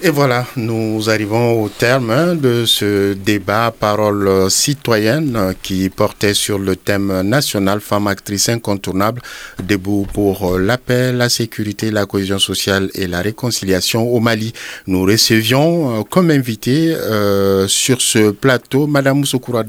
Et 0.00 0.10
voilà, 0.10 0.46
nous 0.54 1.10
arrivons 1.10 1.60
au 1.60 1.68
terme 1.68 2.12
hein, 2.12 2.36
de 2.36 2.66
ce 2.66 3.14
débat 3.14 3.72
parole 3.76 4.48
citoyenne 4.48 5.54
qui 5.60 5.88
portait 5.88 6.34
sur 6.34 6.60
le 6.60 6.76
thème 6.76 7.22
national 7.22 7.80
femme 7.80 8.06
actrice 8.06 8.48
incontournable, 8.48 9.20
debout 9.60 10.06
pour 10.14 10.56
la 10.56 10.78
paix, 10.78 11.10
la 11.12 11.28
sécurité, 11.28 11.90
la 11.90 12.06
cohésion 12.06 12.38
sociale 12.38 12.90
et 12.94 13.08
la 13.08 13.20
réconciliation 13.22 14.06
au 14.08 14.20
Mali. 14.20 14.52
Nous 14.86 15.02
recevions 15.02 15.98
euh, 15.98 16.02
comme 16.08 16.30
invité 16.30 16.94
euh, 16.94 17.66
sur 17.66 18.00
ce 18.00 18.30
plateau 18.30 18.86
Madame 18.86 19.18
Moussoukoura 19.18 19.64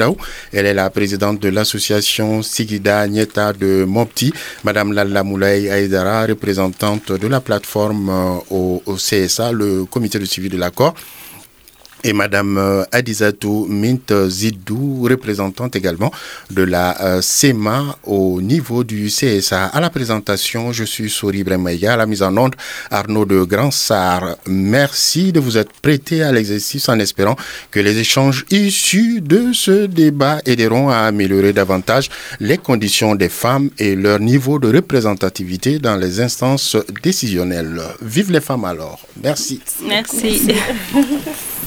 Elle 0.53 0.67
est 0.67 0.75
la 0.75 0.91
présidente 0.91 1.39
de 1.39 1.49
l'association 1.49 2.43
Sigida 2.43 3.07
Nieta 3.07 3.51
de 3.53 3.83
Mopti. 3.83 4.31
Madame 4.63 4.93
Lalla 4.93 5.23
Moulay 5.23 5.71
Aïdara, 5.71 6.27
représentante 6.27 7.13
de 7.13 7.27
la 7.27 7.41
plateforme 7.41 8.09
euh, 8.11 8.35
au 8.51 8.83
CSA, 8.95 9.51
le 9.53 9.85
comité 9.85 10.18
le 10.19 10.25
suivi 10.25 10.49
de 10.49 10.57
l'accord 10.57 10.93
et 12.03 12.13
Madame 12.13 12.57
euh, 12.57 12.83
Adizatou 12.91 13.65
Mint 13.69 14.13
Zidou, 14.27 15.03
représentante 15.09 15.75
également 15.75 16.11
de 16.51 16.63
la 16.63 16.99
euh, 17.01 17.21
CEMA 17.21 17.97
au 18.05 18.41
niveau 18.41 18.83
du 18.83 19.07
CSA. 19.07 19.65
À 19.65 19.79
la 19.79 19.89
présentation, 19.89 20.71
je 20.71 20.83
suis 20.83 21.09
Souri 21.09 21.43
Bremaïga, 21.43 21.93
à 21.93 21.97
la 21.97 22.05
mise 22.05 22.23
en 22.23 22.35
onde 22.37 22.55
Arnaud 22.91 23.25
de 23.25 23.43
Grand-Sar. 23.43 24.37
Merci 24.47 25.31
de 25.31 25.39
vous 25.39 25.57
être 25.57 25.73
prêté 25.81 26.23
à 26.23 26.31
l'exercice 26.31 26.89
en 26.89 26.99
espérant 26.99 27.35
que 27.71 27.79
les 27.79 27.97
échanges 27.97 28.45
issus 28.51 29.21
de 29.21 29.51
ce 29.53 29.85
débat 29.85 30.39
aideront 30.45 30.89
à 30.89 30.99
améliorer 30.99 31.53
davantage 31.53 32.09
les 32.39 32.57
conditions 32.57 33.15
des 33.15 33.29
femmes 33.29 33.69
et 33.77 33.95
leur 33.95 34.19
niveau 34.19 34.59
de 34.59 34.73
représentativité 34.73 35.79
dans 35.79 35.95
les 35.97 36.21
instances 36.21 36.77
décisionnelles. 37.03 37.81
Vive 38.01 38.31
les 38.31 38.41
femmes 38.41 38.65
alors. 38.65 38.99
Merci. 39.23 39.61
Merci. 39.87 40.47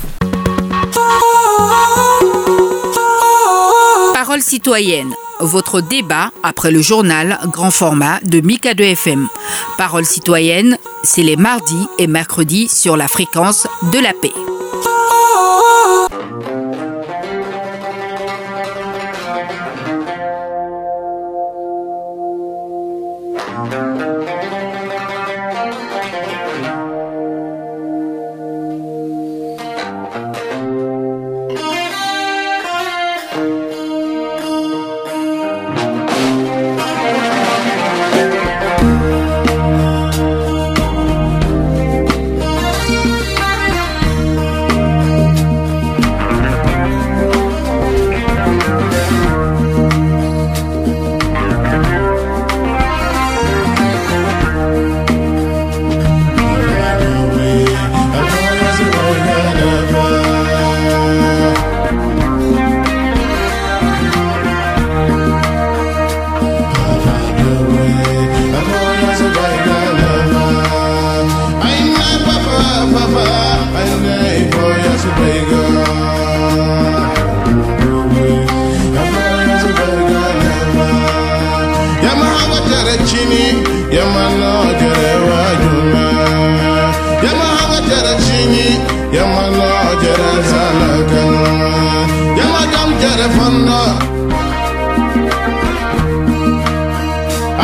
Parole 4.33 4.45
citoyenne, 4.45 5.15
votre 5.41 5.83
débat 5.83 6.31
après 6.43 6.71
le 6.71 6.81
journal 6.81 7.39
grand 7.49 7.71
format 7.71 8.19
de 8.21 8.41
Mika 8.41 8.73
2 8.73 8.83
FM. 8.83 9.29
Parole 9.77 10.07
citoyenne, 10.07 10.79
c'est 11.03 11.23
les 11.23 11.37
mardis 11.37 11.87
et 11.99 12.07
mercredis 12.07 12.71
sur 12.71 12.97
la 12.97 13.09
fréquence 13.09 13.67
de 13.93 13.99
la 13.99 14.15
paix. 14.15 14.33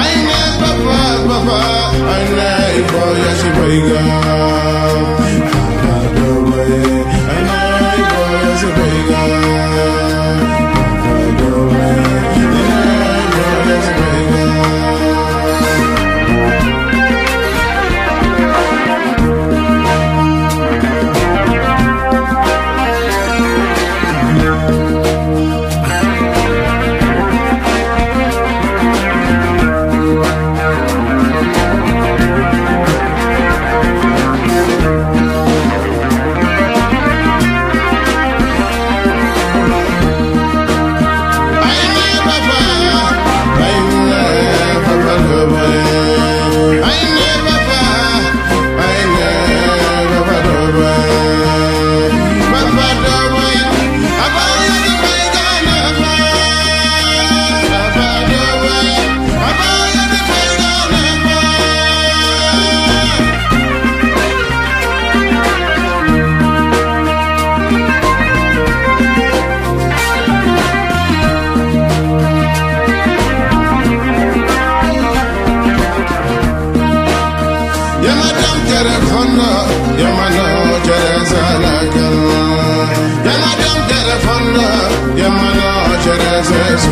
Ay, 0.01 0.15
ne, 0.27 0.41
papa, 0.61 0.99
papa, 1.29 1.61
ay, 2.13 2.25
ne, 2.39 2.51
boy, 2.91 3.15
yes, 3.23 3.45
you 3.45 3.51
break 3.55 3.87
up. 3.99 4.68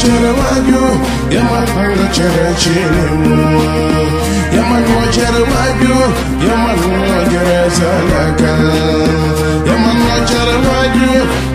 wacherewanyu 0.00 0.82
yamanwanda 1.34 2.04
cherechilimu 2.14 3.36
yamanwacherewanyu 4.56 5.96
yamanwajerezalaka 6.48 8.52
yamanwacherewanyu 9.68 11.10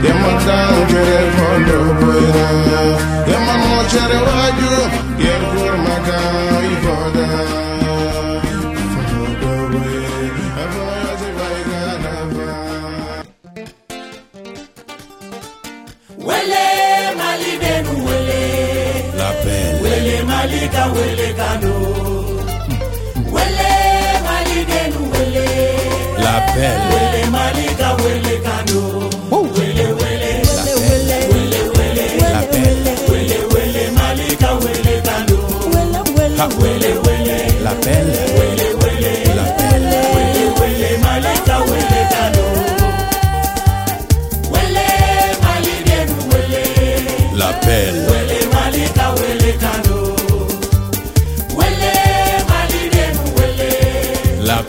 yamadangere 0.07 1.19
pondoboya 1.35 2.47
yamanwacherewanyu 3.31 4.73
wele 20.65 20.73
mali 20.73 20.73
ka 20.73 20.85
wele 20.95 21.33
kano 21.37 21.73
wele. 23.33 23.69
Mali 24.25 24.65
benu 24.65 25.01
wele 25.11 25.45
la 26.23 26.33
belle, 26.55 26.85
wele 26.93 27.21
mali 27.29 27.67
ka 27.79 27.89
wele 28.01 28.35
kano 28.45 28.81
wele 29.57 29.87
wele 29.99 30.31
la 32.33 32.41
belle, 32.51 32.93
wele 33.09 33.39
wele 33.53 33.83
mali 33.97 34.35
ka 34.41 34.51
wele 34.63 35.01
kano 35.07 35.37
ha, 36.37 36.47
wele 36.61 36.91
wele. 37.05 37.37
La 37.63 37.73
belle, 37.85 38.24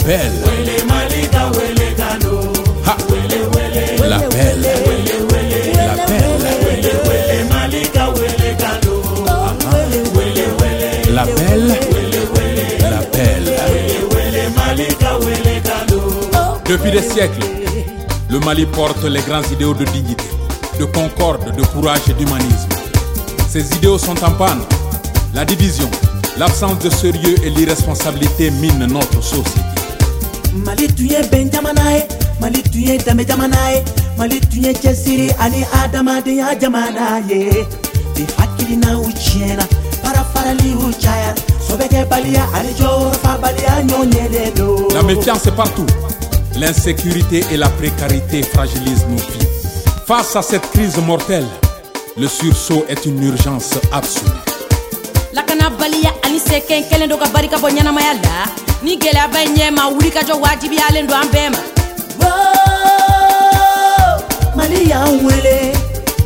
mali 0.06 1.26
ka 1.32 1.50
wele 1.50 1.94
kano 1.96 2.56
Depuis 16.68 16.90
des 16.90 17.02
siècles, 17.02 17.40
le 18.28 18.38
Mali 18.40 18.66
porte 18.66 19.02
les 19.04 19.20
grands 19.22 19.42
idéaux 19.52 19.72
de 19.72 19.84
dignité, 19.84 20.24
de 20.78 20.84
concorde, 20.84 21.54
de 21.56 21.62
courage 21.62 22.00
et 22.10 22.12
d'humanisme. 22.12 22.68
Ces 23.48 23.72
idéaux 23.76 23.98
sont 23.98 24.22
en 24.24 24.32
panne. 24.32 24.60
La 25.32 25.44
division, 25.44 25.88
l'absence 26.36 26.78
de 26.80 26.90
sérieux 26.90 27.36
et 27.44 27.50
l'irresponsabilité 27.50 28.50
minent 28.50 28.86
notre 28.86 29.22
société. 29.22 29.75
Mali 30.64 30.86
tun 30.88 31.06
ye 31.06 31.20
bɛn 31.30 31.50
jamana 31.52 31.92
ye 31.92 32.02
mali 32.40 32.62
tun 32.62 32.80
ye 32.80 32.98
danbe 32.98 33.24
jamana 33.26 33.70
ye 33.72 33.84
mali 34.18 34.40
tun 34.40 34.62
ye 34.64 34.72
cɛsiri 34.72 35.30
ani 35.38 35.64
adamadenya 35.82 36.54
jamana 36.60 37.20
ye 37.28 37.66
bi 38.14 38.22
hakilinaw 38.38 39.02
tiɲɛna 39.20 39.64
farafaraliw 40.02 40.80
cayara 41.02 41.34
sɔbɛkɛbaliya 41.66 42.42
ani 42.54 42.70
jɔyɔrɔfabaliya 42.78 43.74
ɲɔɲɛlen 43.88 44.54
do 44.54 44.88
La 44.94 45.02
méfiance 45.02 45.46
est 45.46 45.56
partout. 45.56 45.86
L'insécurité 46.58 47.44
et 47.52 47.56
la 47.58 47.68
précarité 47.68 48.42
fragilisent 48.42 49.06
nos 49.10 49.16
vies. 49.16 49.46
Face 50.06 50.36
à 50.36 50.42
cette 50.42 50.70
crise 50.70 50.96
mortelle, 51.06 51.44
le 52.16 52.28
sursaut 52.28 52.86
est 52.88 53.04
une 53.04 53.22
urgence 53.22 53.74
absolue. 53.92 54.55
Lakanabaliya 55.36 56.10
ani 56.24 56.38
se 56.40 56.60
kɛn 56.68 56.82
kelen 56.88 57.08
do 57.10 57.16
ka 57.18 57.26
barika 57.34 57.56
bɔ 57.62 57.68
ɲɛnamaya 57.74 58.12
la 58.24 58.34
ni 58.82 58.96
gwɛlɛyaba 58.96 59.38
ye 59.44 59.48
ɲɛma 59.56 59.82
wuli 59.92 60.10
ka 60.10 60.20
jɔ 60.28 60.34
wajibiyalen 60.42 61.06
do 61.06 61.14
an 61.14 61.28
bɛɛ 61.34 61.48
ma 61.54 61.60
mali 64.56 64.88
y'an 64.90 65.12
wele 65.26 65.56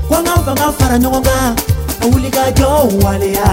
ko 0.08 0.14
an 0.14 0.24
ka 0.24 0.34
fanga 0.46 0.72
fara 0.78 0.96
ɲɔgɔn 1.02 1.22
kan 1.26 1.54
ka 2.00 2.06
wuli 2.12 2.30
ka 2.30 2.44
jɔ 2.58 2.70
waleya 3.02 3.50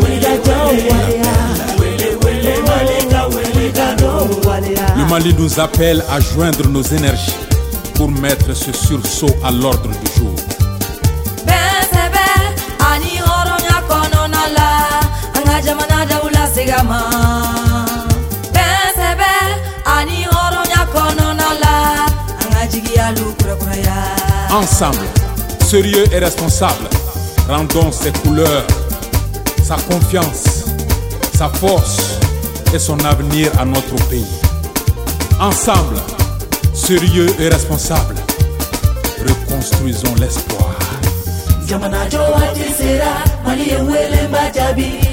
wuli 0.00 0.16
ka 0.24 0.32
jɔ 0.46 0.56
waleya 0.90 1.34
Le 4.96 5.04
Mali 5.10 5.34
nous 5.38 5.60
appelle 5.60 6.02
à 6.10 6.18
joindre 6.20 6.68
nos 6.68 6.82
énergies 6.82 7.36
pour 7.94 8.10
mettre 8.10 8.54
ce 8.54 8.72
sursaut 8.72 9.34
à 9.44 9.50
l'ordre 9.50 9.90
du 9.90 10.18
jour. 10.18 10.55
An 15.68 15.78
ka 15.78 15.86
jamana 15.86 16.06
daw 16.06 16.24
lasega 16.30 16.82
ma 16.84 17.00
bɛn 18.54 18.88
sɛbɛ 18.96 19.32
ani 19.96 20.24
hɔrɔnya 20.24 20.82
kɔnɔna 20.92 21.48
la 21.62 22.06
an 22.40 22.50
ka 22.52 22.66
jigiyalu 22.70 23.34
kurakuraya 23.38 23.96
Ensemble, 24.52 25.06
sérieux 25.66 26.04
et 26.12 26.20
responsables, 26.20 26.88
rendons 27.48 27.90
ses 27.90 28.12
couleurs, 28.22 28.66
sa 29.62 29.76
confiance, 29.90 30.64
sa 31.36 31.48
force 31.48 31.98
et 32.72 32.78
son 32.78 32.98
avenir 33.04 33.50
à 33.58 33.64
notre 33.64 33.96
pays. 34.08 34.24
Ensemble, 35.40 35.98
sérieux 36.72 37.28
et 37.40 37.48
responsables, 37.48 38.16
reconstruisons 39.28 40.14
l'espoir. 40.20 40.70
jamana 41.68 42.06
jɔ 42.08 42.20
waati 42.32 42.64
sera 42.78 43.12
mali 43.44 43.64
ye 43.70 43.78
jaabi 44.54 45.05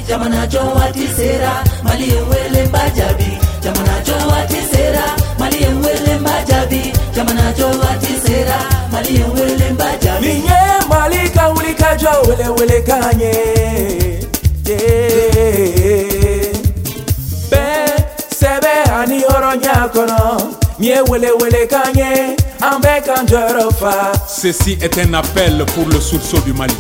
ceci 24.28 24.78
est 24.82 24.98
un 24.98 25.14
appel 25.14 25.66
pour 25.74 25.88
le 25.88 26.00
sursaut 26.00 26.40
du 26.40 26.54
mali. 26.54 26.76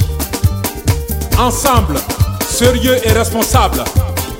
Ensemble 1.39 1.99
sérieux 2.53 2.97
et 3.03 3.11
responsable, 3.11 3.83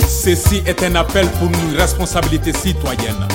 ceci 0.08 0.62
est 0.68 0.84
un 0.84 0.94
appel 0.96 1.28
pour 1.40 1.48
une 1.50 1.76
responsabilité 1.76 2.54
citoyenne. 2.54 3.28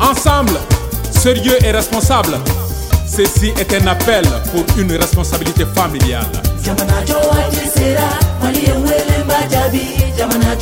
Ensemble, 0.00 0.58
sérieux 1.10 1.58
et 1.64 1.72
responsable, 1.72 2.38
ceci 3.08 3.52
est 3.58 3.74
un 3.74 3.86
appel 3.88 4.24
pour 4.52 4.64
une 4.78 4.92
responsabilité 4.92 5.64
familiale. 5.74 6.30
Jamana 10.16 10.56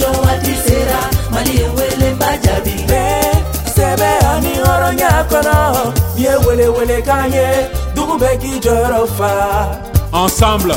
sera 0.66 1.00
mali 1.30 1.52
ye 1.60 1.68
wele 1.76 2.10
bɛɛ 2.20 3.08
sɛbɛ 3.74 4.10
ani 4.32 4.52
hɔrɔnya 4.64 5.10
kɔnɔ 5.30 5.56
dugu 7.94 8.14
bɛɛ 8.18 8.38
k'i 8.40 8.60
jɔyɔrɔ 8.60 9.06
fa 9.18 9.30
Ensemble, 10.12 10.74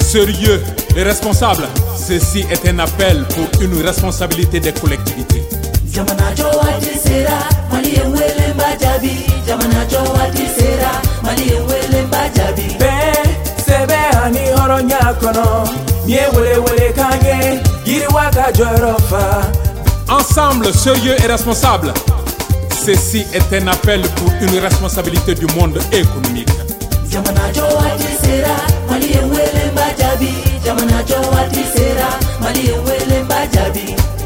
sérieux 0.00 0.60
et 0.94 1.02
responsable, 1.04 1.66
ceci 1.96 2.44
est 2.50 2.68
un 2.68 2.78
appel 2.80 3.24
pour 3.34 3.48
une 3.62 3.80
responsabilité 3.82 4.60
des 4.60 4.72
collectivités. 4.72 5.42
jamana 5.94 6.34
jowati 6.36 6.98
sera 6.98 7.38
mali 7.70 7.90
ye 7.90 8.04
wele 8.14 8.46
mba 8.54 8.76
jabi 8.80 9.14
jamana 9.46 9.84
jowati 9.90 10.46
sera 10.56 10.92
mali 11.22 11.44
ye 11.52 11.58
wele 11.68 12.02
mba 12.06 12.28
jabi 12.34 12.66
bɛɛ 12.80 13.12
sɛbɛ 13.66 13.98
ani 14.24 14.42
hɔrɔnya 14.56 15.00
kɔnɔ 15.20 15.93
Ensemble, 20.08 20.72
sérieux 20.74 21.16
et 21.22 21.26
responsable, 21.26 21.92
ceci 22.84 23.24
est 23.32 23.62
un 23.62 23.66
appel 23.68 24.02
pour 24.16 24.30
une 24.42 24.58
responsabilité 24.58 25.34
du 25.34 25.46
monde 25.56 25.78
économique. 25.92 26.48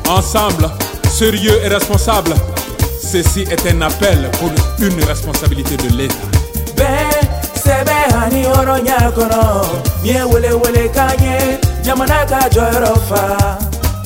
Ensemble, 0.09 0.70
sérieux 1.09 1.61
et 1.64 1.68
responsable, 1.68 2.35
ceci 3.01 3.43
est 3.43 3.66
un 3.72 3.83
appel 3.83 4.29
pour 4.41 4.51
une 4.81 5.05
responsabilité 5.05 5.76
de 5.76 5.97
l'État. 5.97 6.14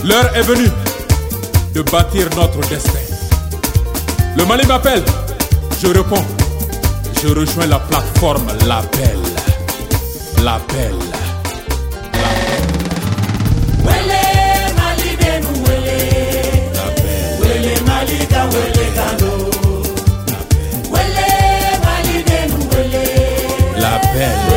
L'heure 0.04 0.36
est 0.36 0.42
venue 0.42 0.70
de 1.74 1.82
bâtir 1.82 2.28
notre 2.36 2.60
destin. 2.68 2.92
Le 4.36 4.44
Mali 4.44 4.64
m'appelle, 4.68 5.02
je 5.82 5.88
réponds. 5.88 6.24
Je 7.20 7.28
rejoins 7.28 7.66
la 7.66 7.80
plateforme 7.80 8.46
L'appel. 8.68 9.18
L'appel. 10.44 10.94
Wele 24.14 24.51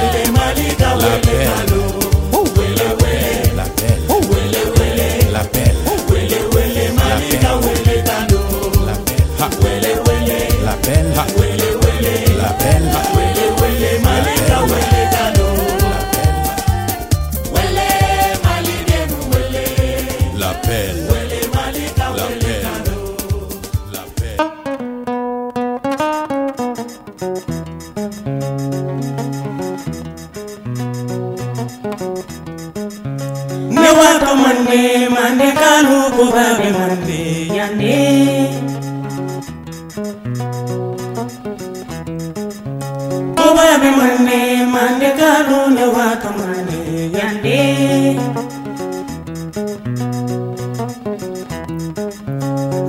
yande 47.20 47.60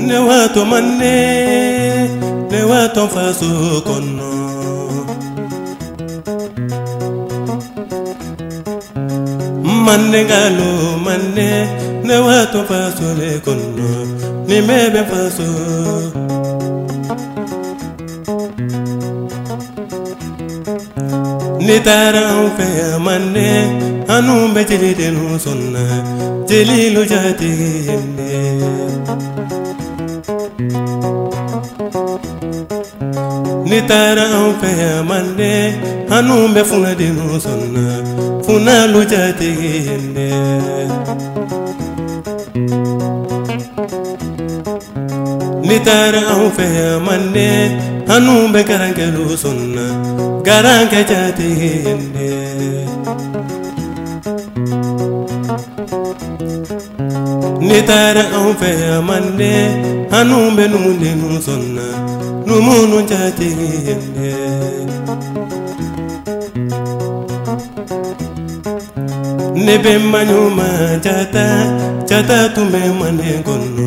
ne 0.06 0.18
wato 0.28 0.64
manne 0.70 1.16
ne 2.50 2.60
wato 2.70 3.08
faso 3.14 3.50
kono 3.86 4.30
manne 9.86 10.20
galo 10.30 10.70
manne 11.06 11.48
ne 12.06 12.16
wato 12.26 12.60
faso 12.68 13.06
le 13.18 13.30
kono 13.44 13.88
ni 14.48 14.60
mebe 14.68 15.02
faso 15.10 15.48
ni 21.66 21.76
tara 21.86 22.22
an 22.38 22.46
fɛ 22.56 22.66
yan 22.78 22.96
manne 23.06 23.85
hanum 24.08 24.54
beceriden 24.54 25.16
husunna 25.16 25.84
celilu 26.48 27.02
cadiyemde 27.10 28.32
ni 33.70 33.78
taara 33.90 34.24
anw 34.36 34.50
fɛ 34.60 34.70
yan 34.80 35.00
mande 35.10 35.52
hanum 36.10 36.54
bɛ 36.54 36.62
funadinu 36.70 37.24
sɔnna 37.44 37.84
funalu 38.46 39.00
jatigiyemde 39.12 40.28
ni 45.68 45.76
taara 45.86 46.20
anw 46.32 46.46
fɛ 46.56 46.66
yan 46.78 46.96
mande 47.06 47.48
hanum 48.10 48.44
bɛ 48.54 48.60
garankɛlu 48.70 49.24
sɔnna 49.42 49.84
garankɛ 50.46 51.00
jatigiyemde 51.10 52.35
taara 57.88 58.22
anw 58.36 58.50
fɛ 58.60 58.70
a 58.94 58.96
man 59.08 59.24
dɛ 59.38 59.50
an 60.16 60.22
n'u 60.28 60.38
bɛ 60.56 60.64
numu 60.72 60.90
de 61.02 61.10
nu 61.20 61.28
sɔnna 61.46 61.86
numu 62.46 62.74
nu 62.90 62.98
jate 63.10 63.48
yen 63.60 64.02
dɛ 64.16 64.30
ne 69.64 69.74
bɛ 69.84 69.92
maɲuma 70.12 70.66
jata 71.04 71.44
jata 72.08 72.36
tun 72.54 72.66
bɛ 72.72 72.80
mande 73.00 73.30
kɔnɔ 73.46 73.86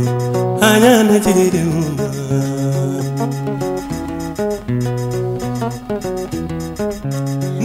a 0.67 0.69
y'a 0.83 0.93
najidenw 1.07 1.75
ma. 1.97 2.07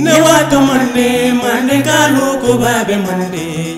Ne 0.04 0.14
waati 0.24 0.58
mande 0.68 1.06
mande 1.42 1.76
ka 1.86 1.98
loko 2.16 2.50
ba 2.62 2.72
bɛ 2.88 2.96
mande. 3.06 3.73